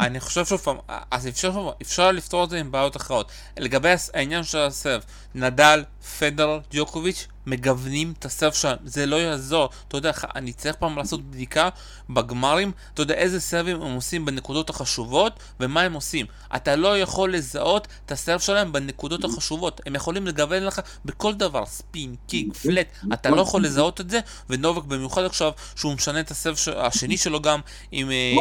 אני 0.00 0.20
חושב 0.20 0.44
שוב 0.44 0.60
פעם, 0.60 0.76
אז 1.10 1.28
אפשר, 1.28 1.70
אפשר 1.82 2.12
לפתור 2.12 2.44
את 2.44 2.50
זה 2.50 2.60
עם 2.60 2.70
בעיות 2.70 2.96
אחרות. 2.96 3.30
לגבי 3.56 3.88
העניין 4.14 4.44
של 4.44 4.58
הסרב, 4.58 5.04
נדל, 5.34 5.84
פדר, 6.18 6.58
ג'וקוביץ', 6.70 7.26
מגוונים 7.46 8.14
את 8.18 8.24
הסרף 8.24 8.54
שלהם, 8.54 8.76
זה 8.84 9.06
לא 9.06 9.16
יעזור. 9.16 9.68
אתה 9.88 9.96
יודע, 9.96 10.12
אני 10.34 10.52
צריך 10.52 10.76
פעם 10.76 10.98
לעשות 10.98 11.30
בדיקה 11.30 11.68
בגמרים, 12.10 12.72
אתה 12.94 13.02
יודע 13.02 13.14
איזה 13.14 13.40
סרבים 13.40 13.82
הם 13.82 13.94
עושים 13.94 14.24
בנקודות 14.24 14.70
החשובות 14.70 15.40
ומה 15.60 15.80
הם 15.80 15.92
עושים. 15.92 16.26
אתה 16.56 16.76
לא 16.76 16.98
יכול 16.98 17.34
לזהות 17.34 17.88
את 18.06 18.12
הסרף 18.12 18.42
שלהם 18.42 18.72
בנקודות 18.72 19.24
החשובות. 19.24 19.80
הם 19.86 19.94
יכולים 19.94 20.26
לגוון 20.26 20.62
לך 20.62 20.80
בכל 21.04 21.34
דבר, 21.34 21.66
ספין, 21.66 22.14
קיק, 22.26 22.54
פלט, 22.54 22.86
אתה 23.12 23.30
לא 23.30 23.40
יכול 23.40 23.64
לזהות 23.64 24.00
את 24.00 24.10
זה, 24.10 24.20
ונובק 24.50 24.84
במיוחד 24.84 25.24
עכשיו, 25.24 25.52
שהוא 25.76 25.94
משנה 25.94 26.20
את 26.20 26.30
הסרף 26.30 26.68
השני 26.76 27.16
שלו 27.16 27.40
גם 27.42 27.60
עם 27.92 28.10
אה, 28.10 28.34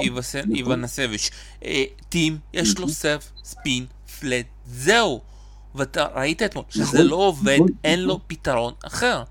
איוונסביץ'. 0.55 1.29
אה, 1.65 1.83
טים, 2.09 2.37
יש 2.53 2.77
לו 2.77 2.89
סרף, 2.89 3.31
ספין, 3.43 3.85
פלט, 4.19 4.45
זהו. 4.65 5.34
ואתה 5.75 6.07
ראית 6.15 6.41
אתמול 6.43 6.65
שזה 6.69 6.97
נכון, 6.97 7.07
לא 7.07 7.15
עובד, 7.15 7.53
נכון, 7.55 7.67
אין. 7.83 7.99
לו 7.99 8.19
פתרון 8.27 8.73
אחר. 8.85 9.23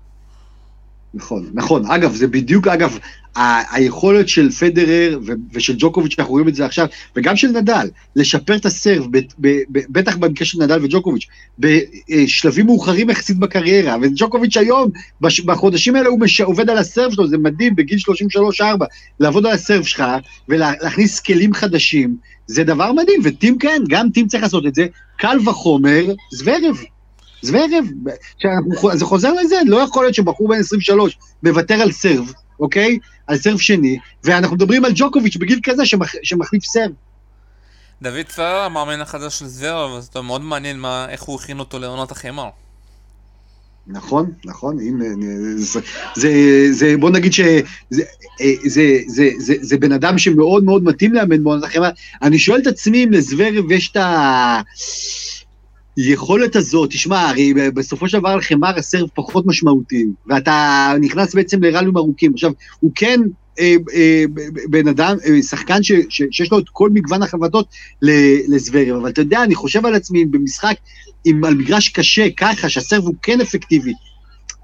נכון, 1.15 1.49
נכון. 1.53 1.85
אגב, 1.91 2.15
זה 2.15 2.27
בדיוק, 2.27 2.67
אגב, 2.67 2.97
ה- 3.35 3.75
היכולת 3.75 4.29
של 4.29 4.49
פדרר 4.51 5.19
ו- 5.25 5.31
ושל 5.53 5.75
ג'וקוביץ', 5.77 6.13
שאנחנו 6.15 6.31
רואים 6.33 6.47
את 6.47 6.55
זה 6.55 6.65
עכשיו, 6.65 6.87
וגם 7.15 7.35
של 7.35 7.47
נדל, 7.47 7.87
לשפר 8.15 8.55
את 8.55 8.65
הסרב, 8.65 9.05
ב- 9.11 9.17
ב- 9.39 9.61
ב- 9.71 9.79
בטח 9.89 10.15
במקרה 10.17 10.45
של 10.45 10.63
נדל 10.63 10.79
וג'וקוביץ', 10.83 11.25
בשלבים 11.59 12.65
מאוחרים 12.65 13.09
יחסית 13.09 13.37
בקריירה, 13.37 13.95
וג'וקוביץ' 14.01 14.57
היום, 14.57 14.89
בש- 15.21 15.39
בחודשים 15.39 15.95
האלה 15.95 16.09
הוא 16.09 16.19
מש- 16.19 16.41
עובד 16.41 16.69
על 16.69 16.77
הסרב 16.77 17.11
שלו, 17.13 17.27
זה 17.27 17.37
מדהים, 17.37 17.75
בגיל 17.75 17.99
33-4, 17.99 18.85
לעבוד 19.19 19.45
על 19.45 19.51
הסרב 19.51 19.83
שלך, 19.83 20.03
ולהכניס 20.49 21.19
כלים 21.19 21.53
חדשים, 21.53 22.15
זה 22.47 22.63
דבר 22.63 22.91
מדהים, 22.91 23.21
וטים 23.23 23.57
כן, 23.57 23.81
גם 23.89 24.09
טים 24.13 24.27
צריך 24.27 24.43
לעשות 24.43 24.65
את 24.65 24.75
זה, 24.75 24.85
קל 25.17 25.37
וחומר, 25.45 26.05
זוורב. 26.33 26.77
זוורב, 27.45 27.85
זה 28.93 29.05
חוזר 29.05 29.33
לזה, 29.33 29.55
לא 29.65 29.77
יכול 29.77 30.03
להיות 30.03 30.15
שבחור 30.15 30.47
בן 30.49 30.59
23 30.59 31.17
מוותר 31.43 31.75
על 31.75 31.91
סרב, 31.91 32.31
אוקיי? 32.59 32.99
על 33.27 33.37
סרב 33.37 33.59
שני, 33.59 33.97
ואנחנו 34.23 34.55
מדברים 34.55 34.85
על 34.85 34.91
ג'וקוביץ' 34.95 35.37
בגיל 35.37 35.59
כזה 35.63 35.85
שמח, 35.85 36.13
שמחליף 36.23 36.63
סרב. 36.63 36.91
דוד 38.01 38.25
פרר, 38.35 38.61
המאמן 38.61 39.01
החדש 39.01 39.39
של 39.39 39.45
זוורב, 39.45 39.97
אז 39.97 40.07
אתה 40.07 40.21
מאוד 40.21 40.41
מעניין 40.41 40.79
מה, 40.79 41.09
איך 41.09 41.21
הוא 41.21 41.35
הכין 41.35 41.59
אותו 41.59 41.79
לעונת 41.79 42.11
החמר. 42.11 42.49
נכון, 43.87 44.31
נכון, 44.45 44.79
הנה, 44.79 45.05
זה, 45.57 45.79
זה, 46.15 46.31
זה, 46.71 46.97
בוא 46.99 47.09
נגיד 47.09 47.33
שזה 47.33 47.61
זה, 47.89 48.03
זה, 48.65 48.99
זה, 49.07 49.29
זה, 49.37 49.53
זה 49.61 49.77
בן 49.77 49.91
אדם 49.91 50.17
שמאוד 50.17 50.63
מאוד 50.63 50.83
מתאים 50.83 51.13
לאמן 51.13 51.43
בעונת 51.43 51.63
החמר. 51.63 51.89
אני 52.21 52.39
שואל 52.39 52.61
את 52.61 52.67
עצמי 52.67 53.03
אם 53.03 53.11
לזוורב 53.11 53.71
יש 53.71 53.91
את 53.91 53.97
ה... 53.97 54.61
היכולת 55.97 56.55
הזאת, 56.55 56.89
תשמע, 56.89 57.29
הרי 57.29 57.53
בסופו 57.53 58.09
של 58.09 58.19
דבר 58.19 58.29
על 58.29 58.41
חמר 58.41 58.77
הסרב 58.77 59.07
פחות 59.13 59.45
משמעותי, 59.45 60.05
ואתה 60.27 60.93
נכנס 61.01 61.35
בעצם 61.35 61.63
לרלים 61.63 61.97
ארוכים. 61.97 62.33
עכשיו, 62.33 62.51
הוא 62.79 62.91
כן 62.95 63.21
אה, 63.59 63.75
אה, 63.93 64.23
בן 64.69 64.87
אדם, 64.87 65.17
אה, 65.25 65.41
שחקן 65.41 65.83
ש, 65.83 65.91
ש, 66.09 66.21
שיש 66.31 66.51
לו 66.51 66.59
את 66.59 66.69
כל 66.71 66.89
מגוון 66.89 67.23
החבטות 67.23 67.67
לזוורב, 68.47 68.95
אבל 68.95 69.09
אתה 69.09 69.21
יודע, 69.21 69.43
אני 69.43 69.55
חושב 69.55 69.85
על 69.85 69.95
עצמי 69.95 70.25
במשחק, 70.25 70.75
עם, 71.25 71.43
על 71.43 71.53
מגרש 71.53 71.89
קשה, 71.89 72.29
ככה, 72.37 72.69
שהסרב 72.69 73.03
הוא 73.03 73.15
כן 73.21 73.41
אפקטיבי, 73.41 73.93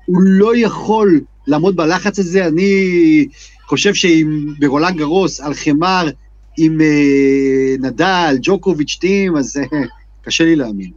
הוא 0.06 0.22
לא 0.24 0.56
יכול 0.56 1.22
לעמוד 1.48 1.76
בלחץ 1.76 2.20
הזה, 2.20 2.48
אני 2.48 3.26
חושב 3.66 3.94
שאם 3.94 4.48
ברולנד 4.60 4.98
גרוס, 4.98 5.40
על 5.40 5.54
חמר, 5.54 6.10
עם 6.58 6.82
אה, 6.82 7.76
נדל, 7.80 8.38
ג'וקוביץ' 8.42 8.98
טים, 9.02 9.38
אז 9.38 9.58
אה, 9.58 9.80
קשה 10.22 10.44
לי 10.44 10.56
להאמין. 10.56 10.92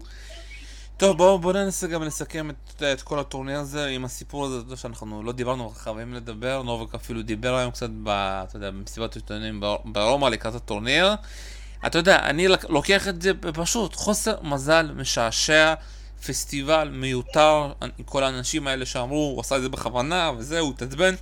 טוב, 0.97 1.17
בואו 1.17 1.39
בוא 1.39 1.53
ננסה 1.53 1.87
גם 1.87 2.03
לסכם 2.03 2.51
את, 2.51 2.83
את 2.83 3.03
כל 3.03 3.19
הטורניר 3.19 3.59
הזה 3.59 3.87
עם 3.87 4.05
הסיפור 4.05 4.47
הזה, 4.47 4.77
שאנחנו 4.77 5.23
לא 5.23 5.33
דיברנו, 5.33 5.71
חייבים 5.77 6.15
לדבר, 6.15 6.63
נובק 6.63 6.95
אפילו 6.95 7.23
דיבר 7.23 7.55
היום 7.57 7.71
קצת, 7.71 7.91
ב, 8.03 8.09
אתה 8.09 8.57
יודע, 8.57 8.71
במסיבת 8.71 9.17
עיתונאים 9.17 9.63
ברומא 9.85 10.27
לקראת 10.27 10.55
הטורניר. 10.55 11.15
אתה 11.87 11.99
יודע, 11.99 12.19
אני 12.19 12.49
לוקח 12.69 13.09
את 13.09 13.23
זה 13.23 13.33
פשוט, 13.55 13.95
חוסר 13.95 14.43
מזל 14.43 14.93
משעשע, 14.97 15.75
פסטיבל 16.27 16.89
מיותר, 16.89 17.73
כל 18.05 18.25
האנשים 18.25 18.67
האלה 18.67 18.87
שאמרו, 18.87 19.33
הוא 19.35 19.41
עשה 19.41 19.57
את 19.57 19.63
זה 19.63 19.69
בכוונה, 19.69 20.31
וזהו, 20.39 20.67
הוא 20.67 20.75
התעצבן. 20.75 21.15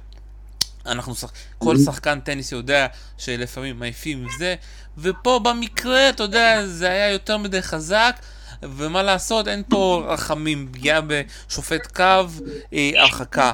אנחנו 0.86 1.14
שח... 1.14 1.32
כל 1.58 1.78
שחקן 1.78 2.20
טניס 2.20 2.52
יודע 2.52 2.86
שלפעמים 3.18 3.78
מעיפים 3.78 4.26
וזה, 4.26 4.54
ופה 4.98 5.40
במקרה, 5.42 6.08
אתה 6.08 6.22
יודע, 6.22 6.66
זה 6.66 6.90
היה 6.90 7.10
יותר 7.10 7.36
מדי 7.36 7.62
חזק. 7.62 8.16
ומה 8.62 9.02
לעשות, 9.02 9.48
אין 9.48 9.62
פה 9.68 10.04
רחמים, 10.08 10.68
פגיעה 10.72 11.00
בשופט 11.00 11.86
קו, 11.86 12.26
אה, 12.72 12.90
הרחקה. 12.96 13.52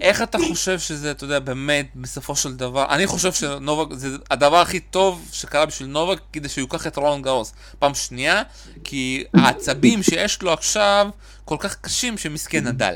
איך 0.00 0.22
אתה 0.22 0.38
חושב 0.48 0.78
שזה, 0.78 1.10
אתה 1.10 1.24
יודע, 1.24 1.38
באמת, 1.38 1.86
בסופו 1.96 2.36
של 2.36 2.56
דבר, 2.56 2.86
אני 2.88 3.06
חושב 3.06 3.32
שנובק, 3.32 3.94
זה 3.94 4.16
הדבר 4.30 4.56
הכי 4.56 4.80
טוב 4.80 5.28
שקרה 5.32 5.66
בשביל 5.66 5.88
נובק, 5.88 6.20
כדי 6.32 6.48
שהוא 6.48 6.62
ייקח 6.62 6.86
את 6.86 6.96
רולנד 6.96 7.24
גאוס. 7.24 7.52
פעם 7.78 7.94
שנייה, 7.94 8.42
כי 8.84 9.24
העצבים 9.34 10.02
שיש 10.02 10.42
לו 10.42 10.52
עכשיו 10.52 11.08
כל 11.44 11.56
כך 11.60 11.76
קשים 11.80 12.18
שמסכן 12.18 12.66
נדל. 12.66 12.94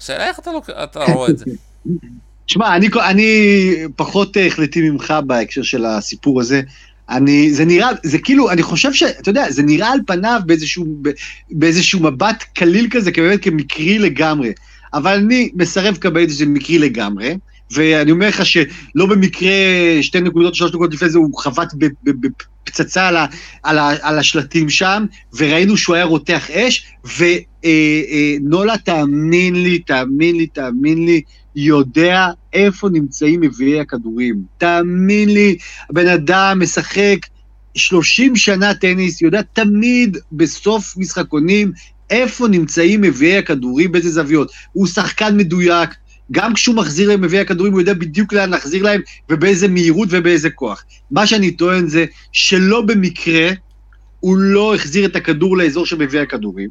השאלה 0.00 0.28
איך 0.28 0.38
אתה, 0.38 0.52
לא, 0.52 0.62
אתה 0.84 1.04
רואה 1.04 1.30
את 1.30 1.38
זה. 1.38 1.44
שמע, 2.46 2.76
אני, 2.76 2.88
אני 3.10 3.74
פחות 3.96 4.36
החלטי 4.46 4.90
ממך 4.90 5.14
בהקשר 5.26 5.62
של 5.62 5.84
הסיפור 5.84 6.40
הזה. 6.40 6.62
אני, 7.10 7.52
זה 7.52 7.64
נראה, 7.64 7.88
זה 8.02 8.18
כאילו, 8.18 8.50
אני 8.50 8.62
חושב 8.62 8.92
ש, 8.92 9.02
אתה 9.02 9.30
יודע, 9.30 9.50
זה 9.50 9.62
נראה 9.62 9.92
על 9.92 10.00
פניו 10.06 10.40
באיזשהו, 10.46 10.86
באיזשהו 11.50 12.00
מבט 12.00 12.44
קליל 12.54 12.86
כזה, 12.90 13.12
כבאמת 13.12 13.42
כמקרי 13.42 13.98
לגמרי. 13.98 14.52
אבל 14.94 15.14
אני 15.16 15.50
מסרב 15.54 15.94
לקבל 15.94 16.22
את 16.22 16.30
זה 16.30 16.46
מקרי 16.46 16.78
לגמרי, 16.78 17.36
ואני 17.70 18.10
אומר 18.10 18.28
לך 18.28 18.46
שלא 18.46 19.06
במקרה 19.08 19.52
שתי 20.00 20.20
נקודות, 20.20 20.54
שלוש 20.54 20.70
נקודות 20.70 20.94
לפני 20.94 21.08
זה 21.10 21.18
הוא 21.18 21.38
חבט 21.38 21.74
בפצצה 22.68 23.08
על, 23.08 23.16
ה, 23.16 23.26
על, 23.62 23.78
ה, 23.78 23.90
על 24.02 24.18
השלטים 24.18 24.70
שם, 24.70 25.06
וראינו 25.36 25.76
שהוא 25.76 25.96
היה 25.96 26.04
רותח 26.04 26.50
אש, 26.50 26.86
ונולה, 27.04 28.72
אה, 28.72 28.78
אה, 28.78 28.84
תאמין 28.84 29.62
לי, 29.62 29.78
תאמין 29.78 30.36
לי, 30.36 30.46
תאמין 30.46 31.04
לי, 31.04 31.20
יודע 31.56 32.26
איפה 32.52 32.88
נמצאים 32.88 33.40
מביאי 33.40 33.80
הכדורים. 33.80 34.42
תאמין 34.58 35.28
לי, 35.28 35.56
הבן 35.90 36.08
אדם 36.08 36.58
משחק 36.62 37.18
30 37.74 38.36
שנה 38.36 38.74
טניס, 38.74 39.22
יודע 39.22 39.42
תמיד 39.52 40.16
בסוף 40.32 40.94
משחקונים 40.96 41.72
איפה 42.10 42.48
נמצאים 42.48 43.00
מביאי 43.00 43.36
הכדורים, 43.36 43.92
באיזה 43.92 44.10
זוויות. 44.10 44.52
הוא 44.72 44.86
שחקן 44.86 45.36
מדויק, 45.36 45.90
גם 46.32 46.54
כשהוא 46.54 46.76
מחזיר 46.76 47.08
להם 47.08 47.20
מביאי 47.20 47.40
הכדורים, 47.40 47.72
הוא 47.72 47.80
יודע 47.80 47.94
בדיוק 47.94 48.32
לאן 48.32 48.50
להחזיר 48.50 48.82
להם 48.82 49.00
ובאיזה 49.30 49.68
מהירות 49.68 50.08
ובאיזה 50.10 50.50
כוח. 50.50 50.84
מה 51.10 51.26
שאני 51.26 51.50
טוען 51.50 51.88
זה 51.88 52.04
שלא 52.32 52.82
במקרה 52.82 53.50
הוא 54.20 54.36
לא 54.38 54.74
החזיר 54.74 55.06
את 55.06 55.16
הכדור 55.16 55.56
לאזור 55.56 55.86
של 55.86 55.98
מביאי 55.98 56.22
הכדורים, 56.22 56.68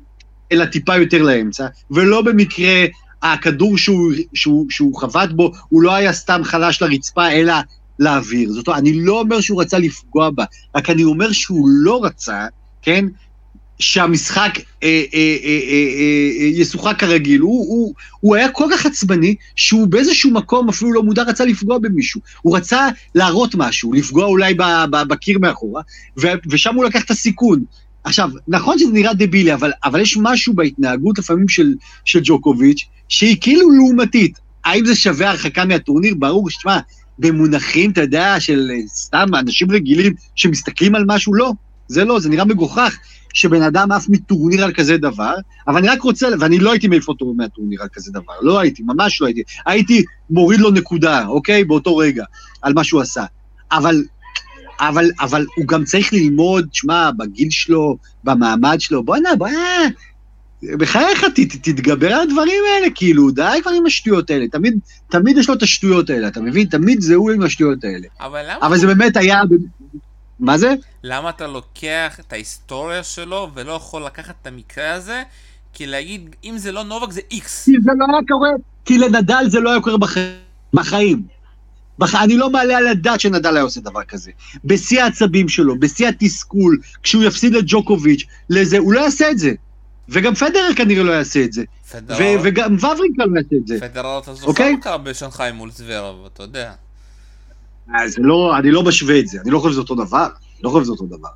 אלא 0.51 0.65
טיפה 0.65 0.97
יותר 0.97 1.21
לאמצע, 1.21 1.67
ולא 1.91 2.21
במקרה 2.21 2.85
הכדור 3.21 3.77
שהוא, 3.77 4.11
שהוא, 4.33 4.65
שהוא 4.69 5.01
חבט 5.01 5.29
בו, 5.29 5.51
הוא 5.69 5.81
לא 5.81 5.93
היה 5.93 6.13
סתם 6.13 6.41
חלש 6.43 6.81
לרצפה, 6.81 7.31
אלא 7.31 7.53
לאוויר. 7.99 8.51
זאת 8.51 8.67
אומרת, 8.67 8.81
אני 8.81 8.93
לא 8.93 9.19
אומר 9.19 9.41
שהוא 9.41 9.61
רצה 9.61 9.79
לפגוע 9.79 10.29
בה, 10.29 10.45
רק 10.75 10.89
אני 10.89 11.03
אומר 11.03 11.31
שהוא 11.31 11.67
לא 11.69 12.03
רצה, 12.03 12.45
כן, 12.81 13.05
שהמשחק 13.79 14.51
אה, 14.57 14.63
אה, 14.83 15.37
אה, 15.43 15.59
אה, 15.67 16.39
אה, 16.39 16.45
ישוחק 16.45 16.99
כרגיל. 16.99 17.41
הוא, 17.41 17.65
הוא, 17.67 17.93
הוא 18.19 18.35
היה 18.35 18.51
כל 18.51 18.65
כך 18.71 18.85
עצבני, 18.85 19.35
שהוא 19.55 19.87
באיזשהו 19.87 20.31
מקום 20.31 20.69
אפילו 20.69 20.93
לא 20.93 21.03
מודע 21.03 21.23
רצה 21.23 21.45
לפגוע 21.45 21.77
במישהו. 21.77 22.21
הוא 22.41 22.57
רצה 22.57 22.87
להראות 23.15 23.55
משהו, 23.55 23.93
לפגוע 23.93 24.25
אולי 24.25 24.53
ב, 24.53 24.63
ב, 24.91 25.03
בקיר 25.07 25.39
מאחורה, 25.39 25.81
ו, 26.21 26.27
ושם 26.49 26.75
הוא 26.75 26.85
לקח 26.85 27.03
את 27.05 27.11
הסיכון. 27.11 27.63
עכשיו, 28.03 28.29
נכון 28.47 28.79
שזה 28.79 28.91
נראה 28.91 29.13
דבילי, 29.13 29.53
אבל, 29.53 29.71
אבל 29.83 30.01
יש 30.01 30.17
משהו 30.21 30.53
בהתנהגות 30.53 31.19
לפעמים 31.19 31.47
של, 31.47 31.73
של 32.05 32.19
ג'וקוביץ', 32.23 32.85
שהיא 33.09 33.37
כאילו 33.41 33.69
לעומתית. 33.69 34.39
האם 34.65 34.85
זה 34.85 34.95
שווה 34.95 35.29
הרחקה 35.29 35.65
מהטורניר? 35.65 36.15
ברור, 36.19 36.49
שתשמע, 36.49 36.79
במונחים, 37.19 37.91
אתה 37.91 38.01
יודע, 38.01 38.39
של 38.39 38.71
סתם 38.87 39.27
אנשים 39.39 39.71
רגילים 39.71 40.13
שמסתכלים 40.35 40.95
על 40.95 41.03
משהו, 41.07 41.33
לא. 41.33 41.53
זה 41.87 42.05
לא, 42.05 42.19
זה 42.19 42.29
נראה 42.29 42.45
מגוחך 42.45 42.97
שבן 43.37 43.61
אדם 43.61 43.91
עף 43.91 44.05
מטורניר 44.09 44.63
על 44.63 44.73
כזה 44.73 44.97
דבר, 44.97 45.33
אבל 45.67 45.77
אני 45.77 45.87
רק 45.87 46.01
רוצה, 46.01 46.27
ואני 46.39 46.59
לא 46.59 46.71
הייתי 46.71 46.87
מעיף 46.87 47.07
אותו 47.07 47.33
מהטורניר 47.37 47.81
על 47.81 47.87
כזה 47.93 48.11
דבר, 48.11 48.33
לא 48.41 48.59
הייתי, 48.59 48.83
ממש 48.83 49.21
לא 49.21 49.25
הייתי. 49.25 49.41
הייתי 49.65 50.03
מוריד 50.29 50.59
לו 50.59 50.71
נקודה, 50.71 51.27
אוקיי? 51.27 51.63
באותו 51.63 51.97
רגע, 51.97 52.25
על 52.61 52.73
מה 52.73 52.83
שהוא 52.83 53.01
עשה. 53.01 53.25
אבל, 53.71 54.03
אבל, 54.79 55.11
אבל 55.19 55.45
הוא 55.55 55.65
גם 55.67 55.83
צריך 55.83 56.13
ללמוד, 56.13 56.67
שמע, 56.73 57.11
בגיל 57.17 57.47
שלו, 57.51 57.97
במעמד 58.23 58.77
שלו, 58.79 59.03
בוא'נה, 59.03 59.35
בוא'נה, 59.35 59.87
בחייך, 60.63 61.23
ת, 61.23 61.39
תתגבר 61.39 62.13
על 62.13 62.21
הדברים 62.21 62.61
האלה, 62.73 62.87
כאילו, 62.95 63.31
די 63.31 63.59
כבר 63.61 63.71
עם 63.71 63.85
השטויות 63.85 64.29
האלה. 64.29 64.47
תמיד, 64.47 64.79
תמיד 65.09 65.37
יש 65.37 65.49
לו 65.49 65.53
את 65.53 65.63
השטויות 65.63 66.09
האלה, 66.09 66.27
אתה 66.27 66.41
מבין? 66.41 66.67
תמיד 66.67 67.01
זה 67.01 67.15
הוא 67.15 67.31
עם 67.31 67.41
השטויות 67.41 67.83
האלה. 67.83 68.07
אבל 68.19 68.41
למה? 68.43 68.67
אבל 68.67 68.77
זה 68.77 68.87
באמת 68.87 69.17
היה... 69.17 69.41
מה 70.39 70.57
זה? 70.57 70.73
למה 71.03 71.29
אתה 71.29 71.47
לוקח 71.47 72.19
את 72.19 72.33
ההיסטוריה 72.33 73.03
שלו 73.03 73.49
ולא 73.53 73.71
יכול 73.71 74.05
לקחת 74.05 74.35
את 74.41 74.47
המקרה 74.47 74.93
הזה? 74.93 75.23
כי 75.73 75.85
להגיד, 75.85 76.35
אם 76.43 76.57
זה 76.57 76.71
לא 76.71 76.83
נובק 76.83 77.11
זה 77.11 77.21
איקס. 77.31 77.65
כי 77.65 77.71
זה 77.83 77.91
לא 77.97 78.05
היה 78.09 78.21
קורה, 78.27 78.49
כי 78.85 78.97
לנדל 78.97 79.43
זה 79.47 79.59
לא 79.59 79.71
היה 79.71 79.81
קורה 79.81 79.97
בח... 79.97 80.15
בחיים. 80.73 81.23
בח... 81.99 82.15
אני 82.15 82.37
לא 82.37 82.49
מעלה 82.49 82.77
על 82.77 82.87
הדעת 82.87 83.19
שנדל 83.19 83.55
היה 83.55 83.63
עושה 83.63 83.81
דבר 83.81 84.03
כזה. 84.03 84.31
בשיא 84.65 85.03
העצבים 85.03 85.49
שלו, 85.49 85.79
בשיא 85.79 86.07
התסכול, 86.07 86.79
כשהוא 87.03 87.23
יפסיד 87.23 87.53
לג'וקוביץ', 87.53 88.25
לזה, 88.49 88.77
הוא 88.77 88.93
לא 88.93 88.99
יעשה 88.99 89.31
את 89.31 89.39
זה. 89.39 89.51
וגם 90.09 90.35
פדרר 90.35 90.69
כנראה 90.75 91.03
לא 91.03 91.11
יעשה 91.11 91.43
את 91.43 91.53
זה. 91.53 91.63
פדרר, 91.91 92.39
וגם 92.43 92.75
וברינקה 92.75 93.25
לא 93.25 93.39
יעשה 93.39 93.55
את 93.55 93.67
זה. 93.67 93.79
פדרר 93.79 94.19
אתה 94.19 94.33
זוכר 94.33 94.47
אוקיי? 94.47 94.77
קרה 94.81 94.97
בשנגחאי 94.97 95.51
מול 95.51 95.71
זוורב, 95.71 96.15
אתה 96.25 96.43
יודע. 96.43 96.73
אז 97.95 98.11
זה 98.13 98.21
לא, 98.21 98.57
אני 98.59 98.71
לא 98.71 98.83
משווה 98.83 99.19
את 99.19 99.27
זה, 99.27 99.41
אני 99.41 99.51
לא 99.51 99.59
חושב 99.59 99.71
שזה 99.71 99.81
אותו 99.81 99.95
דבר, 99.95 100.27
לא 100.63 100.69
חושב 100.69 100.83
שזה 100.83 100.91
אותו 100.91 101.05
דבר. 101.05 101.29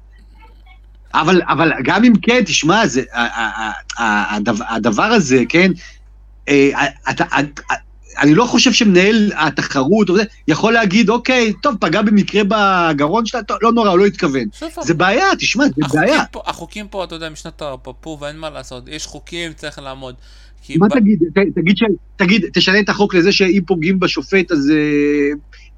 אבל, 1.14 1.42
אבל 1.50 1.72
גם 1.84 2.04
אם 2.04 2.14
כן, 2.22 2.44
תשמע, 2.46 2.88
זה, 2.88 3.02
ה- 3.14 3.42
ה- 3.42 3.72
ה- 4.00 4.36
הדבר, 4.36 4.66
הדבר 4.70 5.04
הזה, 5.04 5.44
כן, 5.50 5.72
אה, 6.50 6.70
אתה, 7.10 7.24
אה, 7.24 7.76
אני 8.22 8.36
לא 8.36 8.46
חושב 8.46 8.72
שמנהל 8.74 9.32
התחרות 9.36 10.10
או 10.10 10.16
זה, 10.18 10.24
יכול 10.48 10.74
להגיד, 10.74 11.10
אוקיי, 11.10 11.54
טוב, 11.62 11.76
פגע 11.80 12.02
במקרה 12.02 12.42
בגרון 12.48 13.26
שלה, 13.26 13.44
טוב, 13.44 13.58
לא 13.62 13.72
נורא, 13.72 13.90
הוא 13.90 14.00
לא 14.00 14.06
התכוון. 14.06 14.44
שוב, 14.60 14.70
זה 14.82 14.94
בעיה, 14.94 15.26
תשמע, 15.40 15.64
זה 15.66 15.72
החוקים 15.84 16.02
בעיה. 16.02 16.26
פה, 16.32 16.42
החוקים 16.46 16.88
פה, 16.88 17.04
אתה 17.04 17.16
יודע, 17.16 17.30
משנת 17.30 17.62
הרפפו, 17.62 18.18
ואין 18.22 18.38
מה 18.38 18.50
לעשות, 18.50 18.84
יש 18.88 19.06
חוקים, 19.06 19.54
צריך 19.54 19.80
לעמוד. 19.80 20.16
מה 20.76 20.88
ב- 20.88 20.94
תגיד, 21.00 21.20
ת- 21.34 21.56
תגיד, 21.60 21.78
ש- 21.78 21.84
תגיד, 22.16 22.46
תשנה 22.54 22.80
את 22.80 22.90
החוק 22.90 23.14
לזה 23.16 23.32
שאם 23.32 23.62
פוגעים 23.68 24.00
בשופט, 24.00 24.52
אז 24.52 24.72
אה, 24.76 25.32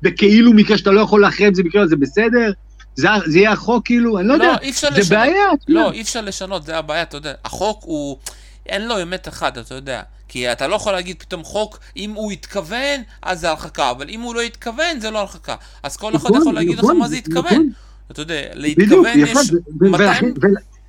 בכאילו 0.03 0.53
מקרה 0.53 0.77
שאתה 0.77 0.91
לא 0.91 1.01
יכול 1.01 1.21
להכריע 1.21 1.49
אם 1.49 1.53
זה 1.53 1.63
מקרה, 1.63 1.83
אז 1.83 1.89
זה 1.89 1.95
בסדר? 1.95 2.51
זה, 2.95 3.07
זה 3.25 3.37
יהיה 3.37 3.51
החוק 3.51 3.85
כאילו? 3.85 4.19
אני 4.19 4.27
לא, 4.27 4.33
יודע. 4.33 4.55
אי 4.61 4.69
אפשר 4.69 4.87
זה 4.93 4.99
לשנות. 4.99 5.19
בעיה, 5.19 5.43
יודע. 5.43 5.55
לא, 5.67 5.91
אי 5.91 6.01
אפשר 6.01 6.21
לשנות, 6.21 6.63
זה 6.63 6.77
הבעיה, 6.77 7.01
אתה 7.01 7.17
יודע. 7.17 7.33
החוק 7.45 7.83
הוא... 7.83 8.17
אין 8.65 8.87
לו 8.87 9.01
אמת 9.01 9.27
אחת, 9.27 9.57
אתה 9.57 9.75
יודע. 9.75 10.01
כי 10.27 10.51
אתה 10.51 10.67
לא 10.67 10.75
יכול 10.75 10.93
להגיד 10.93 11.15
פתאום 11.19 11.43
חוק, 11.43 11.79
אם 11.97 12.11
הוא 12.11 12.31
התכוון, 12.31 13.01
אז 13.21 13.39
זה 13.39 13.49
הרחקה, 13.49 13.91
אבל 13.91 14.09
אם 14.09 14.21
הוא 14.21 14.35
לא 14.35 14.41
התכוון, 14.41 14.99
זה 14.99 15.11
לא 15.11 15.19
הרחקה. 15.19 15.55
אז 15.83 15.97
כל 15.97 16.15
אחד 16.15 16.29
נכון, 16.29 16.41
יכול 16.41 16.53
להגיד 16.53 16.77
לך 16.77 16.83
נכון, 16.83 16.97
מה 16.97 17.07
זה 17.07 17.15
התכוון. 17.15 17.43
נכון. 17.45 17.69
אתה 18.11 18.21
יודע, 18.21 18.41
להתכוון 18.53 19.19
יש 19.19 19.37
ו- 19.51 19.85
ו- 19.85 19.89
200... 19.89 20.33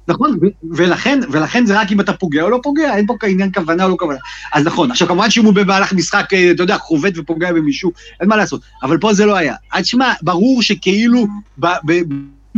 נכון, 0.08 0.38
ולכן, 0.70 1.20
ולכן 1.32 1.66
זה 1.66 1.80
רק 1.80 1.92
אם 1.92 2.00
אתה 2.00 2.12
פוגע 2.12 2.42
או 2.42 2.50
לא 2.50 2.60
פוגע, 2.62 2.96
אין 2.96 3.06
פה 3.06 3.14
עניין 3.26 3.52
כוונה 3.52 3.84
או 3.84 3.88
לא 3.88 3.96
כוונה. 3.98 4.18
אז 4.52 4.64
נכון, 4.66 4.90
עכשיו 4.90 5.08
כמובן 5.08 5.30
שאם 5.30 5.44
הוא 5.44 5.54
במהלך 5.54 5.92
משחק, 5.92 6.28
אה, 6.32 6.50
אתה 6.50 6.62
יודע, 6.62 6.78
חובט 6.78 7.12
ופוגע 7.16 7.52
במישהו, 7.52 7.92
אין 8.20 8.28
מה 8.28 8.36
לעשות, 8.36 8.60
אבל 8.82 8.98
פה 8.98 9.14
זה 9.14 9.26
לא 9.26 9.36
היה. 9.36 9.54
אז 9.72 9.86
שמע, 9.86 10.12
ברור 10.22 10.62
שכאילו, 10.62 11.26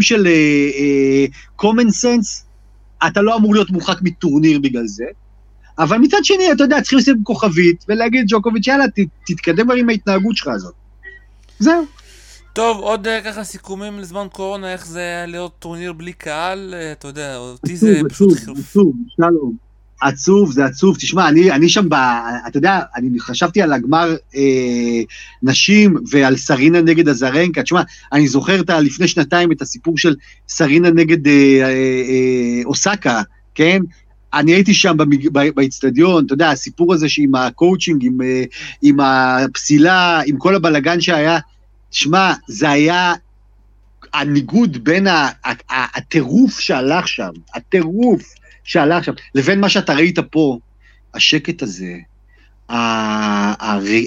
של 0.00 0.26
אה, 0.26 0.32
אה, 0.78 1.26
common 1.62 1.88
sense, 1.88 2.44
אתה 3.06 3.22
לא 3.22 3.36
אמור 3.36 3.54
להיות 3.54 3.70
מורחק 3.70 3.98
מטורניר 4.02 4.58
בגלל 4.58 4.86
זה, 4.86 5.04
אבל 5.78 5.98
מצד 5.98 6.18
שני, 6.22 6.52
אתה 6.52 6.64
יודע, 6.64 6.80
צריכים 6.80 6.98
לשים 6.98 7.16
כוכבית 7.24 7.84
ולהגיד, 7.88 8.24
ג'וקוביץ', 8.28 8.66
יאללה, 8.66 8.88
ת- 8.88 9.08
תתקדם 9.26 9.70
עם 9.70 9.88
ההתנהגות 9.88 10.36
שלך 10.36 10.48
הזאת. 10.48 10.74
זהו. 11.58 11.86
טוב, 12.56 12.80
עוד 12.80 13.06
אה, 13.06 13.20
ככה 13.24 13.44
סיכומים 13.44 13.98
לזמן 13.98 14.26
קורונה, 14.32 14.72
איך 14.72 14.86
זה 14.86 14.98
היה 14.98 15.26
להיות 15.26 15.52
טורניר 15.58 15.92
בלי 15.92 16.12
קהל, 16.12 16.74
אה, 16.76 16.92
אתה 16.92 17.08
יודע, 17.08 17.36
אותי 17.36 17.76
זה 17.76 17.90
עצוב, 17.90 18.08
פשוט 18.08 18.32
עצוב. 18.32 18.58
עצוב, 18.58 18.94
שלום. 19.16 19.56
עצוב, 20.00 20.52
זה 20.52 20.64
עצוב. 20.64 20.96
תשמע, 20.96 21.28
אני, 21.28 21.50
אני 21.50 21.68
שם, 21.68 21.88
ב, 21.88 21.94
אתה 22.46 22.58
יודע, 22.58 22.80
אני 22.96 23.20
חשבתי 23.20 23.62
על 23.62 23.72
הגמר 23.72 24.16
אה, 24.36 25.02
נשים 25.42 25.96
ועל 26.10 26.36
סרינה 26.36 26.80
נגד 26.80 27.08
אזרנקה. 27.08 27.62
תשמע, 27.62 27.82
אני 28.12 28.28
זוכר 28.28 28.60
את, 28.60 28.70
לפני 28.70 29.08
שנתיים 29.08 29.52
את 29.52 29.62
הסיפור 29.62 29.98
של 29.98 30.14
סרינה 30.48 30.90
נגד 30.90 31.26
אה, 31.26 31.32
אה, 31.32 31.68
אה, 31.68 32.62
אוסקה, 32.64 33.22
כן? 33.54 33.80
אני 34.34 34.52
הייתי 34.54 34.74
שם 34.74 34.96
באיצטדיון, 35.54 36.26
אתה 36.26 36.34
יודע, 36.34 36.50
הסיפור 36.50 36.94
הזה 36.94 37.08
שעם 37.08 37.34
הקואוצ'ינג, 37.34 38.04
עם, 38.04 38.22
אה, 38.22 38.44
עם 38.82 39.00
הפסילה, 39.00 40.20
עם 40.26 40.36
כל 40.36 40.54
הבלגן 40.54 41.00
שהיה. 41.00 41.38
תשמע, 41.96 42.32
זה 42.48 42.70
היה 42.70 43.14
הניגוד 44.12 44.84
בין 44.84 45.06
הטירוף 45.70 46.60
שהלך 46.60 47.08
שם, 47.08 47.30
הטירוף 47.54 48.22
שהלך 48.64 49.04
שם, 49.04 49.12
לבין 49.34 49.60
מה 49.60 49.68
שאתה 49.68 49.94
ראית 49.94 50.18
פה, 50.30 50.58
השקט 51.14 51.62
הזה, 51.62 51.94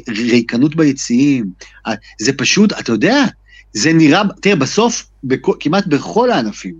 הריקנות 0.07 0.75
ביציעים, 0.75 1.45
זה 2.21 2.33
פשוט, 2.37 2.73
אתה 2.73 2.91
יודע, 2.91 3.23
זה 3.73 3.93
נראה, 3.93 4.21
תראה, 4.41 4.55
בסוף, 4.55 5.09
בכ- 5.23 5.57
כמעט 5.59 5.87
בכל 5.87 6.31
הענפים, 6.31 6.75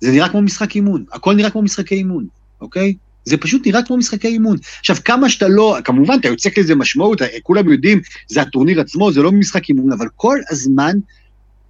זה 0.00 0.10
נראה 0.12 0.28
כמו 0.28 0.42
משחק 0.42 0.76
אימון, 0.76 1.04
הכל 1.12 1.34
נראה 1.34 1.50
כמו 1.50 1.62
משחקי 1.62 1.94
אימון, 1.94 2.26
אוקיי? 2.60 2.94
זה 3.24 3.36
פשוט 3.36 3.66
נראה 3.66 3.82
כמו 3.82 3.96
משחקי 3.96 4.28
אימון. 4.28 4.56
עכשיו, 4.78 4.96
כמה 5.04 5.28
שאתה 5.28 5.48
לא, 5.48 5.76
כמובן, 5.84 6.16
אתה 6.20 6.28
יוצק 6.28 6.58
לזה 6.58 6.74
משמעות, 6.74 7.22
כולם 7.42 7.72
יודעים, 7.72 8.00
זה 8.28 8.42
הטורניר 8.42 8.80
עצמו, 8.80 9.12
זה 9.12 9.22
לא 9.22 9.32
משחק 9.32 9.68
אימון, 9.68 9.92
אבל 9.92 10.06
כל 10.16 10.38
הזמן 10.50 10.92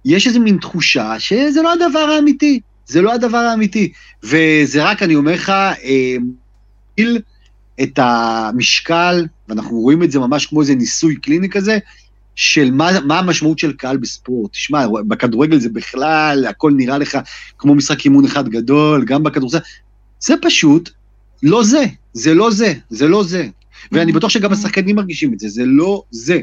יש 0.05 0.27
איזו 0.27 0.39
מין 0.39 0.57
תחושה 0.57 1.19
שזה 1.19 1.61
לא 1.61 1.73
הדבר 1.73 1.99
האמיתי, 1.99 2.59
זה 2.85 3.01
לא 3.01 3.13
הדבר 3.13 3.37
האמיתי. 3.37 3.91
וזה 4.23 4.83
רק, 4.83 5.03
אני 5.03 5.15
אומר 5.15 5.33
לך, 5.33 5.49
אה, 5.49 6.15
מגדיל 6.97 7.21
את 7.83 7.99
המשקל, 8.01 9.25
ואנחנו 9.49 9.79
רואים 9.79 10.03
את 10.03 10.11
זה 10.11 10.19
ממש 10.19 10.45
כמו 10.45 10.61
איזה 10.61 10.75
ניסוי 10.75 11.15
קליני 11.15 11.49
כזה, 11.49 11.77
של 12.35 12.71
מה, 12.71 12.89
מה 13.05 13.19
המשמעות 13.19 13.59
של 13.59 13.73
קהל 13.73 13.97
בספורט. 13.97 14.51
תשמע, 14.51 14.85
בכדורגל 15.07 15.59
זה 15.59 15.69
בכלל, 15.69 16.45
הכל 16.49 16.71
נראה 16.75 16.97
לך 16.97 17.17
כמו 17.57 17.75
משחק 17.75 18.05
אימון 18.05 18.25
אחד 18.25 18.49
גדול, 18.49 19.05
גם 19.05 19.23
בכדורסל. 19.23 19.57
זה 20.19 20.33
פשוט 20.41 20.89
לא 21.43 21.63
זה, 21.63 21.83
זה 22.13 22.33
לא 22.33 22.51
זה, 22.51 22.73
זה 22.89 23.07
לא 23.07 23.23
זה. 23.23 23.47
ואני 23.91 24.11
בטוח 24.11 24.29
שגם 24.29 24.53
השחקנים 24.53 24.95
מרגישים 24.95 25.33
את 25.33 25.39
זה, 25.39 25.49
זה 25.49 25.63
לא 25.65 26.03
זה. 26.11 26.39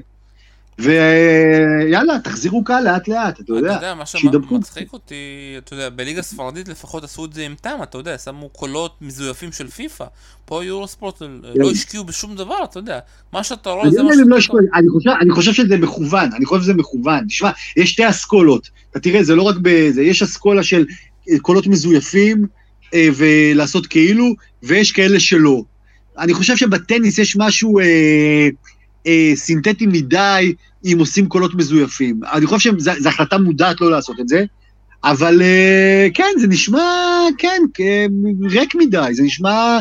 ויאללה, 0.78 2.18
תחזירו 2.24 2.64
קהל 2.64 2.84
לאט 2.84 3.08
לאט, 3.08 3.34
אתה 3.34 3.42
אתה 3.42 3.52
יודע. 3.52 3.72
יודע, 3.72 3.94
מה. 3.94 4.06
שמצחיק 4.06 4.92
אותי, 4.92 5.14
אתה 5.58 5.74
יודע, 5.74 5.88
בליגה 5.88 6.20
הספרדית 6.20 6.68
לפחות 6.68 7.04
עשו 7.04 7.24
את 7.24 7.32
זה 7.32 7.42
עם 7.42 7.54
טעם, 7.60 7.82
אתה 7.82 7.98
יודע, 7.98 8.18
שמו 8.18 8.48
קולות 8.48 8.96
מזויפים 9.00 9.52
של 9.52 9.68
פיפא. 9.68 10.04
פה 10.44 10.64
יורו 10.64 10.88
ספורט 10.88 11.22
לא 11.54 11.70
השקיעו 11.70 12.04
בשום 12.04 12.36
דבר, 12.36 12.64
אתה 12.64 12.78
יודע. 12.78 12.98
מה 13.32 13.44
שאתה 13.44 13.70
רואה 13.70 13.90
זה 13.90 13.98
לא 13.98 14.04
מה 14.04 14.10
יודע 14.14 14.24
לא 14.24 14.40
שאתה 14.40 14.52
השקיעו, 14.56 15.16
אני 15.20 15.30
חושב- 15.30 15.52
שזה 15.52 15.76
מכוון, 15.76 16.30
אני 16.36 16.44
חושב 16.46 16.62
שזה 16.62 16.74
מכוון. 16.74 17.26
תשמע, 17.26 17.50
יש 17.76 17.90
שתי 17.90 18.08
אסכולות. 18.08 18.68
אתה 18.90 19.00
תראה, 19.00 19.22
זה 19.24 19.34
לא 19.34 19.42
רק 19.42 19.56
בזה, 19.62 20.02
יש 20.02 20.22
אסכולה 20.22 20.62
של 20.62 20.84
קולות 21.42 21.66
מזויפים 21.66 22.46
ולעשות 22.94 23.86
כאילו, 23.86 24.34
ויש 24.62 24.92
כאלה 24.92 25.20
שלא. 25.20 25.62
אני 26.18 26.34
חושב 26.34 26.56
שבטניס 26.56 27.18
יש 27.18 27.36
משהו 27.38 27.78
אה, 27.80 28.48
אה, 29.06 29.32
סינתטי 29.34 29.86
מדי 29.86 30.54
אם 30.84 30.96
עושים 30.98 31.26
קולות 31.28 31.54
מזויפים. 31.54 32.20
אני 32.32 32.46
חושב 32.46 32.72
שזו 32.78 33.08
החלטה 33.08 33.38
מודעת 33.38 33.80
לא 33.80 33.90
לעשות 33.90 34.20
את 34.20 34.28
זה, 34.28 34.44
אבל 35.04 35.42
אה, 35.42 36.08
כן, 36.14 36.30
זה 36.40 36.46
נשמע, 36.46 36.82
כן, 37.38 37.62
אה, 37.80 38.06
ריק 38.50 38.74
מדי, 38.74 39.08
זה 39.12 39.22
נשמע... 39.22 39.78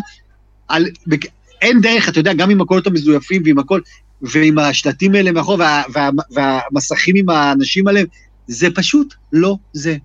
על, 0.68 0.86
בק- 1.08 1.26
אין 1.62 1.82
דרך, 1.82 2.10
אתה 2.10 2.20
יודע, 2.20 2.34
גם 2.34 2.50
עם 2.50 2.62
הקולות 2.62 2.88
המזויפים 2.88 3.42
ועם 3.46 3.60
הכל, 3.60 3.80
ועם 4.22 4.60
השלטים 4.60 5.16
האלה 5.16 5.32
מאחור, 5.32 5.60
וה, 5.60 5.82
וה, 5.94 6.10
והמסכים 6.32 7.16
עם 7.16 7.30
האנשים 7.30 7.88
עליהם, 7.88 8.06
זה 8.48 8.68
פשוט 8.76 9.14
לא 9.34 9.56
זה. 9.74 9.98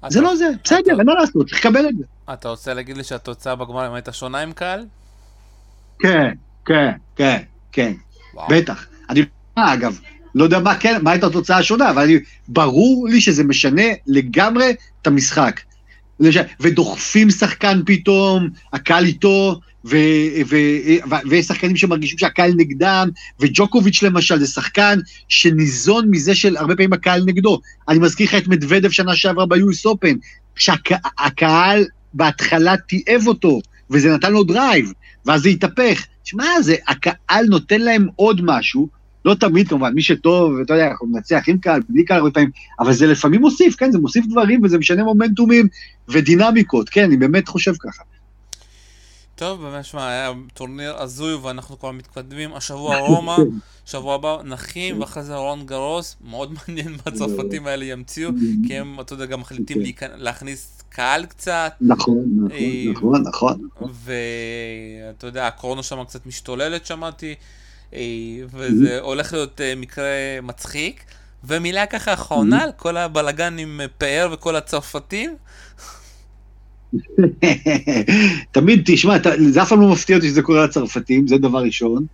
אתה- 0.00 0.10
זה 0.10 0.20
לא 0.20 0.36
זה, 0.36 0.48
בסדר, 0.64 0.98
אין 0.98 1.06
מה 1.06 1.14
לעשות, 1.14 1.48
צריך 1.48 1.66
לקבל 1.66 1.88
את 1.88 1.94
זה. 1.98 2.04
אתה 2.32 2.48
רוצה 2.48 2.74
להגיד 2.74 2.96
לי 2.96 3.04
שהתוצאה 3.04 3.54
בגמר 3.56 3.94
הייתה 3.94 4.12
שונה 4.12 4.38
עם 4.38 4.52
קהל? 4.52 4.84
כן, 5.98 6.32
כן, 6.64 6.90
כן, 7.16 7.42
כן, 7.72 7.92
וואו. 8.34 8.48
בטח. 8.50 8.86
אני, 9.10 9.22
אגב, 9.54 9.98
לא 10.34 10.44
יודע 10.44 10.58
מה 10.58 10.74
כן, 10.78 10.98
מה 11.02 11.10
הייתה 11.10 11.26
התוצאה 11.26 11.58
השונה, 11.58 11.90
אבל 11.90 12.02
אני, 12.02 12.18
ברור 12.48 13.08
לי 13.08 13.20
שזה 13.20 13.44
משנה 13.44 13.82
לגמרי 14.06 14.74
את 15.02 15.06
המשחק. 15.06 15.60
ודוחפים 16.60 17.30
שחקן 17.30 17.80
פתאום, 17.86 18.48
הקהל 18.72 19.04
איתו, 19.04 19.60
ויש 19.84 21.46
שחקנים 21.46 21.76
שמרגישים 21.76 22.18
שהקהל 22.18 22.52
נגדם, 22.56 23.08
וג'וקוביץ' 23.40 24.02
למשל 24.02 24.38
זה 24.38 24.46
שחקן 24.46 24.98
שניזון 25.28 26.06
מזה 26.10 26.34
של 26.34 26.56
הרבה 26.56 26.76
פעמים 26.76 26.92
הקהל 26.92 27.22
נגדו. 27.26 27.60
אני 27.88 27.98
מזכיר 27.98 28.26
לך 28.26 28.34
את 28.34 28.48
מדוודב 28.48 28.90
שנה 28.90 29.16
שעברה 29.16 29.46
ב-US 29.46 29.86
Open, 29.86 30.16
שהקהל 30.56 31.84
בהתחלה 32.14 32.76
תיעב 32.76 33.26
אותו, 33.26 33.60
וזה 33.90 34.14
נתן 34.14 34.32
לו 34.32 34.44
drive, 34.44 34.92
ואז 35.26 35.42
זה 35.42 35.48
התהפך. 35.48 36.06
שמע, 36.24 36.44
הקהל 36.88 37.44
נותן 37.46 37.80
להם 37.80 38.08
עוד 38.16 38.40
משהו, 38.44 38.88
לא 39.24 39.34
תמיד 39.34 39.68
כמובן, 39.68 39.92
מי 39.94 40.02
שטוב, 40.02 40.52
אתה 40.64 40.74
יודע, 40.74 40.86
אנחנו 40.90 41.06
מנצח 41.06 41.42
עם 41.46 41.58
קהל, 41.58 41.80
בלי 41.88 42.04
קהל 42.04 42.18
הרבה 42.18 42.30
פעמים, 42.30 42.50
אבל 42.80 42.92
זה 42.92 43.06
לפעמים 43.06 43.40
מוסיף, 43.40 43.76
כן, 43.76 43.92
זה 43.92 43.98
מוסיף 43.98 44.26
דברים 44.26 44.64
וזה 44.64 44.78
משנה 44.78 45.04
מומנטומים 45.04 45.68
ודינמיקות, 46.08 46.88
כן, 46.88 47.04
אני 47.04 47.16
באמת 47.16 47.48
חושב 47.48 47.72
ככה. 47.80 48.02
טוב, 49.34 49.62
באמת, 49.62 49.84
שמע, 49.84 50.08
היה 50.08 50.32
טורניר 50.54 51.02
הזוי 51.02 51.34
ואנחנו 51.34 51.78
כבר 51.78 51.90
מתקדמים. 51.90 52.54
השבוע 52.54 52.98
רומא, 52.98 53.36
שבוע 53.86 54.14
הבא 54.14 54.36
נחים, 54.44 55.00
ואחרי 55.00 55.22
זה 55.22 55.34
רון 55.34 55.66
גרוס. 55.66 56.16
מאוד 56.24 56.52
מעניין 56.52 56.92
מה 56.92 56.98
הצרפתים 57.06 57.66
האלה 57.66 57.84
ימציאו, 57.84 58.30
כי 58.66 58.74
הם, 58.78 59.00
אתה 59.00 59.12
יודע, 59.12 59.26
גם 59.26 59.40
מחליטים 59.40 59.78
להכניס 60.16 60.81
קהל 60.92 61.26
קצת. 61.26 61.72
נכון, 61.80 62.24
נכון, 63.22 63.22
נכון. 63.68 63.92
ואתה 63.92 65.26
יודע, 65.26 65.46
הקורונה 65.46 65.82
שם 65.82 66.04
קצת 66.04 66.26
משתוללת, 66.26 66.86
שמעתי. 66.86 67.34
וזה 68.52 69.00
הולך 69.00 69.32
להיות 69.32 69.60
מקרה 69.76 70.04
מצחיק. 70.42 71.04
ומילה 71.44 71.86
ככה 71.86 72.12
אחרונה 72.12 72.62
על 72.62 72.70
כל 72.76 72.96
הבלגן 72.96 73.58
עם 73.58 73.80
פאר 73.98 74.28
וכל 74.32 74.56
הצרפתים. 74.56 75.34
תמיד, 78.52 78.82
תשמע, 78.84 79.16
זה 79.50 79.62
אף 79.62 79.68
פעם 79.68 79.80
לא 79.80 79.88
מפתיע 79.92 80.16
אותי 80.16 80.28
שזה 80.28 80.42
קורה 80.42 80.64
לצרפתים, 80.64 81.28
זה 81.28 81.38
דבר 81.38 81.58
ראשון. 81.62 82.06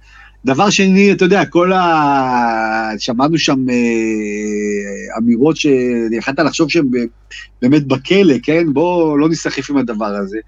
דבר 0.44 0.70
שני, 0.70 1.12
אתה 1.12 1.24
יודע, 1.24 1.44
כל 1.44 1.72
ה... 1.72 2.90
שמענו 2.98 3.38
שם 3.38 3.70
אה, 3.70 5.18
אמירות 5.18 5.56
שיכלת 5.56 6.38
לחשוב 6.38 6.70
שהן 6.70 6.84
באמת 7.62 7.86
בכלא, 7.86 8.34
כן? 8.42 8.72
בואו 8.72 9.18
לא 9.18 9.28
נסחף 9.28 9.70
עם 9.70 9.76
הדבר 9.76 10.06
הזה. 10.06 10.38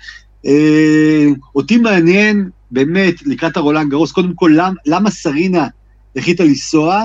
אה, 0.47 1.26
אותי 1.55 1.76
מעניין, 1.76 2.49
באמת, 2.70 3.26
לקראת 3.26 3.57
הרולנד 3.57 3.91
גרוס, 3.91 4.12
קודם 4.12 4.34
כל, 4.34 4.53
למ, 4.57 4.74
למה 4.86 5.11
סרינה 5.11 5.66
החליטה 6.16 6.45
לנסוע? 6.45 7.03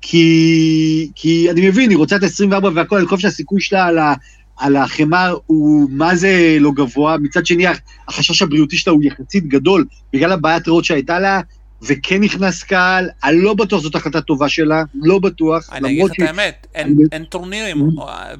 כי, 0.00 1.10
כי 1.14 1.50
אני 1.50 1.68
מבין, 1.68 1.90
היא 1.90 1.98
רוצה 1.98 2.16
את 2.16 2.22
ה-24 2.22 2.64
והכל, 2.74 2.96
אני 2.96 3.06
חושב 3.06 3.22
שהסיכוי 3.22 3.60
שלה 3.60 3.86
על, 3.86 3.98
ה, 3.98 4.14
על 4.56 4.76
החמר 4.76 5.36
הוא 5.46 5.90
מה 5.90 6.16
זה 6.16 6.56
לא 6.60 6.70
גבוה, 6.72 7.18
מצד 7.18 7.46
שני 7.46 7.64
החשש 8.08 8.42
הבריאותי 8.42 8.76
שלה 8.76 8.92
הוא 8.92 9.02
יחסית 9.04 9.46
גדול, 9.46 9.84
בגלל 10.12 10.32
הבעיית 10.32 10.68
ריאות 10.68 10.84
שהייתה 10.84 11.18
לה, 11.18 11.40
וכן 11.86 12.20
נכנס 12.20 12.62
קהל, 12.62 13.08
אני 13.24 13.40
לא 13.40 13.54
בטוח 13.54 13.82
זאת 13.82 13.94
החלטה 13.94 14.20
טובה 14.20 14.48
שלה, 14.48 14.82
לא 14.94 15.18
בטוח. 15.18 15.70
אני 15.72 15.88
אגיד 15.88 16.04
לך 16.04 16.12
את 16.12 16.20
האמת, 16.20 16.66
אין 17.12 17.24
טורנירים, 17.24 17.90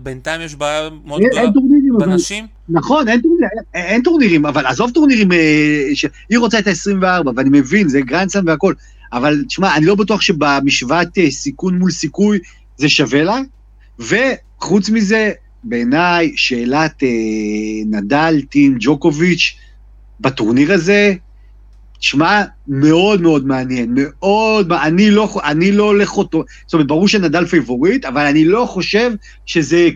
בינתיים 0.02 0.40
יש 0.40 0.54
בעיה 0.54 0.88
מאוד 1.04 1.22
גדולה 1.22 1.50
בנשים. 1.98 2.46
נכון, 2.68 3.06
אין 3.74 4.02
טורנירים, 4.02 4.46
אבל 4.46 4.66
עזוב 4.66 4.90
טורנירים, 4.90 5.32
אה, 5.32 5.88
היא 6.30 6.38
רוצה 6.38 6.58
את 6.58 6.66
ה-24, 6.66 7.30
ואני 7.36 7.48
מבין, 7.52 7.88
זה 7.88 8.00
גרנדסלאם 8.00 8.46
והכל, 8.46 8.74
אבל 9.12 9.44
תשמע, 9.48 9.76
אני 9.76 9.86
לא 9.86 9.94
בטוח 9.94 10.20
שבמשוואת 10.20 11.18
אה, 11.18 11.30
סיכון 11.30 11.78
מול 11.78 11.90
סיכוי 11.90 12.38
זה 12.76 12.88
שווה 12.88 13.22
לה, 13.22 13.38
וחוץ 13.98 14.90
מזה, 14.90 15.32
בעיניי, 15.64 16.32
שאלת 16.36 17.02
אה, 17.02 17.08
נדל, 17.86 18.42
טים, 18.50 18.76
ג'וקוביץ', 18.80 19.56
בטורניר 20.20 20.72
הזה, 20.72 21.14
תשמע, 22.04 22.42
מאוד 22.68 23.20
מאוד 23.20 23.46
מעניין, 23.46 23.94
מאוד, 23.94 24.72
אני 24.72 25.10
לא, 25.10 25.40
אני 25.44 25.72
לא 25.72 25.84
הולך 25.84 26.16
אותו, 26.16 26.44
זאת 26.66 26.74
אומרת, 26.74 26.86
ברור 26.86 27.08
שנדל 27.08 27.46
favorite, 27.46 28.04
אבל 28.04 28.26
אני 28.26 28.44
לא 28.44 28.66
חושב 28.66 29.10
שזה 29.46 29.88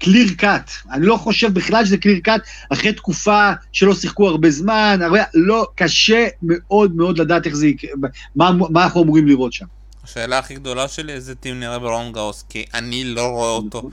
clear 0.00 0.28
cut. 0.36 0.70
אני 0.92 1.06
לא 1.06 1.16
חושב 1.16 1.54
בכלל 1.54 1.84
שזה 1.84 1.96
clear 1.96 2.18
cut, 2.22 2.40
אחרי 2.72 2.92
תקופה 2.92 3.50
שלא 3.72 3.94
שיחקו 3.94 4.28
הרבה 4.28 4.50
זמן, 4.50 4.98
הרבה, 5.02 5.18
לא, 5.34 5.66
קשה 5.74 6.26
מאוד 6.42 6.96
מאוד 6.96 7.18
לדעת 7.18 7.46
איך 7.46 7.54
זה 7.54 7.66
יקרה, 7.66 7.90
מה, 8.36 8.50
מה 8.70 8.84
אנחנו 8.84 9.02
אמורים 9.02 9.26
לראות 9.26 9.52
שם. 9.52 9.66
השאלה 10.04 10.38
הכי 10.38 10.54
גדולה 10.54 10.88
שלי, 10.88 11.12
איזה 11.12 11.34
טים 11.34 11.60
נראה 11.60 11.78
ברולנד 11.78 12.14
גרוס, 12.14 12.44
כי 12.48 12.64
אני 12.74 13.04
לא 13.04 13.26
רואה 13.26 13.50
אותו. 13.50 13.90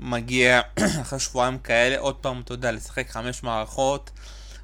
מגיע 0.00 0.60
אחרי 1.02 1.18
שבועיים 1.18 1.58
כאלה, 1.58 1.98
עוד 1.98 2.14
פעם, 2.14 2.40
אתה 2.44 2.54
יודע, 2.54 2.72
לשחק 2.72 3.10
חמש 3.10 3.42
מערכות 3.42 4.10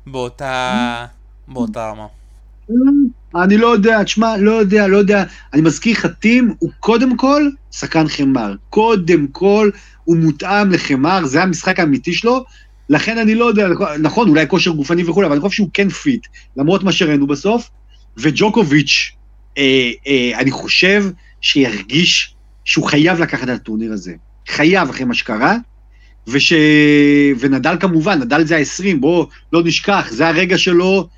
באותה, 0.07 1.07
באותה 1.49 1.91
רמה. 1.91 2.07
אני 3.37 3.57
לא 3.57 3.67
יודע, 3.67 4.03
תשמע, 4.03 4.37
לא 4.37 4.51
יודע, 4.51 4.87
לא 4.87 4.97
יודע. 4.97 5.25
אני 5.53 5.63
מזכיר 5.63 5.93
לך, 5.93 6.07
טים 6.07 6.55
הוא 6.59 6.71
קודם 6.81 7.17
כל 7.17 7.49
שחקן 7.73 8.09
חימר. 8.09 8.55
קודם 8.71 9.27
כל 9.27 9.71
הוא 10.05 10.17
מותאם 10.17 10.71
לחימר, 10.71 11.25
זה 11.25 11.43
המשחק 11.43 11.81
האמיתי 11.81 12.13
שלו. 12.13 12.45
לכן 12.89 13.19
אני 13.19 13.35
לא 13.35 13.45
יודע, 13.45 13.69
נכון, 13.99 14.29
אולי 14.29 14.49
כושר 14.49 14.71
גופני 14.71 15.05
וכולי, 15.05 15.27
אבל 15.27 15.35
אני 15.35 15.41
חושב 15.41 15.57
שהוא 15.57 15.71
כן 15.75 15.89
fit, 15.89 16.27
למרות 16.57 16.83
מה 16.83 16.93
שראינו 16.93 17.27
בסוף. 17.27 17.71
וג'וקוביץ', 18.17 19.13
אה, 19.59 19.91
אה, 20.07 20.39
אני 20.39 20.51
חושב 20.51 21.05
שירגיש 21.41 22.35
שהוא 22.65 22.87
חייב 22.87 23.21
לקחת 23.21 23.43
את 23.43 23.49
הטורניר 23.49 23.93
הזה. 23.93 24.13
חייב 24.49 24.89
אחרי 24.89 25.05
מה 25.05 25.15
שקרה, 25.15 25.57
וש... 26.27 26.53
ונדל 27.39 27.77
כמובן, 27.81 28.19
נדל 28.19 28.45
זה 28.45 28.57
ה-20, 28.57 28.97
בואו 29.01 29.29
לא 29.53 29.63
נשכח, 29.65 30.07
זה 30.11 30.29
הרגע 30.29 30.59
שלו, 30.59 31.09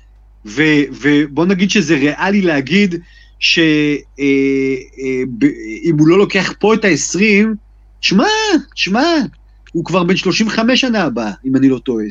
ו... 0.45 0.61
ובוא 1.01 1.45
נגיד 1.45 1.69
שזה 1.69 1.95
ריאלי 1.95 2.41
להגיד 2.41 2.95
שאם 3.39 3.93
אה, 4.19 5.47
אה, 5.85 5.91
הוא 5.99 6.07
לא 6.07 6.17
לוקח 6.17 6.53
פה 6.59 6.73
את 6.73 6.85
ה-20, 6.85 7.45
תשמע, 7.99 8.27
תשמע, 8.75 9.05
הוא 9.73 9.85
כבר 9.85 10.03
בן 10.03 10.15
35 10.15 10.81
שנה 10.81 11.03
הבאה, 11.03 11.31
אם 11.45 11.55
אני 11.55 11.69
לא 11.69 11.79
טועה. 11.79 12.05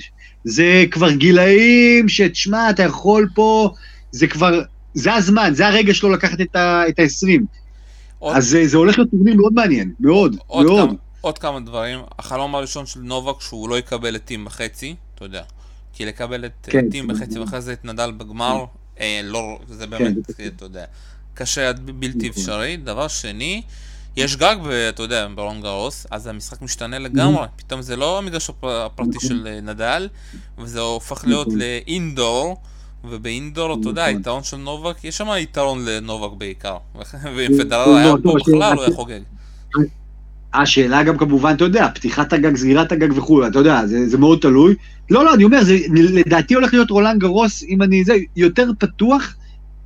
זה 0.45 0.85
כבר 0.91 1.11
גילאים 1.11 2.09
שתשמע, 2.09 2.71
אתה 2.71 2.83
יכול 2.83 3.29
פה, 3.35 3.71
זה 4.11 4.27
כבר, 4.27 4.63
זה 4.95 5.15
הזמן, 5.15 5.51
זה 5.55 5.67
הרגע 5.67 5.95
שלו 5.95 6.11
לקחת 6.11 6.41
את 6.41 6.57
ה-20. 6.57 7.41
עוד... 8.19 8.37
אז 8.37 8.49
זה, 8.49 8.67
זה 8.67 8.77
הולך 8.77 8.99
להיות 8.99 9.11
טורניר 9.11 9.37
מאוד 9.37 9.53
מעניין, 9.53 9.93
מאוד, 10.01 10.37
עוד 10.47 10.67
מאוד. 10.67 10.89
כמה, 10.89 10.99
עוד 11.21 11.39
כמה 11.39 11.61
דברים, 11.61 11.99
החלום 12.19 12.55
הראשון 12.55 12.87
של 12.87 13.01
נובק 13.01 13.41
שהוא 13.41 13.69
לא 13.69 13.79
יקבל 13.79 14.17
את 14.17 14.25
טים 14.25 14.45
בחצי, 14.45 14.95
אתה 15.15 15.25
יודע, 15.25 15.43
כי 15.93 16.07
לקבל 16.07 16.45
את 16.45 16.69
כן, 16.71 16.91
טים 16.91 17.07
כן, 17.07 17.15
בחצי 17.15 17.35
כן. 17.35 17.41
ואחרי 17.41 17.61
זה 17.61 17.73
את 17.73 17.85
נדל 17.85 18.11
בגמר, 18.11 18.65
כן. 18.97 19.03
אה, 19.03 19.21
לא, 19.25 19.59
זה 19.69 19.87
באמת, 19.87 20.15
כן, 20.37 20.49
אתה 20.57 20.65
יודע, 20.65 20.85
קשה 21.35 21.69
עד 21.69 21.91
בלתי 21.91 22.29
נכון. 22.29 22.29
אפשרי. 22.29 22.77
דבר 22.77 23.09
שני, 23.09 23.63
יש 24.17 24.37
גג, 24.37 24.57
אתה 24.89 25.03
יודע, 25.03 25.27
ברון 25.35 25.61
גרוס, 25.61 26.07
אז 26.11 26.27
המשחק 26.27 26.63
משתנה 26.63 26.99
לגמרי, 26.99 27.47
פתאום 27.57 27.83
זה 27.83 27.97
לא 27.97 28.19
המגרש 28.19 28.51
הפרטי 28.63 29.11
נכון. 29.17 29.29
של 29.29 29.47
אה, 29.47 29.61
נדל, 29.61 30.09
וזה 30.59 30.81
הופך 30.81 31.25
להיות 31.27 31.47
נכון. 31.47 31.59
לאינדור. 31.59 32.57
ובאינדור, 33.05 33.81
אתה 33.81 33.89
יודע, 33.89 34.05
היתרון 34.05 34.43
של 34.43 34.57
נובק, 34.57 35.05
יש 35.05 35.17
שם 35.17 35.29
יתרון 35.39 35.85
לנובק 35.85 36.39
בעיקר. 36.39 36.77
ואם 37.37 37.59
פדרר 37.59 37.95
היה 37.97 38.15
פה 38.23 38.35
בכלל, 38.41 38.73
הוא 38.73 38.83
היה 38.83 38.95
חוגג. 38.95 39.21
השאלה 40.55 41.03
גם 41.03 41.19
כמובן, 41.19 41.53
אתה 41.57 41.65
יודע, 41.65 41.89
פתיחת 41.95 42.33
הגג, 42.33 42.57
סגירת 42.57 42.93
הגג 42.93 43.13
וכו', 43.19 43.47
אתה 43.47 43.59
יודע, 43.59 43.87
זה, 43.87 44.09
זה 44.09 44.19
מאוד 44.19 44.39
תלוי. 44.41 44.75
לא, 45.11 45.25
לא, 45.25 45.35
אני 45.35 45.45
אומר, 45.45 45.65
זה 45.65 45.79
לדעתי 45.93 46.55
הולך 46.55 46.73
להיות 46.73 46.91
רולנד 46.91 47.21
גרוס, 47.21 47.65
אם 47.69 47.83
אני 47.83 48.05
זה, 48.05 48.17
יותר 48.37 48.71
פתוח 48.79 49.35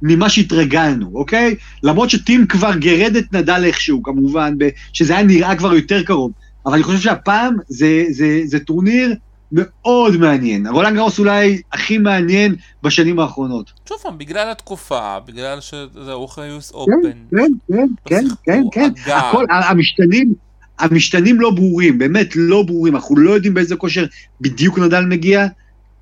ממה 0.03 0.29
שהתרגלנו, 0.29 1.11
אוקיי? 1.15 1.55
למרות 1.83 2.11
שטים 2.11 2.47
כבר 2.47 2.75
גרד 2.75 3.17
את 3.17 3.33
נדל 3.33 3.63
איכשהו, 3.65 4.03
כמובן, 4.03 4.55
שזה 4.93 5.13
היה 5.17 5.23
נראה 5.23 5.57
כבר 5.57 5.75
יותר 5.75 6.03
קרוב. 6.03 6.33
אבל 6.67 6.75
אני 6.75 6.83
חושב 6.83 6.99
שהפעם 6.99 7.57
זה, 7.69 8.05
זה, 8.11 8.41
זה 8.45 8.61
טורניר 8.61 9.15
מאוד 9.53 10.17
מעניין. 10.17 10.67
רולנד 10.67 10.97
גרוס 10.97 11.19
אולי 11.19 11.61
הכי 11.73 11.99
מעניין 11.99 12.55
בשנים 12.83 13.19
האחרונות. 13.19 13.73
שוב 13.89 13.99
פעם, 14.03 14.19
בגלל 14.19 14.51
התקופה, 14.51 15.19
בגלל 15.27 15.61
שזה 15.61 16.13
אוכיוס 16.13 16.71
אופן. 16.71 16.93
כן, 17.31 17.53
כן, 17.69 17.87
כן, 18.05 18.25
כן, 18.43 18.63
כן. 18.73 19.13
הכל, 19.13 19.45
המשתנים, 19.51 20.35
המשתנים 20.79 21.41
לא 21.41 21.51
ברורים, 21.51 21.99
באמת 21.99 22.37
לא 22.37 22.63
ברורים. 22.63 22.97
אנחנו 22.97 23.17
לא 23.17 23.31
יודעים 23.31 23.55
באיזה 23.55 23.77
כושר 23.77 24.05
בדיוק 24.41 24.79
נדל 24.79 25.05
מגיע. 25.05 25.47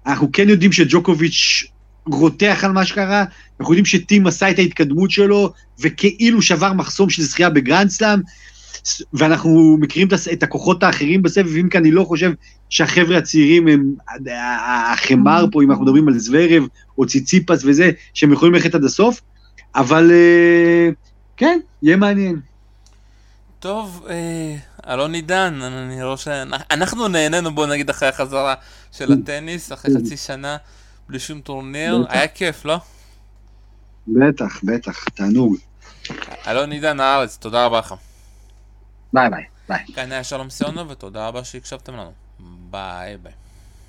אנחנו 0.06 0.32
כן 0.32 0.48
יודעים 0.48 0.72
שג'וקוביץ' 0.72 1.64
רותח 2.06 2.60
על 2.62 2.72
מה 2.72 2.84
שקרה, 2.84 3.24
אנחנו 3.60 3.74
יודעים 3.74 3.84
שטים 3.84 4.26
עשה 4.26 4.50
את 4.50 4.58
ההתקדמות 4.58 5.10
שלו, 5.10 5.52
וכאילו 5.80 6.42
שבר 6.42 6.72
מחסום 6.72 7.10
של 7.10 7.22
זכייה 7.22 7.50
בגרנד 7.50 7.90
סלאם. 7.90 8.20
ואנחנו 9.12 9.76
מכירים 9.80 10.08
את 10.32 10.42
הכוחות 10.42 10.82
האחרים 10.82 11.22
בסבב, 11.22 11.56
אם 11.56 11.68
כי 11.68 11.78
אני 11.78 11.90
לא 11.90 12.04
חושב 12.04 12.32
שהחבר'ה 12.70 13.18
הצעירים 13.18 13.68
הם 13.68 13.94
החמר 14.92 15.46
פה, 15.52 15.62
אם 15.62 15.70
אנחנו 15.70 15.84
מדברים 15.84 16.08
על 16.08 16.18
זוורב 16.18 16.62
או 16.98 17.06
ציציפס 17.06 17.64
וזה, 17.64 17.90
שהם 18.14 18.32
יכולים 18.32 18.54
ללכת 18.54 18.74
עד 18.74 18.84
הסוף, 18.84 19.20
אבל 19.76 20.10
אה, 20.10 20.88
כן, 21.36 21.58
יהיה 21.82 21.96
מעניין. 21.96 22.40
טוב, 23.64 24.06
אה, 24.10 24.56
אלון 24.92 25.14
עידן, 25.14 25.62
אני 25.62 26.02
רואה 26.02 26.16
שאנחנו 26.16 27.08
נהנינו, 27.08 27.54
בוא 27.54 27.66
נגיד, 27.66 27.90
אחרי 27.90 28.08
החזרה 28.08 28.54
של 28.92 29.12
הטניס, 29.12 29.72
אחרי 29.72 29.94
חצי 29.94 30.16
שנה 30.16 30.56
בלי 31.08 31.18
שום 31.18 31.40
טורניר, 31.40 32.06
היה 32.08 32.28
כיף, 32.28 32.64
לא? 32.64 32.78
בטח, 34.08 34.60
בטח, 34.64 35.04
תענוג. 35.04 35.56
אלון 36.46 36.72
עידן 36.72 37.00
הארץ, 37.00 37.36
תודה 37.36 37.66
רבה 37.66 37.78
לך. 37.78 37.94
ביי 39.12 39.30
ביי, 39.30 39.44
ביי. 39.68 39.84
כאן 39.94 40.12
היה 40.12 40.24
שלום 40.24 40.50
סיונו, 40.50 40.88
ותודה 40.88 41.28
רבה 41.28 41.44
שהקשבתם 41.44 41.92
לנו. 41.92 42.12
ביי 42.70 43.16
ביי. 43.16 43.32